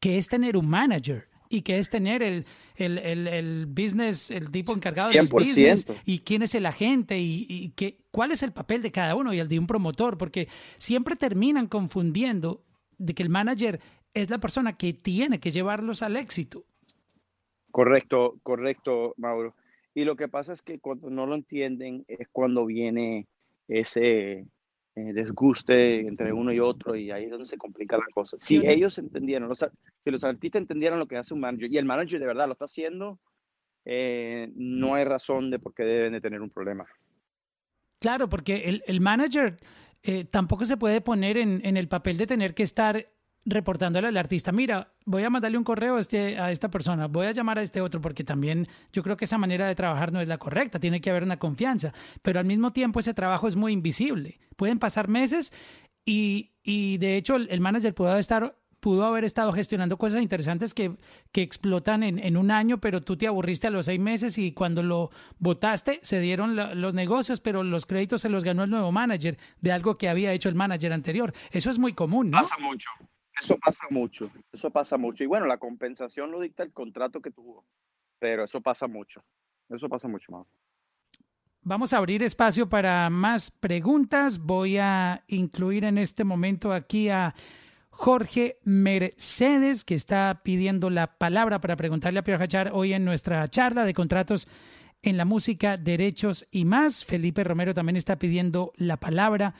[0.00, 2.44] qué es tener un manager y qué es tener el,
[2.76, 7.70] el, el, business, el tipo encargado del business y quién es el agente y, y
[7.70, 10.48] qué, cuál es el papel de cada uno y el de un promotor, porque
[10.78, 12.64] siempre terminan confundiendo
[12.98, 13.80] de que el manager
[14.14, 16.64] es la persona que tiene que llevarlos al éxito.
[17.70, 19.54] Correcto, correcto, Mauro.
[19.94, 23.26] Y lo que pasa es que cuando no lo entienden es cuando viene
[23.68, 24.46] ese
[24.98, 28.36] eh, desguste entre uno y otro y ahí es donde se complica la cosa.
[28.40, 32.18] Si ellos entendieran, si los artistas entendieran lo que hace un manager y el manager
[32.18, 33.20] de verdad lo está haciendo,
[33.84, 36.86] eh, no hay razón de por qué deben de tener un problema.
[38.00, 39.56] Claro, porque el, el manager
[40.02, 43.08] eh, tampoco se puede poner en, en, el papel de tener que estar
[43.48, 47.26] reportándole al artista, mira, voy a mandarle un correo a, este, a esta persona, voy
[47.26, 50.20] a llamar a este otro, porque también yo creo que esa manera de trabajar no
[50.20, 51.92] es la correcta, tiene que haber una confianza,
[52.22, 54.38] pero al mismo tiempo ese trabajo es muy invisible.
[54.56, 55.52] Pueden pasar meses
[56.04, 60.96] y, y de hecho el, manager puede estar pudo haber estado gestionando cosas interesantes que,
[61.32, 64.52] que explotan en, en, un año, pero tú te aburriste a los seis meses y
[64.52, 65.10] cuando lo
[65.40, 69.72] votaste se dieron los negocios, pero los créditos se los ganó el nuevo manager de
[69.72, 71.32] algo que había hecho el manager anterior.
[71.50, 72.38] Eso es muy común, ¿no?
[72.38, 72.88] Pasa mucho.
[73.40, 75.24] Eso pasa mucho, eso pasa mucho.
[75.24, 77.64] Y bueno, la compensación lo dicta el contrato que tuvo,
[78.18, 79.22] pero eso pasa mucho,
[79.68, 80.46] eso pasa mucho más.
[81.62, 84.38] Vamos a abrir espacio para más preguntas.
[84.38, 87.34] Voy a incluir en este momento aquí a
[87.90, 93.46] Jorge Mercedes, que está pidiendo la palabra para preguntarle a Pierre Hachar hoy en nuestra
[93.48, 94.48] charla de contratos
[95.02, 97.04] en la música, derechos y más.
[97.04, 99.54] Felipe Romero también está pidiendo la palabra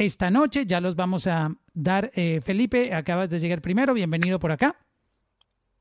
[0.00, 0.66] esta noche.
[0.66, 2.10] Ya los vamos a dar.
[2.14, 3.94] Eh, Felipe, acabas de llegar primero.
[3.94, 4.76] Bienvenido por acá.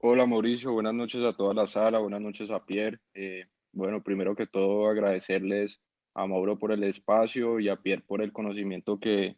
[0.02, 3.00] Hola Mauricio, buenas noches a toda la sala, buenas noches a Pierre.
[3.14, 5.82] Eh, bueno, primero que todo agradecerles
[6.14, 9.36] a Mauro por el espacio y a Pierre por el conocimiento que,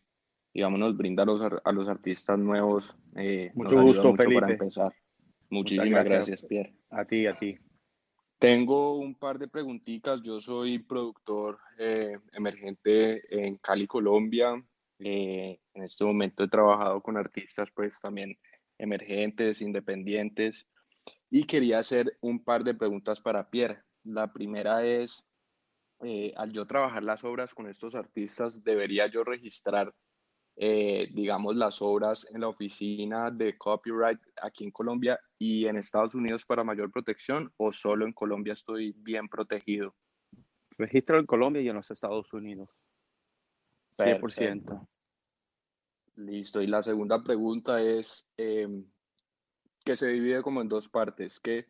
[0.54, 2.96] digamos, nos brinda a los, a los artistas nuevos.
[3.16, 4.42] Eh, mucho gusto, Felipe.
[4.42, 4.94] Para empezar.
[5.50, 6.46] Muchísimas gracias.
[6.46, 6.76] Pierre.
[6.92, 7.58] A ti, a ti.
[8.38, 10.22] Tengo un par de preguntitas.
[10.22, 11.58] Yo soy productor
[12.34, 14.64] emergente en Cali, Colombia.
[15.04, 18.38] Eh, en este momento he trabajado con artistas pues también
[18.78, 20.68] emergentes, independientes
[21.32, 23.82] y quería hacer un par de preguntas para Pierre.
[24.04, 25.26] La primera es,
[26.04, 29.92] eh, al yo trabajar las obras con estos artistas, ¿debería yo registrar,
[30.56, 36.14] eh, digamos, las obras en la oficina de copyright aquí en Colombia y en Estados
[36.14, 39.96] Unidos para mayor protección o solo en Colombia estoy bien protegido?
[40.78, 42.70] Registro en Colombia y en los Estados Unidos.
[43.98, 44.88] 100%.
[46.16, 46.62] Listo.
[46.62, 48.86] Y la segunda pregunta es em,
[49.84, 51.40] que se divide como en dos partes.
[51.40, 51.68] Que,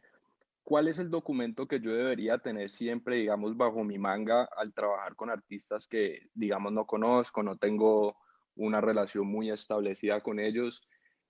[0.63, 5.15] ¿Cuál es el documento que yo debería tener siempre, digamos, bajo mi manga al trabajar
[5.15, 8.17] con artistas que, digamos, no conozco, no tengo
[8.55, 10.81] una relación muy establecida con ellos?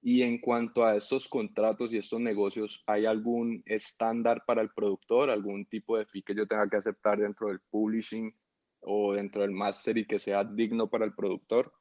[0.04, 5.30] Y en cuanto a estos contratos y estos negocios, ¿hay algún estándar para el productor,
[5.30, 8.34] algún tipo de fee que yo tenga que aceptar dentro del publishing
[8.82, 11.74] o dentro del master y que sea digno para el productor?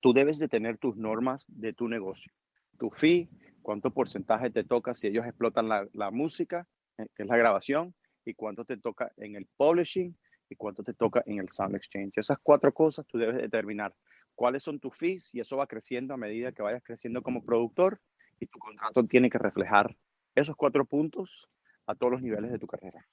[0.00, 2.32] tú debes de tener tus normas de tu negocio.
[2.78, 3.28] Tu fee,
[3.62, 6.66] cuánto porcentaje te toca si ellos explotan la, música,
[6.98, 7.94] eh, que es la grabación,
[8.24, 10.16] y cuánto te toca en el publishing
[10.48, 12.12] y cuánto te toca en el sound exchange.
[12.16, 13.94] Esas cuatro cosas tú debes determinar
[14.34, 18.00] cuáles son tus fees y eso va creciendo a medida que vayas creciendo como productor
[18.38, 19.96] y tu contrato tiene que reflejar
[20.34, 21.48] esos cuatro puntos
[21.86, 23.06] a todos los niveles de tu carrera.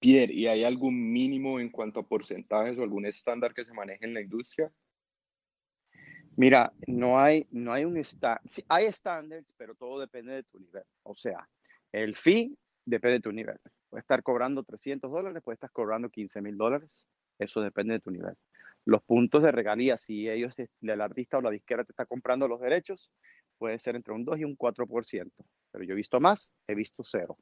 [0.00, 4.06] Pierre, ¿y hay algún mínimo en cuanto a porcentajes o algún estándar que se maneje
[4.06, 4.72] en la industria?
[6.36, 8.40] Mira, no hay, no hay un estándar.
[8.48, 10.84] Sí, hay estándares, pero todo depende de tu nivel.
[11.02, 11.46] O sea,
[11.92, 12.56] el fee
[12.86, 13.58] depende de tu nivel.
[13.90, 16.88] Puedes estar cobrando 300 dólares, puedes estar cobrando 15 mil dólares.
[17.38, 18.34] Eso depende de tu nivel.
[18.86, 22.60] Los puntos de regalía, si ellos, el artista o la disquera te está comprando los
[22.60, 23.10] derechos,
[23.58, 25.30] puede ser entre un 2 y un 4%.
[25.72, 27.36] Pero yo he visto más, he visto cero.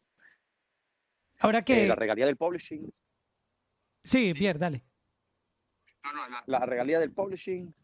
[1.39, 1.85] Ahora que...
[1.85, 2.91] Eh, la regalía del publishing.
[4.05, 4.85] Sí, Pierre, dale.
[6.05, 7.75] No, no, la regalía del publishing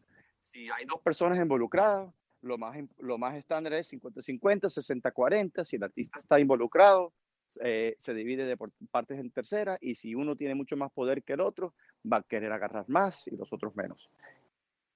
[0.45, 5.65] si hay dos personas involucradas, lo más, lo más estándar es 50-50, 60-40.
[5.65, 7.13] Si el artista está involucrado,
[7.61, 8.55] eh, se divide de
[8.91, 11.73] partes en tercera y si uno tiene mucho más poder que el otro,
[12.11, 14.09] va a querer agarrar más y los otros menos.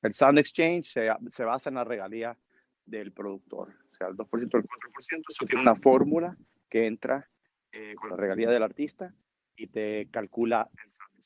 [0.03, 2.37] El Sound Exchange se, se basa en la regalía
[2.85, 5.23] del productor, o sea, el 2% o el 4%.
[5.29, 6.37] Eso tiene una fórmula
[6.69, 7.27] que entra
[7.71, 9.13] eh, con la regalía del artista
[9.55, 11.19] y te calcula el Sound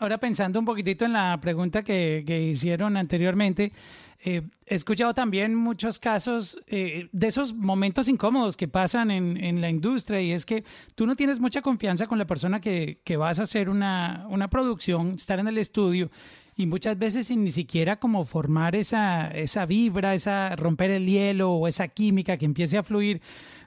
[0.00, 3.72] Ahora pensando un poquitito en la pregunta que, hicieron anteriormente,
[4.20, 9.68] eh, he escuchado también muchos casos eh, de esos momentos incómodos que pasan en, la
[9.68, 10.62] industria y es que
[10.94, 15.14] tú no tienes mucha confianza con la persona que, vas a hacer una, una, producción,
[15.14, 16.10] estar en el estudio
[16.54, 21.52] y muchas veces sin ni siquiera como formar esa, esa vibra, esa romper el hielo
[21.52, 23.20] o esa química que empiece a fluir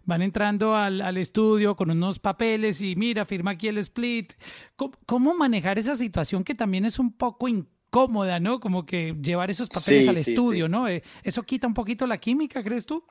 [0.06, 4.34] van entrando al, al, estudio con unos papeles y mira, firma aquí el split.
[4.76, 8.60] ¿Cómo, manejar esa situación que también es un poco incómoda, ¿no?
[8.60, 10.88] Como que llevar esos papeles al estudio, ¿no?
[10.88, 13.03] Eh, ¿Eso quita un poquito la química, crees tú?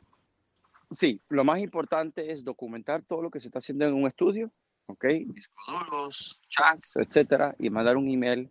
[0.92, 4.50] sí, lo más importante es documentar todo lo que se está haciendo en un estudio,
[4.86, 5.04] ¿ok?
[5.26, 8.50] Discos chats, etcétera, y mandar un email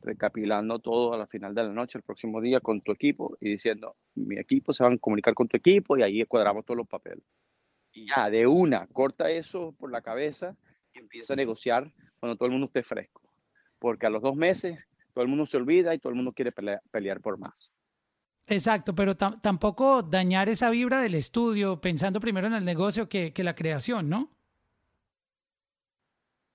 [0.00, 3.50] recapitulando todo a la final de la noche, el próximo día, con tu equipo y
[3.50, 6.86] diciendo, mi equipo se van a comunicar con tu equipo y ahí cuadramos todos los
[6.86, 7.24] papeles.
[7.94, 10.56] Y ya, de una, corta eso por la cabeza
[10.92, 13.22] y empieza a negociar cuando todo el mundo esté fresco.
[13.78, 14.78] Porque a los dos meses
[15.14, 17.70] todo el mundo se olvida y todo el mundo quiere pelear, por más.
[18.46, 23.44] Exacto, pero tampoco dañar esa vibra del estudio pensando primero en el negocio que, que
[23.44, 24.30] la creación, ¿no?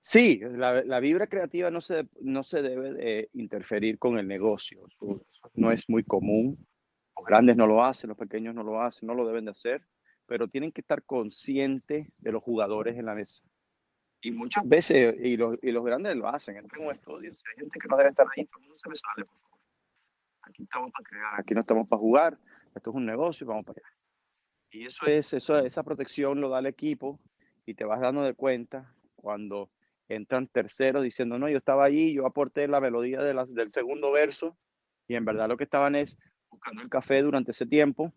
[0.02, 4.86] Sí, la, la, vibra creativa no se, no se debe de interferir con el negocio.
[5.54, 6.66] no es muy común.
[7.16, 9.82] Los grandes no lo hacen, los pequeños no lo hacen, no lo deben de hacer,
[10.30, 13.42] pero tienen que estar conscientes de los jugadores en la mesa.
[14.20, 17.42] Y muchas veces, y los, y los grandes lo hacen, entran en un estudio, si
[17.48, 19.58] hay gente que no debe estar ahí, todo el mundo se me sale, por favor.
[20.42, 22.38] Aquí estamos para crear, aquí no estamos para jugar,
[22.76, 23.96] esto es un negocio, vamos para allá.
[24.70, 27.18] Y eso es, eso, esa protección lo da el equipo
[27.66, 29.68] y te vas dando de cuenta cuando
[30.06, 34.12] entran terceros diciendo, no, yo estaba allí, yo aporté la melodía de la, del segundo
[34.12, 34.56] verso
[35.08, 36.16] y en verdad lo que estaban es
[36.48, 38.12] buscando el café durante ese tiempo,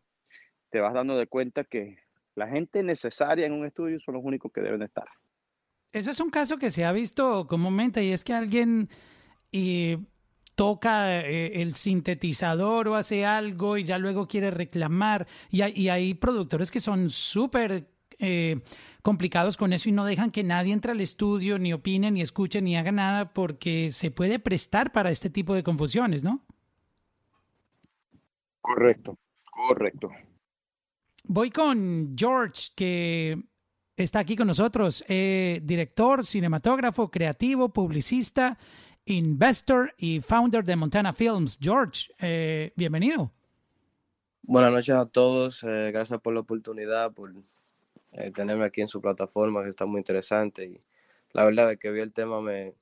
[0.70, 2.03] te vas dando de cuenta que
[2.36, 5.06] la gente necesaria en un estudio son los únicos que deben estar.
[5.92, 8.90] Eso es un caso que se ha visto comúnmente y es que alguien
[9.52, 9.98] y
[10.56, 15.28] toca eh, el sintetizador o hace algo y ya luego quiere reclamar.
[15.50, 17.88] Y hay, y hay productores que son súper
[18.20, 18.62] eh,
[19.02, 22.62] complicados con eso y no dejan que nadie entre al estudio, ni opine, ni escuche,
[22.62, 26.42] ni haga nada porque se puede prestar para este tipo de confusiones, ¿no?
[28.62, 29.18] Correcto,
[29.52, 30.10] correcto.
[31.26, 33.42] Voy con George, que
[33.96, 38.58] está aquí con nosotros, eh, director, cinematógrafo, creativo, publicista,
[39.06, 41.58] investor y founder de Montana Films.
[41.62, 43.32] George, eh, bienvenido.
[44.42, 47.34] Buenas noches a todos, eh, gracias por la oportunidad, por
[48.36, 50.66] tenerme aquí en su plataforma, que está muy interesante.
[50.66, 50.82] Y
[51.32, 52.76] la verdad es que vi el tema, me,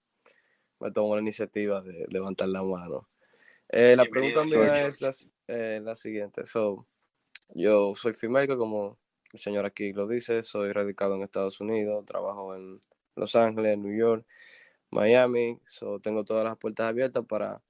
[0.79, 3.07] me tomó la iniciativa de levantar la mano.
[3.69, 6.47] la pregunta mía es la, la siguiente.
[6.47, 6.87] So,
[7.53, 8.97] yo soy filmmaker, como
[9.33, 12.79] el señor aquí lo dice, soy radicado en Estados Unidos, trabajo en
[13.15, 14.25] Los Ángeles, New York,
[14.91, 17.61] Miami, so, tengo todas las puertas abiertas para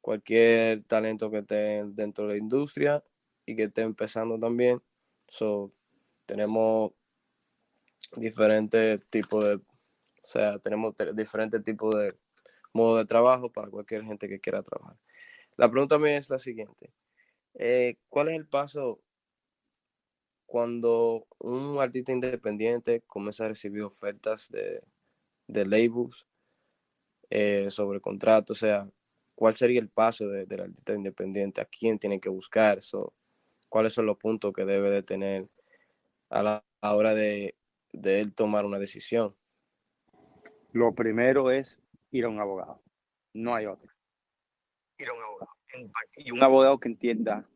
[0.00, 3.04] cualquier talento que esté dentro de la industria
[3.44, 4.82] y que esté empezando también.
[5.28, 5.72] So,
[6.26, 6.92] tenemos
[8.16, 9.62] diferentes tipos de, o
[10.22, 12.16] sea, tenemos diferentes tipos de
[12.72, 14.96] modo de trabajo para cualquier gente que quiera trabajar.
[15.56, 16.92] La pregunta mía es la siguiente.
[17.54, 19.00] Eh, ¿Cuál es el paso
[20.56, 24.82] cuando un artista independiente comienza a recibir ofertas de,
[25.46, 26.26] de labels
[27.28, 28.88] eh, sobre contrato, o sea,
[29.34, 31.60] ¿cuál sería el paso del artista independiente?
[31.60, 32.78] ¿A quién tiene que buscar?
[32.78, 33.12] eso
[33.68, 35.46] ¿Cuáles son los puntos que debe de tener
[36.30, 37.54] a la hora de,
[37.92, 39.36] de él tomar una decisión?
[40.72, 41.78] Lo primero es
[42.12, 42.80] ir a un abogado,
[43.34, 43.92] no hay otro.
[44.96, 45.50] Ir a un abogado.
[46.16, 47.46] Y un abogado que entienda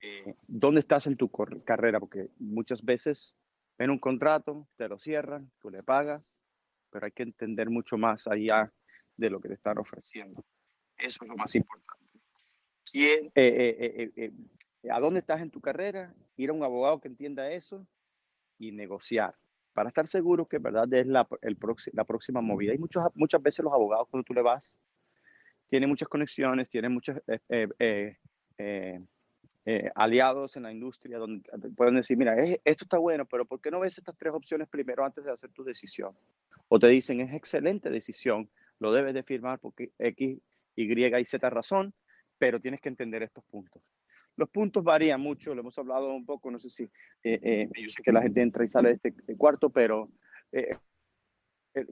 [0.00, 3.36] eh, dónde estás en tu carrera, porque muchas veces
[3.76, 6.22] ven un contrato, te lo cierran, tú le pagas,
[6.90, 8.72] pero hay que entender mucho más allá
[9.16, 10.44] de lo que te están ofreciendo.
[10.96, 12.04] Eso es lo más importante.
[12.90, 14.32] ¿Quién, eh, eh,
[14.90, 16.14] ¿A dónde estás en tu carrera?
[16.36, 17.86] Ir a un abogado que entienda eso
[18.58, 19.34] y negociar
[19.74, 21.56] para estar seguro que verdad es la, el
[21.92, 22.74] la próxima movida.
[22.74, 24.64] Y muchas, muchas veces los abogados cuando tú le vas
[25.68, 29.04] tienen muchas conexiones, tienen muchas eh,
[29.94, 31.42] aliados en la industria donde
[31.76, 35.04] pueden decir, mira, esto está bueno, pero ¿por qué no ves estas tres opciones primero
[35.04, 36.16] antes de hacer tu decisión?
[36.68, 40.38] O te dicen, es excelente decisión, lo debes de firmar porque X,
[40.76, 41.92] Y y Z razón,
[42.38, 43.82] pero tienes que entender estos puntos.
[44.36, 46.84] Los puntos varían mucho, lo hemos hablado un poco, no sé si,
[47.24, 50.08] eh, eh, yo sé que la gente entra y sale de este cuarto, pero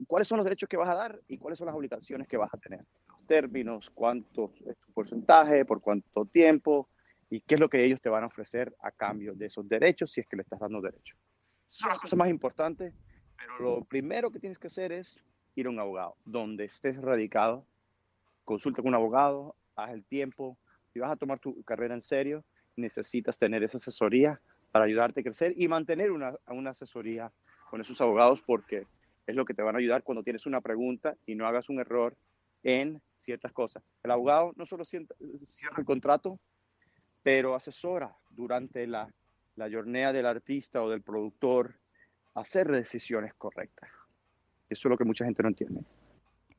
[0.07, 2.53] ¿cuáles son los derechos que vas a dar y cuáles son las obligaciones que vas
[2.53, 2.85] a tener?
[3.07, 6.89] Los términos, cuánto es tu porcentaje, por cuánto tiempo,
[7.29, 10.11] y qué es lo que ellos te van a ofrecer a cambio de esos derechos
[10.11, 11.17] si es que le estás dando derechos.
[11.69, 12.93] Son las cosas más importantes,
[13.37, 15.19] pero lo primero que tienes que hacer es
[15.55, 17.65] ir a un abogado, donde estés radicado,
[18.45, 20.57] consulta con un abogado, haz el tiempo,
[20.93, 22.43] si vas a tomar tu carrera en serio,
[22.75, 24.39] necesitas tener esa asesoría
[24.71, 27.31] para ayudarte a crecer y mantener una, una asesoría
[27.69, 28.85] con esos abogados porque
[29.25, 31.79] es lo que te van a ayudar cuando tienes una pregunta y no hagas un
[31.79, 32.15] error
[32.63, 33.83] en ciertas cosas.
[34.03, 36.39] El abogado no solo cierra el contrato,
[37.27, 39.13] pero asesora durante la,
[39.57, 41.75] la jornada del artista o del productor
[42.35, 43.89] hacer decisiones correctas.
[44.69, 45.81] Eso es lo que mucha gente no entiende.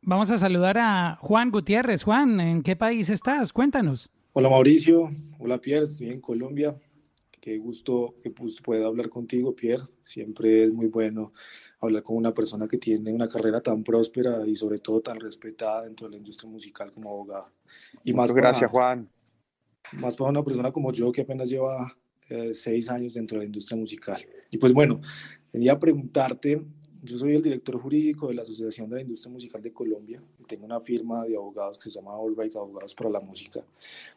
[0.03, 2.03] Vamos a saludar a Juan Gutiérrez.
[2.03, 3.51] Juan, ¿en qué país estás?
[3.51, 4.11] Cuéntanos.
[4.35, 5.09] Hola Mauricio,
[5.39, 6.77] hola Pierre, estoy en Colombia.
[7.41, 9.85] qué gusto que poder hablar contigo, Pierre.
[10.05, 11.33] Siempre es muy bueno
[11.81, 15.85] hablar con una persona que tiene una carrera tan próspera y sobre todo tan respetada
[15.85, 17.47] dentro de la industria musical como abogado.
[18.05, 19.09] Y más gracias, Juan.
[19.93, 21.97] Más para una persona como yo que apenas lleva
[22.29, 24.25] eh, seis años dentro de la industria musical.
[24.51, 25.01] Y pues bueno,
[25.51, 26.63] quería preguntarte,
[27.03, 30.23] yo soy el director jurídico de la Asociación de la Industria Musical de Colombia.
[30.47, 33.65] Tengo una firma de abogados que se llama All Right Abogados para la Música.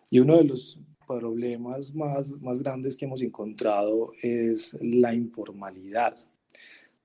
[0.10, 6.18] Y uno de los problemas más, más grandes que hemos encontrado es la informalidad.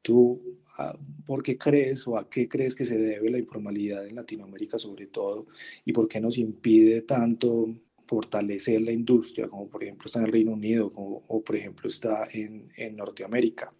[0.02, 0.40] ¿Tú
[0.78, 4.78] ah, por qué crees o a qué crees que se debe la informalidad en Latinoamérica
[4.78, 5.46] sobre todo?
[5.84, 7.68] ¿Y por qué nos impide tanto
[8.06, 12.26] fortalecer la industria, como por ejemplo está en el Reino Unido o por ejemplo está
[12.32, 13.72] en, en Norteamérica?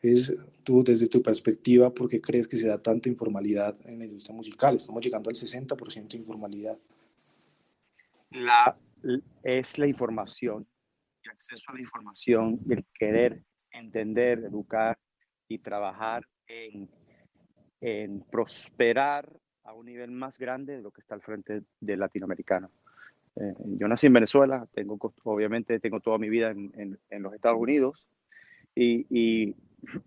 [0.00, 4.04] Es tú desde tu perspectiva, ¿por qué crees que se da tanta informalidad en la
[4.04, 4.76] industria musical?
[4.76, 6.78] Estamos llegando al 60% de informalidad.
[8.30, 8.78] La,
[9.42, 10.66] es la información,
[11.24, 13.42] el acceso a la información, el querer
[13.72, 14.98] entender, educar
[15.48, 16.88] y trabajar en,
[17.80, 19.28] en prosperar
[19.64, 22.70] a un nivel más grande de lo que está al frente del latinoamericano.
[23.40, 24.66] Eh, yo nací en Venezuela,
[25.22, 28.06] obviamente tengo toda mi vida en, los Estados Unidos
[28.74, 29.54] y,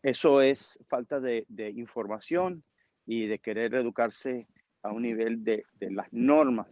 [0.03, 2.61] eso es falta de, de, información
[3.05, 4.45] y de querer educarse
[4.83, 6.67] a un nivel de, de, las normas.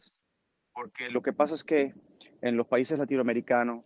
[0.74, 1.94] Porque lo que pasa es que
[2.42, 3.86] en los países latinoamericanos,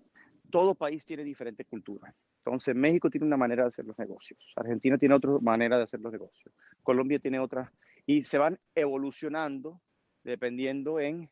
[0.50, 2.12] todo país tiene diferente cultura.
[2.40, 6.00] Entonces, México tiene una manera de hacer los negocios, Argentina tiene otra manera de hacer
[6.00, 7.72] los negocios, Colombia tiene otra,
[8.08, 9.80] y se van evolucionando
[10.24, 11.30] dependiendo en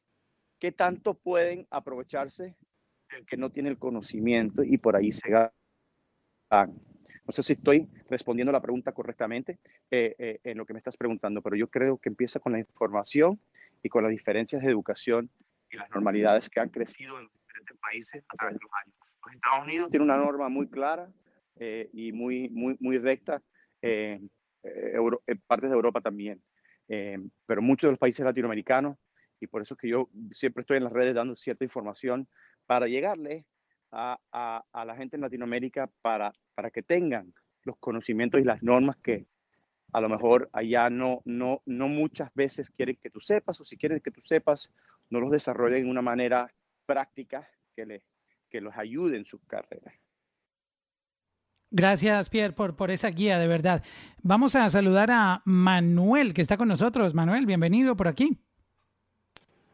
[0.62, 2.56] qué tanto pueden aprovecharse
[3.10, 5.52] el que no tiene el conocimiento y por ahí se ganan.
[7.26, 9.60] No sé si estoy respondiendo la pregunta correctamente
[9.90, 12.60] eh, eh, en lo que me estás preguntando, pero yo creo que empieza con la
[12.60, 13.42] información
[13.82, 15.32] y con las diferencias de educación
[15.72, 18.96] y las normalidades que han crecido en diferentes países a través de los años.
[19.26, 21.10] Los Estados Unidos tiene una norma muy clara
[21.56, 23.42] eh, y muy, muy, muy recta,
[23.82, 24.30] en
[25.48, 26.40] partes de Europa también,
[26.88, 28.96] pero muchos de los países latinoamericanos
[29.42, 32.28] y por eso es que yo siempre estoy en las redes dando cierta información
[32.68, 33.46] para llegarle
[33.92, 38.98] a, a, la gente en Latinoamérica para, para que tengan los conocimientos y las normas
[38.98, 39.26] que
[39.92, 43.76] a lo mejor allá no, no, no muchas veces quieren que tú sepas o si
[43.78, 44.72] quieren que tú sepas,
[45.10, 46.50] no los desarrollen de una manera
[46.86, 48.04] práctica que, les,
[48.50, 49.94] que los ayude en sus carreras.
[51.72, 53.84] Gracias, Pierre, por, por esa guía, de verdad.
[54.22, 57.14] Vamos a saludar a Manuel, que está con nosotros.
[57.14, 58.38] Manuel, bienvenido por aquí.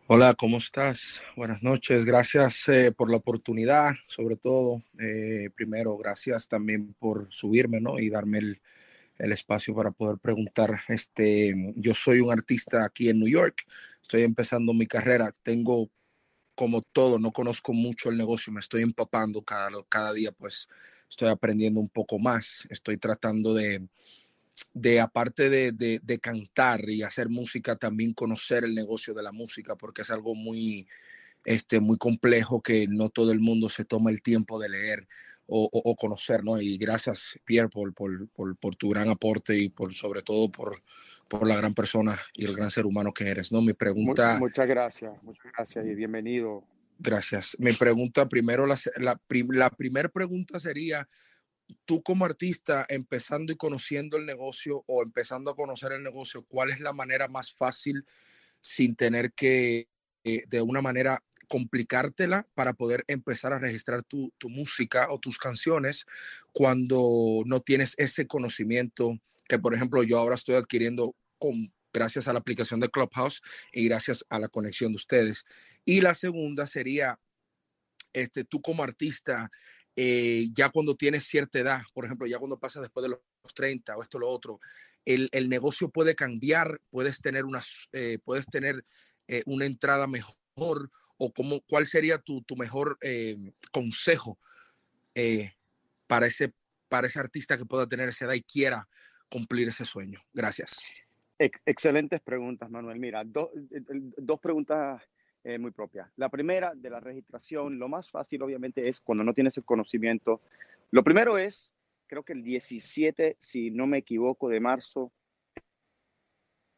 [0.10, 1.22] Hola, ¿cómo estás?
[1.36, 2.06] Buenas noches.
[2.06, 4.82] Gracias eh, por la oportunidad, sobre todo.
[4.98, 8.00] Eh, primero, gracias también por subirme ¿no?
[8.00, 8.62] y darme el,
[9.18, 10.80] el, espacio para poder preguntar.
[10.88, 13.66] Este, yo soy un artista aquí en New York.
[14.02, 15.30] Estoy empezando mi carrera.
[15.44, 15.90] Tengo,
[16.56, 18.54] como todo, no conozco mucho el negocio.
[18.54, 20.70] Me estoy empapando cada, cada día, pues
[21.10, 22.66] estoy aprendiendo un poco más.
[22.70, 23.86] Estoy tratando de
[24.74, 29.76] de aparte de, de, cantar y hacer música, también conocer el negocio de la música,
[29.76, 30.88] porque es algo muy,
[31.46, 35.08] este, muy complejo que no todo el mundo se toma el tiempo de leer
[35.48, 36.62] o, o, conocer, ¿no?
[36.62, 40.84] Y gracias, Pierre, por, por, por, tu gran aporte y por sobre todo por,
[41.28, 43.62] por la gran persona y el gran ser humano que eres, ¿no?
[43.62, 44.38] Mi pregunta...
[44.40, 46.66] Muchas gracias, muchas gracias y bienvenido.
[47.00, 47.56] Gracias.
[47.60, 49.20] Mi pregunta primero, la, la,
[49.50, 51.08] la primera pregunta sería,
[51.86, 56.70] tú como artista, empezando y conociendo el negocio o empezando a conocer el negocio, ¿cuál
[56.70, 58.06] es la manera más fácil
[58.62, 59.88] sin tener que,
[60.24, 66.06] eh, de una manera, complicártela para poder empezar a registrar tu, música o tus canciones
[66.52, 72.34] cuando no tienes ese conocimiento que, por ejemplo, yo ahora estoy adquiriendo con, gracias a
[72.34, 73.42] la aplicación de Clubhouse
[73.72, 75.46] y gracias a la conexión de ustedes.
[75.86, 77.20] Y la segunda sería,
[78.14, 79.50] este, tú como artista,
[80.00, 83.20] eh, ya cuando tienes cierta edad, por ejemplo, ya cuando pasas después de los
[83.56, 84.60] 30 o esto o lo otro,
[85.06, 88.84] el, el, negocio puede cambiar, puedes tener, unas, eh, puedes tener
[89.28, 93.00] eh, una entrada mejor o cómo, cuál sería tu, tu mejor
[93.72, 94.38] consejo
[96.06, 96.54] para, ese,
[96.90, 98.88] para ese artista que pueda tener esa edad y quiera
[99.32, 100.22] cumplir ese sueño.
[100.32, 100.78] Gracias.
[101.40, 103.00] Excelentes preguntas, Manuel.
[103.00, 105.02] Mira, dos preguntas
[105.48, 106.12] eh, muy propia.
[106.18, 110.42] La primera de la registración, lo más fácil obviamente es cuando no tienes el conocimiento.
[110.92, 111.74] Lo primero es,
[112.06, 115.14] creo que el 17, si no me equivoco, de marzo,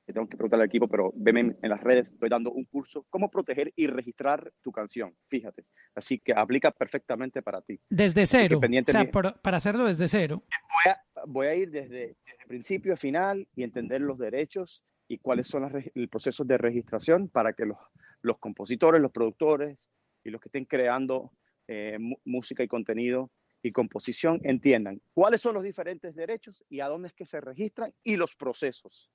[0.05, 3.31] tengo que preguntarle al equipo, pero veme en las redes, estoy dando un curso, cómo
[3.31, 5.65] proteger y registrar tu canción, fíjate.
[5.95, 7.79] Así que aplica perfectamente para ti.
[7.89, 10.43] Desde cero, o sea, para hacerlo desde cero.
[10.45, 15.17] Voy a, voy a ir desde, desde, principio a final y entender los derechos y
[15.17, 17.79] cuáles son los, el proceso de registración para que los
[18.21, 19.77] los compositores, los productores
[20.23, 21.31] y los que estén creando
[21.67, 23.31] eh, música y contenido
[23.61, 27.93] y composición entiendan cuáles son los diferentes derechos y a dónde es que se registran
[28.03, 29.09] y los procesos.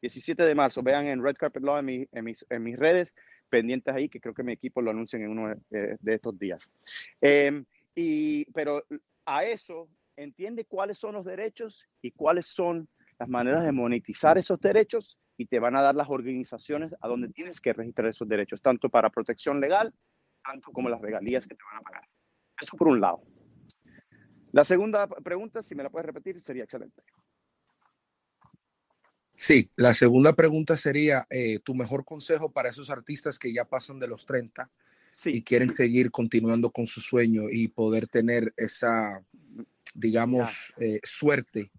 [0.00, 3.12] 17 de marzo, vean en Red Carpet Law en, mis, redes,
[3.48, 6.68] pendientes ahí, que creo que mi equipo lo anuncian en uno de, estos días.
[7.20, 7.64] Em,
[7.94, 8.82] y, pero
[9.24, 12.88] a eso entiende cuáles son los derechos y cuáles son
[13.18, 17.28] las maneras de monetizar esos derechos y te van a dar las organizaciones a donde
[17.28, 19.92] tienes que registrar esos derechos, tanto para protección legal,
[20.44, 22.08] tanto como las regalías que te van a pagar.
[22.60, 23.24] Eso por un lado.
[24.52, 27.02] La segunda pregunta, si me la puedes repetir, sería excelente.
[29.34, 33.98] Sí, la segunda pregunta sería eh, tu mejor consejo para esos artistas que ya pasan
[33.98, 34.70] de los 30
[35.24, 39.24] y quieren seguir continuando con su sueño y poder tener esa,
[39.94, 41.72] digamos, eh, suerte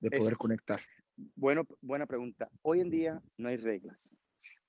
[0.00, 0.80] de poder conectar.
[1.34, 2.48] Bueno, buena pregunta.
[2.62, 3.98] Hoy en día no hay reglas.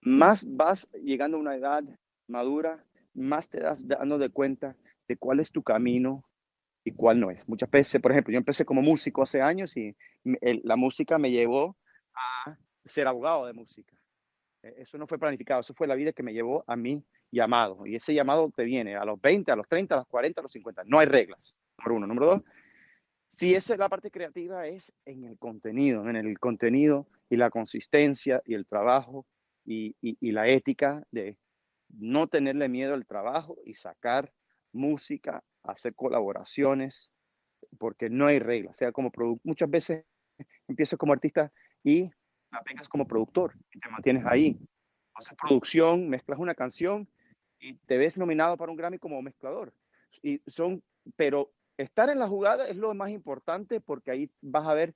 [0.02, 1.84] Más vas llegando a una edad
[2.28, 4.76] madura, más te das dando de cuenta
[5.08, 6.24] de cuál es tu camino
[6.84, 7.48] y cuál no es.
[7.48, 11.78] Muchas veces, por ejemplo, yo empecé como músico hace años y la música me llevó
[12.16, 13.96] a ser abogado de música.
[14.64, 17.86] E, eso no fue planificado, eso fue la vida que me llevó a mi llamado.
[17.86, 20.44] Y ese llamado te viene a los 20, a los 30, a los 40, a
[20.44, 20.84] los 50.
[20.86, 22.08] No hay reglas, número uno.
[22.08, 22.44] Número dos,
[23.32, 27.50] si esa es la parte creativa, es en el contenido, en el contenido y la
[27.50, 29.26] consistencia y el trabajo
[29.66, 31.38] y, y, la ética de
[31.90, 34.34] no tenerle miedo al trabajo y sacar
[34.72, 37.12] música, hacer colaboraciones,
[37.78, 38.76] porque no hay reglas.
[38.78, 39.12] Sea, como
[39.44, 40.06] muchas veces
[40.68, 41.52] empiezas como artista
[41.84, 42.10] y
[42.52, 44.58] la pegas como productor y te mantienes ahí.
[45.14, 47.08] Haces producción, mezclas una canción
[47.60, 49.74] y te ves nominado para un Grammy como mezclador.
[50.24, 50.82] Y son,
[51.16, 54.94] pero estar en la jugada es lo más importante porque ahí vas a ver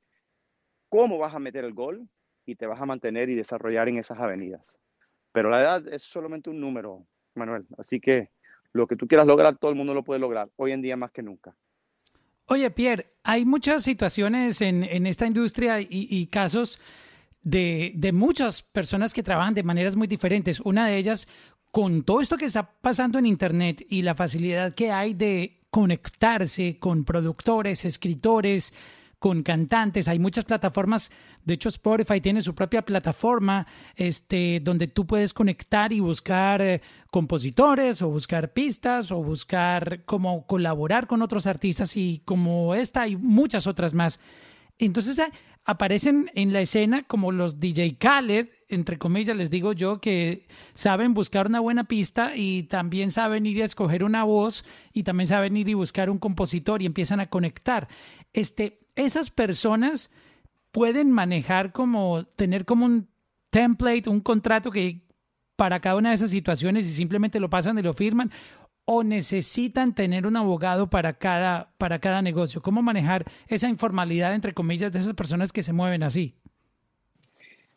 [0.89, 2.07] cómo vas a meter el gol
[2.45, 4.61] y te vas a mantener y desarrollar en esas avenidas.
[5.31, 7.05] Pero la edad es solamente un número,
[7.35, 7.65] Manuel.
[7.77, 8.29] Así que
[8.73, 11.11] lo que tú quieras lograr, todo el mundo lo puede lograr, hoy en día más
[11.11, 11.55] que nunca.
[12.47, 16.79] Oye, Pierre, hay muchas situaciones en, en esta industria y, y casos
[17.41, 20.59] de, de, muchas personas que trabajan de maneras muy diferentes.
[20.59, 21.27] Una de ellas,
[21.71, 26.77] con todo esto que está pasando en Internet y la facilidad que hay de conectarse
[26.77, 28.75] con productores, escritores,
[29.17, 30.07] con cantantes.
[30.07, 31.09] Hay muchas plataformas.
[31.43, 36.81] De hecho, Spotify tiene su propia plataforma este, donde tú puedes conectar y buscar eh,
[37.09, 43.15] compositores o buscar pistas o buscar cómo colaborar con otros artistas y como esta y
[43.15, 44.19] muchas otras más.
[44.77, 45.19] Entonces
[45.65, 51.13] aparecen en la escena como los DJ Khaled, entre comillas les digo yo, que saben
[51.13, 55.55] buscar una buena pista y también saben ir a escoger una voz y también saben
[55.57, 57.87] ir y buscar un compositor y empiezan a conectar.
[58.33, 60.11] Este, esas personas
[60.71, 63.09] pueden manejar como, tener como un
[63.49, 65.03] template, un contrato que
[65.55, 68.31] para cada una de esas situaciones y simplemente lo pasan y lo firman
[68.85, 72.61] o necesitan tener un abogado para cada, para cada negocio?
[72.61, 76.35] ¿Cómo manejar esa informalidad, entre comillas, de esas personas que se mueven así?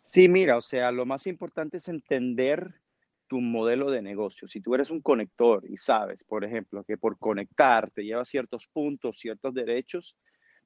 [0.06, 2.80] Sí, mira, o sea, lo más importante es entender
[3.26, 4.46] tu modelo de negocio.
[4.46, 8.68] Si tú eres un conector y sabes, por ejemplo, que por conectar te lleva ciertos
[8.72, 10.16] puntos, ciertos derechos,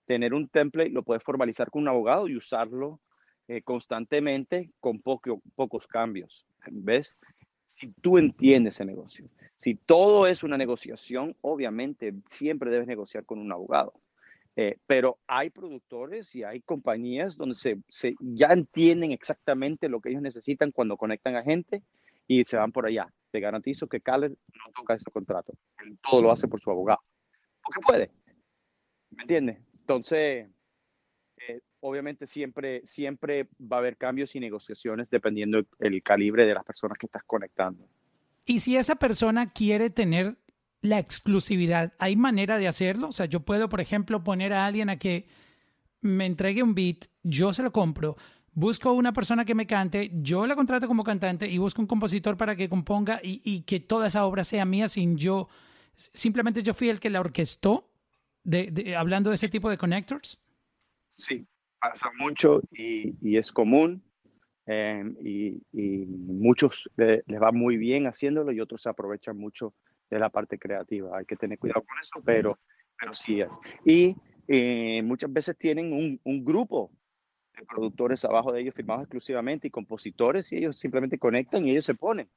[0.05, 3.01] tener un template lo puedes formalizar con un abogado y usarlo
[3.49, 6.45] eh, constantemente con pocos cambios.
[6.71, 7.17] ¿Ves?
[7.67, 9.27] Si tú entiendes ese negocio.
[9.59, 13.95] Si todo es una negociación, obviamente siempre debes negociar con un abogado.
[14.63, 17.79] Eh, pero hay productores y hay compañías donde se,
[18.21, 21.83] ya entienden exactamente lo que ellos necesitan cuando conectan a gente
[22.29, 23.11] y se van por allá.
[23.31, 25.55] Te garantizo que Khaled no toca ese contrato.
[26.03, 27.01] Todo lo hace por su abogado.
[27.65, 28.11] Porque puede.
[29.13, 29.63] ¿Me entiendes?
[29.79, 30.51] Entonces,
[31.49, 36.67] eh, obviamente siempre, siempre va a haber cambios y negociaciones dependiendo el calibre de las
[36.67, 37.89] personas que estás conectando.
[38.45, 40.37] Y si esa persona quiere tener
[40.83, 43.09] la exclusividad, ¿hay manera de hacerlo?
[43.09, 45.27] O sea, yo puedo, por ejemplo, poner a alguien a que
[46.01, 48.17] me entregue un beat, yo se lo compro,
[48.53, 51.87] busco a una persona que me cante, yo la contrato como cantante y busco un
[51.87, 55.49] compositor para que componga y, que toda esa obra sea mía sin yo,
[55.95, 57.91] simplemente yo fui el que la orquestó,
[58.43, 60.43] de, hablando de ese tipo de connectors.
[61.15, 61.47] Sí,
[61.79, 64.03] pasa mucho y es común.
[64.73, 65.61] Em, y,
[66.07, 69.75] muchos les va muy bien haciéndolo y otros se aprovechan mucho
[70.11, 71.17] de la parte creativa.
[71.17, 72.59] Hay que tener cuidado con eso, pero,
[72.99, 73.43] pero sí.
[73.85, 74.17] Y
[74.49, 76.91] eh, muchas veces tienen un, un, grupo
[77.57, 81.85] de productores abajo de ellos firmados exclusivamente y compositores y ellos simplemente conectan y ellos
[81.85, 82.29] se ponen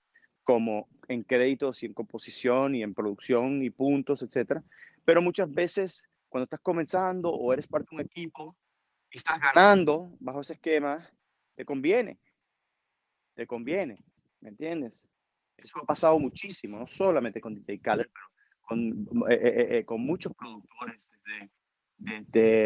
[0.43, 4.63] como en créditos y en composición y en producción y puntos, etcétera.
[5.05, 8.55] Pero muchas veces cuando estás comenzando o eres parte de un equipo
[9.11, 11.09] y estás ganando bajo ese esquema,
[11.55, 12.19] te conviene,
[13.35, 14.03] te conviene,
[14.41, 14.93] ¿me entiendes?
[15.64, 18.26] Eso ha pasado muchísimo, no solamente con DJ Khaled, pero
[18.61, 21.10] con, eh, eh, eh, con muchos productores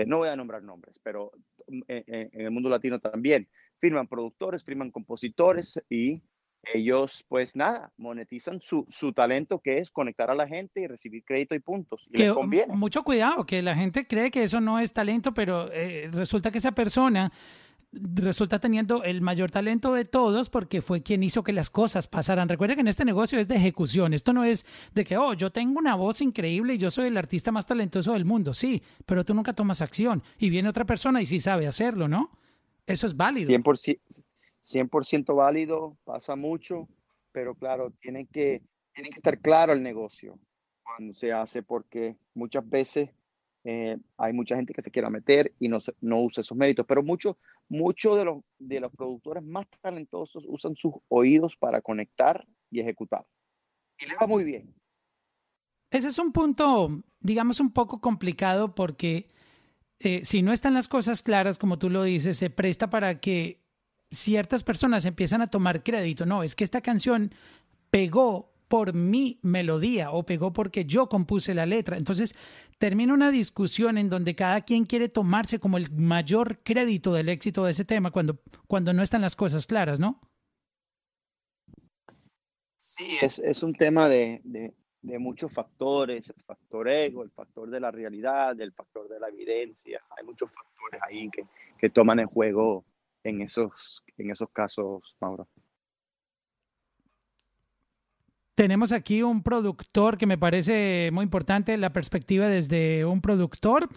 [0.08, 1.32] no voy a nombrar nombres, pero
[1.68, 3.48] en, el mundo latino también,
[3.80, 6.22] firman productores, firman compositores y
[6.74, 11.24] ellos pues nada, monetizan su, su, talento que es conectar a la gente y recibir
[11.24, 12.08] crédito y puntos.
[12.12, 12.76] Y les conviene.
[12.76, 16.58] Mucho cuidado, que la gente cree que eso no es talento, pero eh, resulta que
[16.58, 17.32] esa persona
[17.92, 22.50] resulta teniendo el mayor talento de todos porque fue quien hizo que las cosas pasaran.
[22.50, 24.14] Recuerda que en este negocio es de ejecución.
[24.14, 27.18] Esto no es de que, oh, yo tengo una voz increíble y yo soy el
[27.18, 28.54] artista más talentoso del mundo.
[28.54, 32.32] Sí, pero tú nunca tomas acción y viene otra persona y sí sabe hacerlo, ¿no?
[32.86, 33.50] Eso es válido.
[33.50, 34.00] 100%,
[34.62, 36.88] 100 válido, pasa mucho,
[37.32, 38.62] pero claro, tiene que,
[38.94, 40.38] que estar claro el negocio
[40.84, 43.10] cuando se hace porque muchas veces
[43.64, 47.04] eh, hay mucha gente que se quiera meter y no, no usa esos méritos, pero
[47.04, 47.36] muchos
[47.70, 53.26] mucho de, los, de los productores más talentosos usan sus oídos para conectar y ejecutar.
[54.00, 54.74] Y le va muy bien.
[55.92, 59.28] Ese es un punto, digamos, un poco complicado porque
[60.00, 63.64] eh, si no están las cosas claras, como tú lo dices, se presta para que
[64.12, 66.26] ciertas personas empiezan a tomar crédito.
[66.26, 67.34] No, es que esta canción
[67.90, 71.98] pegó por mi melodía o pegó porque yo compuse la letra.
[71.98, 72.36] Entonces
[72.78, 77.66] termina una discusión en donde cada quien quiere tomarse como el mayor crédito del éxito
[77.66, 80.20] de ese tema cuando, cuando no están las cosas claras, ¿no?
[82.78, 87.80] Sí, es, es un tema de, de, muchos factores, el factor ego, el factor de
[87.80, 90.02] la realidad, el factor de la evidencia.
[90.18, 91.46] Hay muchos factores ahí que,
[91.78, 92.86] que toman el juego
[93.24, 95.48] en esos, en esos casos, Mauro.
[98.58, 103.88] Tenemos aquí un productor que me parece muy importante, la perspectiva desde un productor.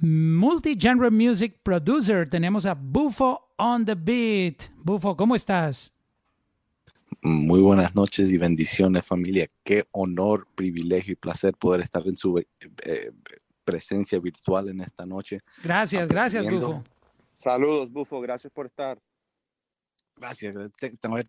[0.00, 2.30] Multi-genre music producer.
[2.30, 4.70] Tenemos a Bufo on the beat.
[4.76, 5.92] Bufo, ¿cómo estás?
[7.20, 9.50] Muy buenas noches y bendiciones familia.
[9.64, 13.10] Qué honor, privilegio y placer poder estar en su eh,
[13.64, 15.40] presencia virtual en esta noche.
[15.64, 16.84] Gracias, gracias Bufo.
[17.36, 19.00] Saludos Bufo, gracias por estar.
[20.16, 20.54] Gracias.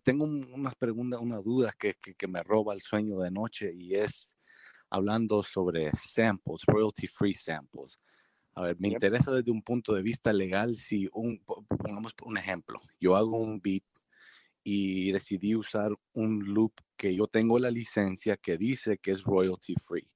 [0.02, 4.30] Tengo unas preguntas, unas dudas que, que, me roba el sueño de noche y es
[4.90, 8.00] hablando sobre samples, royalty free samples.
[8.54, 12.80] A ver, me interesa desde un punto de vista legal si un, pongamos un ejemplo,
[12.98, 13.84] yo hago un beat
[14.62, 19.74] y decidí usar un loop que yo tengo la licencia que dice que es royalty
[19.76, 20.08] free.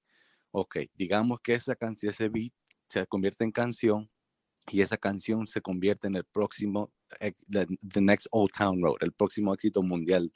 [0.52, 2.52] Ok, digamos que esa canción, ese beat
[2.88, 4.10] se convierte en canción
[4.70, 6.90] y esa canción se convierte en el próximo
[7.48, 10.32] the, Next Old Town Road, el próximo éxito mundial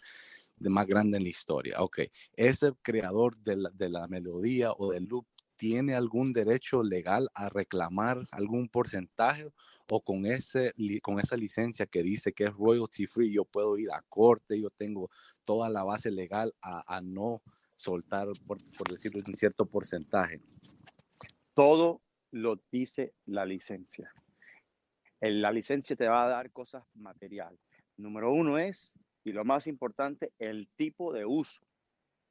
[0.56, 1.80] de más grande en la historia.
[1.80, 2.00] Ok,
[2.34, 5.26] ese creador de la, de la melodía o del loop
[5.56, 9.48] tiene algún derecho legal a reclamar algún porcentaje
[9.90, 10.72] o con, ese,
[11.02, 14.70] con esa licencia que dice que es royalty free, yo puedo ir a corte, yo
[14.70, 15.10] tengo
[15.44, 17.42] toda la base legal a, a no
[17.76, 20.40] soltar, por, por decirlo, un cierto porcentaje.
[21.54, 24.10] Todo lo dice la licencia
[25.20, 27.60] la licencia te va a dar cosas materiales.
[27.96, 28.92] Número uno es,
[29.24, 31.62] y lo más importante, el tipo de uso.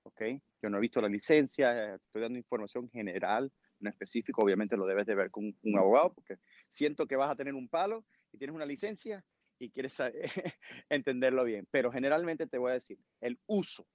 [0.04, 0.22] ¿Ok?
[0.62, 5.06] Yo no he visto la licencia, estoy dando información general, no específico, obviamente lo debes
[5.06, 6.38] de ver con un abogado, porque
[6.72, 9.24] siento que vas a tener un palo y tienes una licencia
[9.60, 9.94] y quieres
[10.90, 11.68] entenderlo bien.
[11.72, 13.88] Pero generalmente te voy a decir, el uso.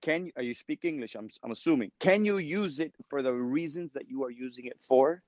[0.00, 1.14] Can you, are you speak English?
[1.14, 1.90] I'm, I'm assuming.
[1.98, 5.22] Can you use it for the reasons that you are using it for?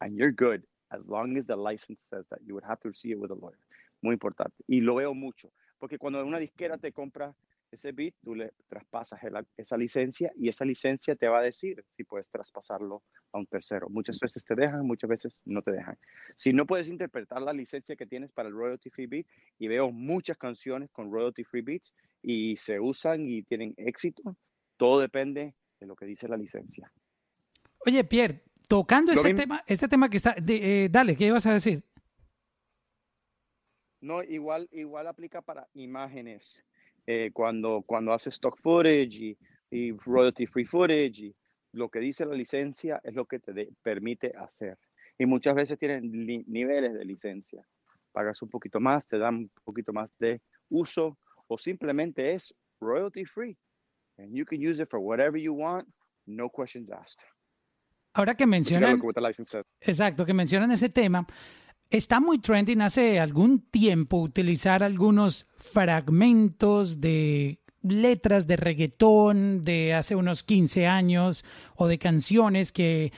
[0.00, 2.40] And you're good as long as the license says that.
[2.46, 3.58] You would have to see it with a lawyer.
[4.02, 4.54] Muy importante.
[4.66, 7.34] Y lo veo mucho, porque cuando una disquera te compra
[7.72, 9.20] ese beat, tú le traspasas
[9.56, 13.02] esa licencia y esa licencia te va a decir si puedes traspasarlo
[13.32, 13.88] a un tercero.
[13.88, 15.98] Muchas veces te dejan, muchas veces no te dejan.
[16.36, 19.26] Si no puedes interpretar la licencia que tienes para el royalty free beat,
[19.58, 21.92] y veo muchas canciones con royalty free beats
[22.22, 24.36] y se usan y tienen éxito,
[24.76, 26.92] todo depende de lo que dice la licencia.
[27.84, 31.84] Oye, Pierre, Tocando este tema, este tema que está, eh, dale, ¿qué ibas a decir?
[34.00, 36.64] No, igual, igual aplica para imágenes.
[37.06, 39.36] Eh, cuando, cuando haces stock footage
[39.70, 41.36] y, royalty free footage, y
[41.72, 44.78] lo que dice la licencia es lo que te permite hacer.
[45.18, 46.10] Y muchas veces tienen
[46.46, 47.64] niveles de licencia.
[48.12, 51.16] Pagas un poquito más, te dan un poquito más de uso,
[51.46, 53.56] o simplemente es royalty free.
[54.18, 55.88] And you can use it for whatever you want,
[56.26, 57.22] no questions asked.
[58.16, 58.98] Ahora que mencionan...
[59.78, 61.26] Exacto, que mencionan ese tema.
[61.90, 70.16] Está muy trending hace algún tiempo utilizar algunos fragmentos de letras de reggaetón de hace
[70.16, 71.44] unos 15 años
[71.76, 73.12] o de canciones que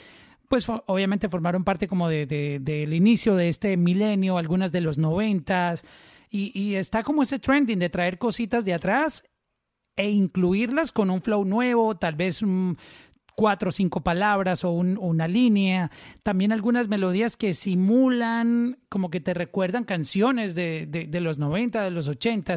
[0.49, 5.85] pues obviamente formaron parte como de, del inicio de este milenio, algunas de los noventas,
[6.29, 9.25] y, y, está como ese trending de traer cositas de atrás
[9.97, 12.79] e incluirlas con un flow nuevo, tal vez un,
[13.39, 15.93] cuatro o cinco palabras o una línea.
[16.25, 21.93] También algunas melodías que simulan, como que te recuerdan canciones de, de, los 90, de
[21.93, 22.57] los 80.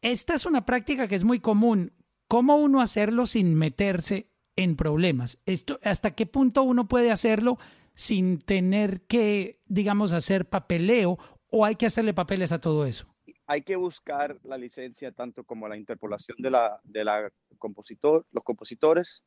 [0.00, 1.92] Esta es una práctica que es muy común.
[2.28, 5.42] ¿Cómo uno hacerlo sin meterse en problemas?
[5.46, 7.58] Esto, ¿Hasta qué punto uno puede hacerlo
[7.94, 11.18] sin tener que, digamos, hacer papeleo
[11.50, 13.08] o hay que hacerle papeles a todo eso?
[13.48, 18.44] Hay que buscar la licencia tanto como la interpolación de la, de la compositor, los
[18.44, 19.24] compositores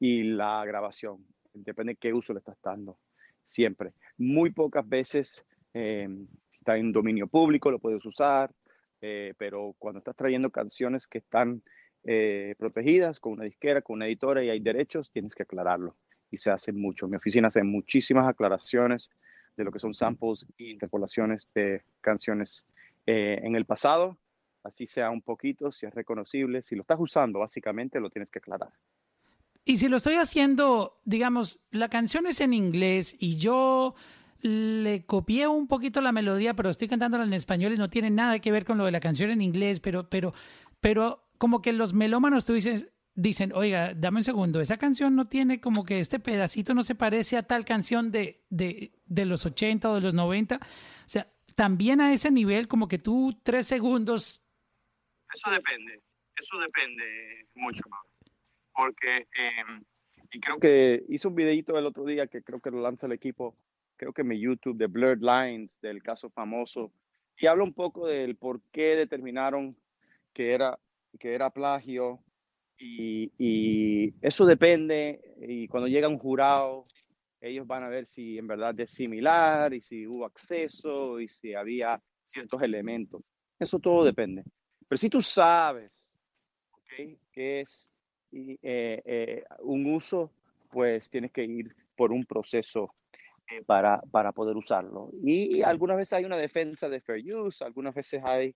[0.00, 1.24] y la grabación.
[1.52, 2.98] Depende de qué uso le estás dando.
[3.46, 3.92] Siempre.
[4.18, 5.44] Muy pocas veces
[5.74, 6.08] eh,
[6.52, 8.50] está en dominio público, lo puedes usar,
[9.00, 11.62] eh, pero cuando estás trayendo canciones que están
[12.04, 15.96] eh, protegidas con una disquera, con una editora y hay derechos, tienes que aclararlo.
[16.30, 17.08] Y se hace mucho.
[17.08, 19.08] Mi oficina hace muchísimas aclaraciones
[19.56, 22.66] de lo que son samples e interpolaciones de canciones
[23.06, 24.18] en el pasado,
[24.62, 26.62] así sea un poquito, si es reconocible.
[26.62, 28.70] Si lo estás usando, básicamente lo tienes que aclarar.
[29.68, 33.94] Y si lo estoy haciendo, digamos, la canción es en inglés y yo
[34.40, 38.38] le copié un poquito la melodía, pero estoy cantándola en español y no tiene nada
[38.38, 40.32] que ver con lo de la canción en inglés, pero, pero,
[40.80, 45.26] pero como que los melómanos tú dices, dicen, oiga, dame un segundo, esa canción no
[45.26, 49.44] tiene como que este pedacito no se parece a tal canción de, de, de los
[49.44, 50.56] 80 o de los 90.
[50.56, 50.60] O
[51.04, 54.40] sea, también a ese nivel, como que tú tres segundos.
[55.34, 56.02] Eso depende,
[56.38, 58.07] eso depende mucho más
[58.78, 59.82] porque, em,
[60.30, 63.12] y creo que hice un videito el otro día que creo que lo lanza el
[63.12, 63.56] equipo,
[63.96, 66.88] creo que en mi YouTube, de Blurred Lines, del caso famoso,
[67.36, 69.76] y habla un poco del por qué determinaron
[70.32, 70.78] que era,
[71.18, 72.20] que era plagio,
[72.78, 76.86] y, y eso depende, y cuando llega un jurado,
[77.40, 81.52] ellos van a ver si en verdad es similar, y si hubo acceso, y si
[81.52, 83.22] había ciertos elementos.
[83.58, 84.44] Eso todo depende.
[84.86, 85.90] Pero si tú sabes,
[86.70, 87.18] ¿okay?
[87.32, 87.87] que es
[88.32, 90.30] eh, eh, un uso,
[90.70, 92.94] pues tienes que ir por un proceso
[93.50, 95.10] eh, para, para poder usarlo.
[95.22, 98.52] Y, algunas veces hay una defensa de fair use, algunas veces hay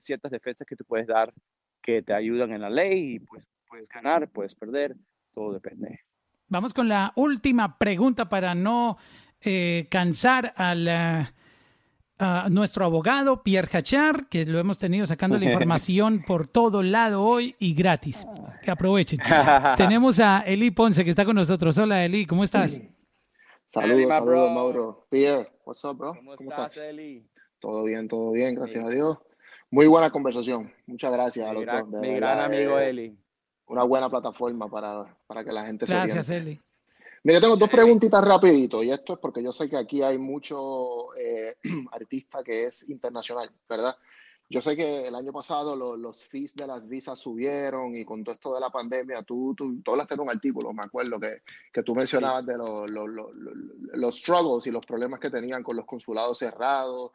[0.00, 1.32] ciertas defensas que tú puedes dar
[1.80, 4.96] que te ayudan en la ley y pues puedes ganar, puedes perder,
[5.32, 6.00] todo depende.
[6.48, 8.98] Vamos con la última pregunta para no
[9.88, 10.52] cansar
[12.18, 17.22] a nuestro abogado Pierre Hachar, que lo hemos tenido sacando la información por todo lado
[17.22, 18.26] hoy y gratis.
[18.62, 19.20] Que aprovechen.
[19.76, 21.76] Tenemos a Eli Ponce que está con nosotros.
[21.78, 22.80] Hola Eli, ¿cómo estás?
[23.68, 25.06] Saludos, saludos Mauro.
[25.10, 26.14] Pierre, what's up, bro?
[26.14, 27.28] ¿Cómo, estás, Eli?
[27.58, 29.18] Todo bien, todo bien, gracias a Dios.
[29.70, 30.72] Muy buena conversación.
[30.86, 32.00] Muchas gracias a los dos.
[32.00, 33.16] mi gran amigo Eli.
[33.66, 36.58] Una buena plataforma para, para que la gente se Gracias, Eli.
[37.28, 41.14] Mire, tengo dos preguntitas rapidito y esto es porque yo sé que aquí hay mucho
[41.14, 41.56] eh,
[41.92, 43.94] artista que es internacional, ¿verdad?
[44.48, 48.34] Yo sé que el año pasado los fees de las visas subieron y con todo
[48.34, 51.82] esto de la pandemia, tú, tú, tú hablaste en un artículo, me acuerdo, que, que
[51.82, 53.06] tú mencionabas de los, los,
[53.92, 57.12] los, struggles y los problemas que tenían con los consulados cerrados.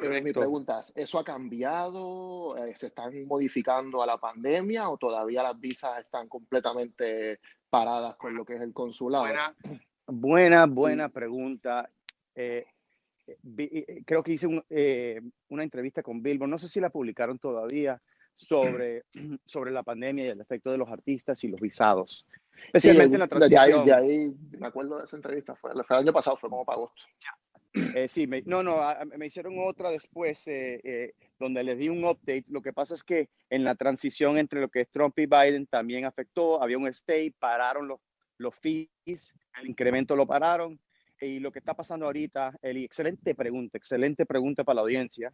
[0.00, 2.58] Pero mi pregunta es, ¿eso ha cambiado?
[2.58, 8.34] Eh, ¿Se están modificando a la pandemia o todavía las visas están completamente paradas con
[8.34, 9.26] lo que es el consulado?
[10.06, 11.88] Buena, buena, pregunta.
[12.34, 12.66] Eh,
[13.26, 18.00] eh, eh, creo que hice una entrevista con Billboard, no sé si la publicaron todavía,
[18.34, 19.04] sobre,
[19.46, 22.26] sobre la pandemia y el efecto de los artistas y los visados.
[22.66, 23.86] Especialmente en la transición.
[23.86, 27.02] De ahí, me acuerdo de esa entrevista, fue, el año pasado, fue como para agosto.
[28.08, 28.80] Sí, no, no,
[29.16, 30.44] me hicieron otra después
[31.38, 32.44] donde les di un update.
[32.48, 35.66] Lo que pasa es que en la transición entre lo que es Trump y Biden
[35.66, 38.00] también afectó, había un stay, pararon los,
[38.38, 40.80] los fees, el incremento lo pararon.
[41.20, 45.32] Y lo que está pasando ahorita, Eli, excelente pregunta, excelente pregunta para la audiencia,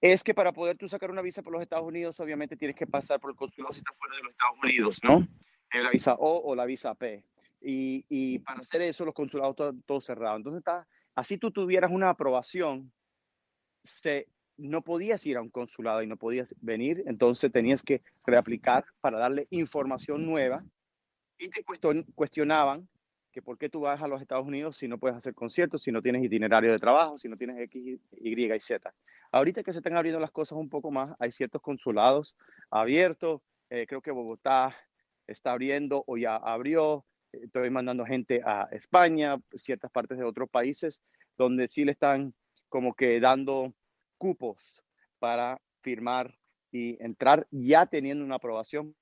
[0.00, 2.86] es que para poder tú sacar una visa por los Estados Unidos, obviamente tienes que
[2.86, 5.28] pasar por el consulado si estás fuera de los Estados Unidos, ¿no?
[5.72, 7.24] Eh, la visa O o la visa P.
[7.60, 9.54] Y, y para hacer eso, los consulados
[9.86, 10.38] todos cerrados.
[10.38, 12.92] Entonces, está, así tú tuvieras una aprobación,
[13.84, 18.84] se, no podías ir a un consulado y no podías venir, entonces tenías que reaplicar
[19.00, 20.64] para darle información nueva
[21.38, 21.64] y te
[22.14, 22.88] cuestionaban
[23.32, 25.90] que por qué tú vas a los Estados Unidos si no puedes hacer conciertos, si
[25.90, 28.94] no tienes itinerario de trabajo, si no tienes X, Y y Z.
[29.32, 32.36] Ahorita que se están abriendo las cosas un poco más, hay ciertos consulados
[32.70, 33.40] abiertos,
[33.70, 34.76] eh, creo que Bogotá
[35.26, 41.00] está abriendo o ya abrió, estoy mandando gente a España, ciertas partes de otros países,
[41.36, 42.34] donde sí le están
[42.68, 43.74] como que dando
[44.18, 44.82] cupos
[45.18, 46.38] para firmar
[46.70, 48.94] y entrar ya teniendo una aprobación.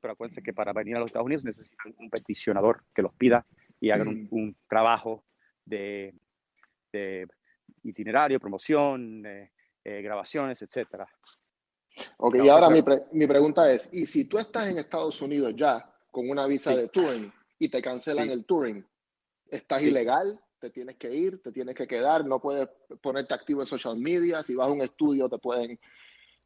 [0.00, 3.46] Pero acuérdense que para venir a los Estados Unidos necesitan un peticionador que los pida
[3.80, 5.24] y hagan un, trabajo
[5.64, 6.14] de,
[7.82, 9.52] itinerario, promoción, eh,
[9.84, 11.06] eh, grabaciones, etcétera.
[12.18, 15.95] Ok, y ahora mi, mi, pregunta es, ¿y si tú estás en Estados Unidos ya
[16.16, 18.82] con una visa de touring y te cancelan el touring.
[19.50, 22.70] Estás ilegal, te tienes que ir, te tienes que quedar, no puedes
[23.02, 25.78] ponerte activo en social media, si vas a un estudio te pueden,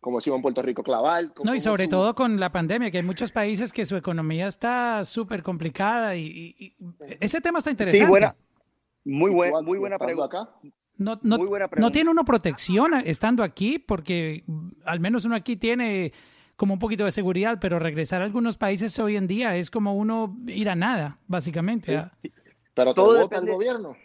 [0.01, 1.33] como decimos en Puerto Rico, clavar.
[1.45, 5.05] No, y sobre todo con la pandemia, que hay muchos países que su economía está
[5.05, 6.75] súper complicada y,
[7.21, 8.05] ese tema está interesante.
[8.05, 8.35] Sí, buena,
[9.05, 10.53] muy, buena muy buena pregunta.
[10.97, 11.39] No, no,
[11.77, 14.43] no, tiene uno protección estando aquí, porque
[14.85, 16.13] al menos uno aquí tiene
[16.61, 19.95] como un poquito de seguridad, pero regresar a algunos países hoy en día es como
[19.95, 22.03] uno ir a nada, básicamente.
[22.75, 23.97] Pero todo depende del gobierno.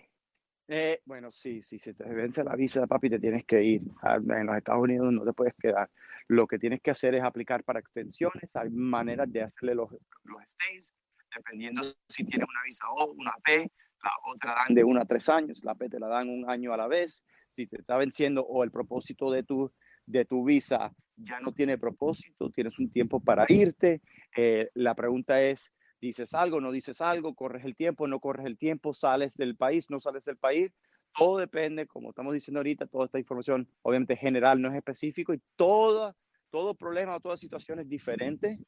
[0.70, 3.82] Eh, bueno, sí, sí, si te vence la visa, papi, te tienes que ir.
[4.02, 5.90] Ah, en los Estados Unidos no te puedes quedar.
[6.30, 8.50] Lo que tienes que hacer es aplicar para extensiones.
[8.54, 9.92] Hay maneras de hacerle los,
[10.24, 10.94] los stays,
[11.36, 13.70] dependiendo si tienes una visa O, una P,
[14.02, 16.72] la otra dan de uno a tres años, la P te la dan un año
[16.72, 17.22] a la vez.
[17.50, 19.74] Si te está venciendo o el propósito de tu,
[20.06, 24.02] de tu visa ya no tiene propósito, tienes un tiempo para irte.
[24.36, 25.72] Eh, la pregunta es,
[26.02, 27.36] ¿dices algo, no dices algo?
[27.36, 28.94] ¿Corres el tiempo, no corres el tiempo?
[28.94, 30.74] ¿Sales del país, no sales del país?
[31.18, 35.42] Todo depende, como estamos diciendo ahorita, toda esta información obviamente general, no es específico y
[35.56, 36.14] todo,
[36.50, 38.60] todo problema o toda situación es diferente.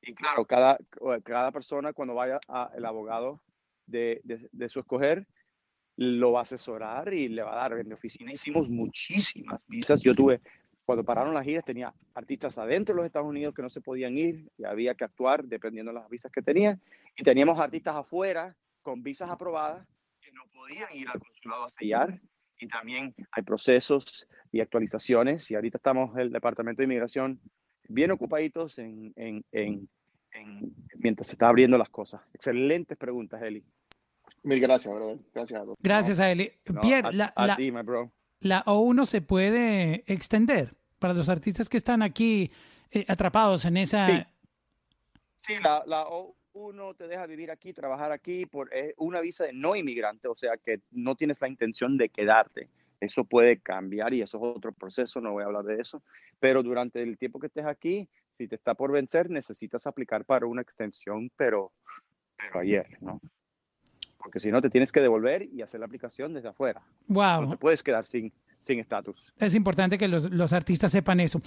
[0.00, 0.78] Y claro, cada,
[1.24, 3.42] cada persona cuando vaya al abogado
[3.86, 5.26] de, de, de su escoger,
[5.96, 7.80] lo va a asesorar y le va a dar.
[7.80, 10.00] En mi oficina hicimos muchísimas visas.
[10.00, 10.40] Yo tuve
[10.88, 14.16] cuando pararon las giras tenía artistas adentro de los Estados Unidos que no se podían
[14.16, 16.80] ir y había que actuar dependiendo de las visas que tenían.
[17.14, 19.86] Y teníamos artistas afuera con visas aprobadas
[20.18, 22.18] que no podían ir al consulado a sellar.
[22.58, 25.50] Y también hay procesos y actualizaciones.
[25.50, 27.38] Y ahorita estamos el Departamento de Inmigración
[27.86, 29.90] bien ocupaditos en, en, en,
[30.96, 32.22] mientras se está abriendo las cosas.
[32.32, 33.62] Excelentes preguntas, Eli.
[34.42, 35.18] Mil gracias, brother.
[35.34, 35.76] Gracias a todos.
[35.82, 36.50] Gracias a Eli.
[36.80, 37.58] Pierre, la, la,
[38.40, 42.50] la O1 se puede extender para los artistas que están aquí
[42.90, 44.28] eh, atrapados en esa...
[45.36, 49.76] Sí, la, la, O1 te deja vivir aquí, trabajar aquí por una visa de no
[49.76, 52.68] inmigrante, o sea que no tienes la intención de quedarte.
[53.00, 56.02] Eso puede cambiar y eso es otro proceso, no voy a hablar de eso.
[56.40, 60.46] Pero durante el tiempo que estés aquí, si te está por vencer, necesitas aplicar para
[60.46, 61.70] una extensión, pero,
[62.36, 63.20] pero ayer, ¿no?
[64.28, 66.82] Porque si no, te tienes que devolver y hacer la aplicación desde afuera.
[67.06, 67.40] Wow.
[67.40, 68.30] No te puedes quedar sin
[68.60, 69.16] sin estatus.
[69.38, 71.40] Es importante que los, los artistas sepan eso.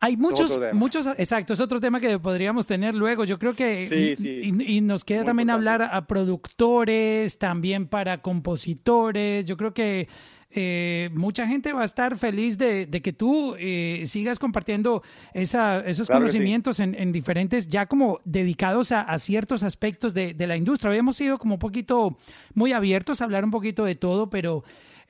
[0.00, 3.24] Hay muchos, muchos, exacto, es otro tema que podríamos tener luego.
[3.24, 4.52] Yo creo que, sí, sí.
[4.66, 9.44] Y, nos queda también hablar a productores, también para compositores.
[9.44, 10.08] Yo creo que
[10.54, 15.02] eh, mucha gente va a estar feliz de, de que tú eh, sigas compartiendo
[15.34, 20.46] esa, esos conocimientos en, en, diferentes, ya como dedicados a, a ciertos aspectos de, de,
[20.46, 20.90] la industria.
[20.90, 22.16] Habíamos sido como un poquito
[22.54, 24.64] muy abiertos a hablar un poquito de todo, pero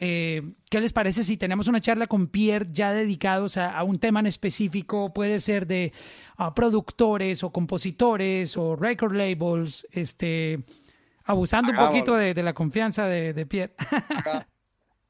[0.04, 4.18] eh, ¿Qué les parece si tenemos una charla con Pierre ya dedicados a, un tema
[4.18, 5.12] en específico?
[5.12, 5.92] Puede ser de
[6.56, 10.64] productores o compositores o record labels, este,
[11.22, 13.74] abusando un poquito de, la confianza de, Pierre.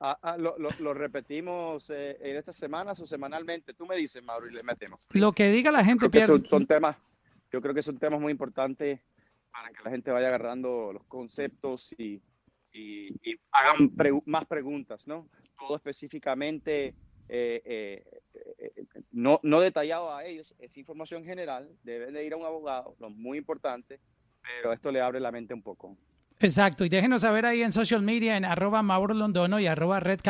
[0.04, 3.72] Ah, ah, lo, repetimos eh, en estas semanas o semanalmente.
[3.72, 4.98] Tú me dices, Mauro, y le metemos.
[5.10, 6.26] Lo que diga la gente, Pierre.
[6.26, 6.96] Son, son, temas,
[7.52, 8.98] yo creo que son temas muy importantes
[9.52, 12.20] para que la gente vaya agarrando los conceptos y,
[12.72, 13.14] y,
[13.52, 13.92] hagan
[14.26, 15.28] más preguntas, ¿no?
[15.58, 16.94] Todo específicamente,
[17.28, 18.04] eh, eh,
[18.58, 22.96] eh, no, no detallado a ellos, es información general, deben de ir a un abogado,
[22.98, 24.00] lo muy importante,
[24.42, 25.96] pero esto le abre la mente un poco.
[26.42, 30.20] Exacto, y déjenos saber ahí en social media, en arroba Mauro Londono y arroba Red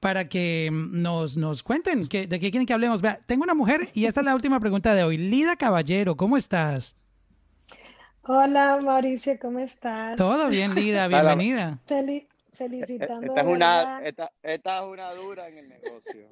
[0.00, 3.02] para que nos, nos cuenten que, de qué quieren que hablemos.
[3.02, 5.18] Vea, tengo una mujer y esta es la última pregunta de hoy.
[5.18, 6.96] Lida Caballero, ¿cómo estás?
[8.22, 10.16] Hola Mauricio, ¿cómo estás?
[10.16, 11.78] Todo bien, Lida, bienvenida.
[12.54, 13.26] felicitando.
[13.26, 16.28] Esta es, una, esta, esta, es una dura en el negocio.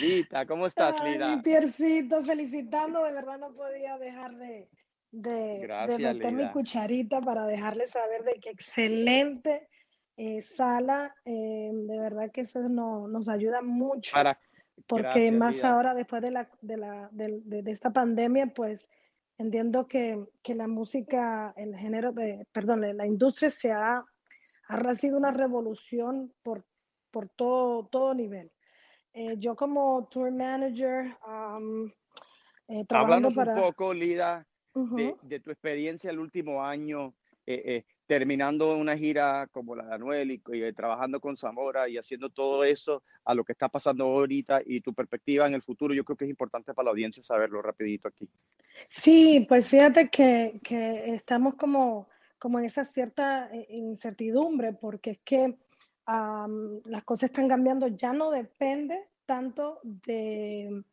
[0.00, 1.28] Lidita, ¿cómo estás, Lida?
[1.28, 4.68] Mi piercito, felicitando, de verdad no podía dejar de,
[5.10, 9.68] de, de meter mi cucharita para dejarles saber de qué excelente
[10.16, 14.12] eh, sala, eh, de verdad que eso no, nos ayuda mucho.
[14.12, 14.38] Para,
[14.86, 18.88] porque más ahora, después de, la, de, la, de, de esta pandemia, pues
[19.38, 24.04] entiendo que, que, la música, el género, de, perdón, la industria se ha,
[24.68, 26.64] ha recibido una revolución por,
[27.10, 28.50] por todo, todo nivel.
[29.12, 31.90] Eh, yo como tour manager, um,
[32.68, 33.54] eh, trabajando para...
[33.54, 37.14] un poco, Lida, de, de, tu experiencia el último año
[37.50, 41.96] eh, eh, terminando una gira como la de Anuel y, eh, trabajando con Zamora y
[41.96, 45.94] haciendo todo eso a lo que está pasando ahorita y tu perspectiva en el futuro,
[45.94, 48.28] yo creo que es importante para la audiencia saberlo rapidito aquí.
[48.90, 55.56] Sí, pues fíjate que, que estamos como, como en esa cierta incertidumbre porque es que
[56.06, 60.84] las cosas están cambiando, ya no depende tanto de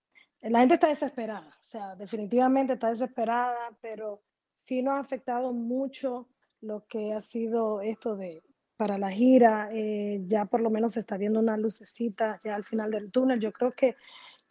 [0.49, 4.21] la gente está desesperada, o sea, definitivamente está desesperada, pero
[4.53, 6.27] sí nos ha afectado mucho
[6.61, 8.43] lo que ha sido esto de
[8.77, 12.65] para la gira, eh, ya por lo menos se está viendo una lucecita ya al
[12.65, 13.39] final del túnel.
[13.39, 13.95] Yo creo que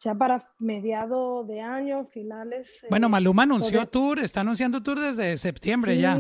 [0.01, 2.87] ya para mediados de año, finales.
[2.91, 6.19] Bueno, eh, Maluma anunció tour, está anunciando tour desde septiembre ya.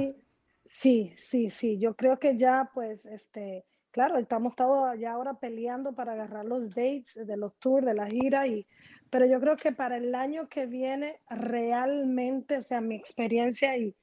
[0.66, 1.78] Sí, sí, sí.
[1.78, 6.70] Yo creo que ya, pues, este, claro, estamos todos ya ahora peleando para agarrar los
[6.70, 8.66] dates de los tours, de la gira, y,
[9.10, 13.94] pero yo creo que para el año que viene, realmente, o sea, mi experiencia y,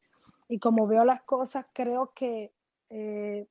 [0.47, 2.53] y como veo las cosas, creo que
[2.89, 3.47] eh,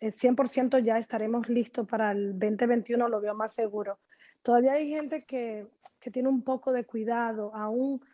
[0.00, 3.98] 100% ya estaremos listos para el 2021, lo veo más seguro.
[4.42, 5.66] Todavía hay gente que,
[6.00, 8.04] que tiene un poco de cuidado, aún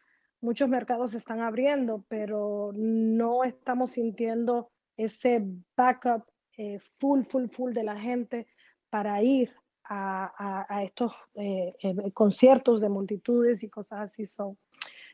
[0.40, 5.42] muchos mercados se están abriendo, pero no estamos sintiendo ese
[5.76, 6.24] backup
[6.56, 8.46] eh, full, full, full de la gente
[8.90, 9.54] para ir
[9.88, 14.26] a, a, estos eh, eh, conciertos de multitudes y cosas así.
[14.26, 14.58] son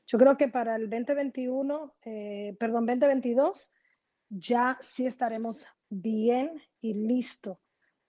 [0.06, 1.94] yo creo que para el 2021,
[2.58, 3.70] perdón, 2022,
[4.28, 7.58] ya sí estaremos bien y listo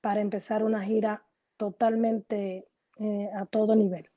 [0.01, 1.23] para empezar una gira
[1.55, 2.67] totalmente
[3.33, 4.09] a todo nivel.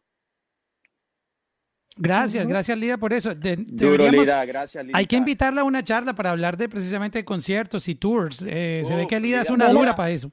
[1.98, 3.34] Gracias, gracias Lida por eso.
[3.34, 4.96] Duro, Lida, gracias Lida.
[4.96, 8.42] Hay que invitarla a una charla para hablar de precisamente conciertos y tours.
[8.46, 10.30] Eh, se ve que Lida es una dura para eso.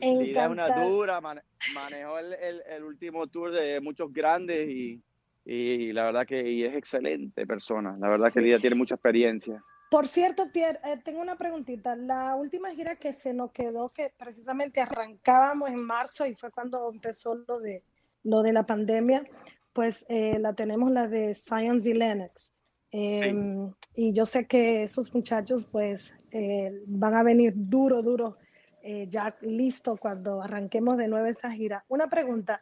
[0.00, 5.02] Lida es una dura, manejó el, el, último tour de muchos grandes y,
[5.44, 7.96] y la verdad que es excelente persona.
[7.98, 9.62] La verdad que Lida tiene mucha experiencia.
[9.90, 11.94] Por cierto, Pierre, eh, tengo una preguntita.
[11.94, 16.90] La última gira que se nos quedó, que precisamente arrancábamos en marzo y fue cuando
[16.90, 17.84] empezó lo de,
[18.24, 19.24] lo de la pandemia,
[19.72, 22.52] pues eh, la tenemos la de Science y Lennox.
[22.90, 28.36] Em, y yo sé que esos muchachos pues eh, van a venir duro, duro,
[28.84, 31.84] eh, ya listo cuando arranquemos de nuevo esta gira.
[31.88, 32.60] Una pregunta,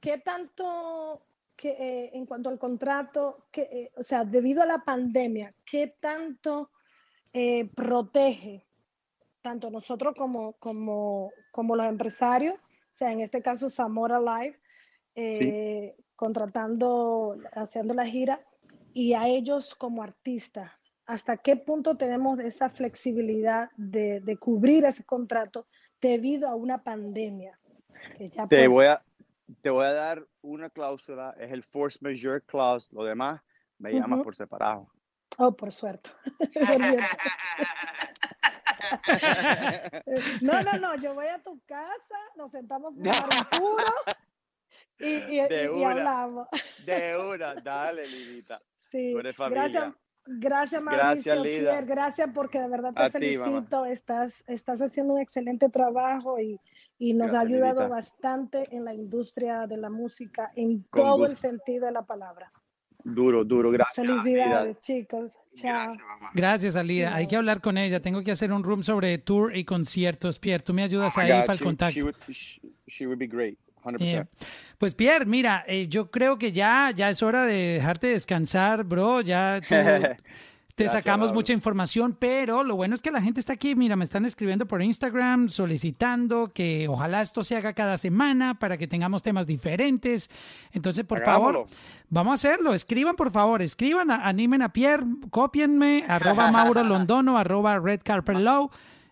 [0.00, 1.18] ¿qué tanto,
[1.56, 6.70] que, en cuanto al contrato, que, o sea, debido a la pandemia, qué tanto
[7.74, 8.68] protege
[9.42, 14.58] tanto nosotros como, como, como los empresarios, o sea, en este caso Zamora Live,
[15.14, 18.44] eh, contratando, haciendo la gira,
[18.92, 20.70] y a ellos como artistas,
[21.08, 25.66] ¿hasta qué punto tenemos esa flexibilidad de, de cubrir ese contrato
[26.00, 27.58] debido a una pandemia?
[28.18, 29.02] te, pues voy a,
[29.62, 33.40] te voy a dar una cláusula, es el force majeure clause, lo demás
[33.78, 34.92] me llama por separado.
[35.38, 36.10] Oh, por suerte.
[40.42, 43.12] no, no, no, yo voy a tu casa, nos sentamos por un
[43.58, 43.84] puro
[44.98, 46.48] y, de una, hablamos.
[46.84, 48.60] De una, dale, Lidita.
[48.90, 49.94] Sí, gracias.
[50.30, 53.86] Gracias, Mauricio, gracias, gracias porque de verdad te felicito.
[53.86, 56.60] estás, estás haciendo un excelente trabajo y,
[56.98, 61.86] y nos ha ayudado bastante en la industria de la música en todo el sentido
[61.86, 62.52] de la palabra.
[63.04, 64.06] Duro, duro, gracias.
[64.06, 65.32] Felicidades, chicos.
[65.54, 65.94] Chao.
[66.34, 67.14] Gracias, Alida.
[67.14, 68.00] Hay que hablar con ella.
[68.00, 70.38] Tengo que hacer un room sobre tour y conciertos.
[70.38, 71.98] Pierre, tú me ayudas oh ahí para el contacto.
[72.86, 73.58] she would be great.
[74.78, 79.20] Pues Pierre, mira, eh, yo creo que ya, ya es hora de dejarte descansar, bro.
[79.20, 79.60] Ya
[80.78, 83.74] te sacamos mucha información, pero lo bueno es que la gente está aquí.
[83.74, 88.78] Mira, me están escribiendo por Instagram solicitando que ojalá esto se haga cada semana para
[88.78, 90.30] que tengamos temas diferentes.
[90.72, 91.66] Entonces, por favor,
[92.08, 92.74] vamos a hacerlo.
[92.74, 98.70] Escriban, por favor, escriban, animen a Pierre, copienme, arroba Mauro Londono, arroba Red Carpet Low.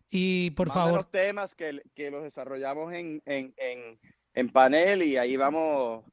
[0.08, 0.94] Y por favor.
[0.94, 3.98] los temas que, que los desarrollamos en, en en
[4.52, 6.04] panel y ahí vamos,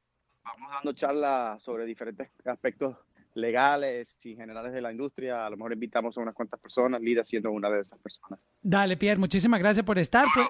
[0.42, 2.96] vamos dando charlas sobre diferentes aspectos
[3.34, 5.46] legales y generales de la industria.
[5.46, 8.40] A lo mejor invitamos a unas cuantas personas, Lida siendo una de esas personas.
[8.62, 10.24] Dale, Pierre, muchísimas gracias por estar.
[10.34, 10.48] Pues,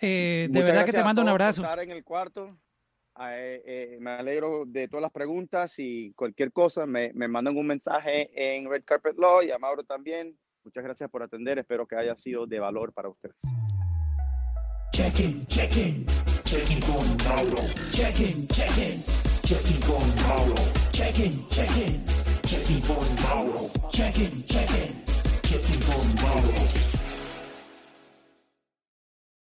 [0.00, 1.62] eh, de verdad que te mando un abrazo.
[1.62, 2.56] estar en el cuarto.
[3.20, 7.66] Eh, eh, me alegro de todas las preguntas y cualquier cosa me, me mandan un
[7.66, 10.38] mensaje en Red Carpet Law y a Mauro también.
[10.64, 11.58] Muchas gracias por atender.
[11.58, 13.36] Espero que haya sido de valor para ustedes.
[14.92, 16.06] Check-in, check-in,
[16.50, 17.62] check-in con Mauro.
[17.92, 19.00] Check-in, check-in,
[19.44, 20.54] check-in con Mauro.
[20.90, 22.02] Check-in, check-in,
[22.42, 23.70] check-in con Mauro.
[23.92, 25.02] Check-in, check-in,
[25.42, 26.99] check-in con Mauro.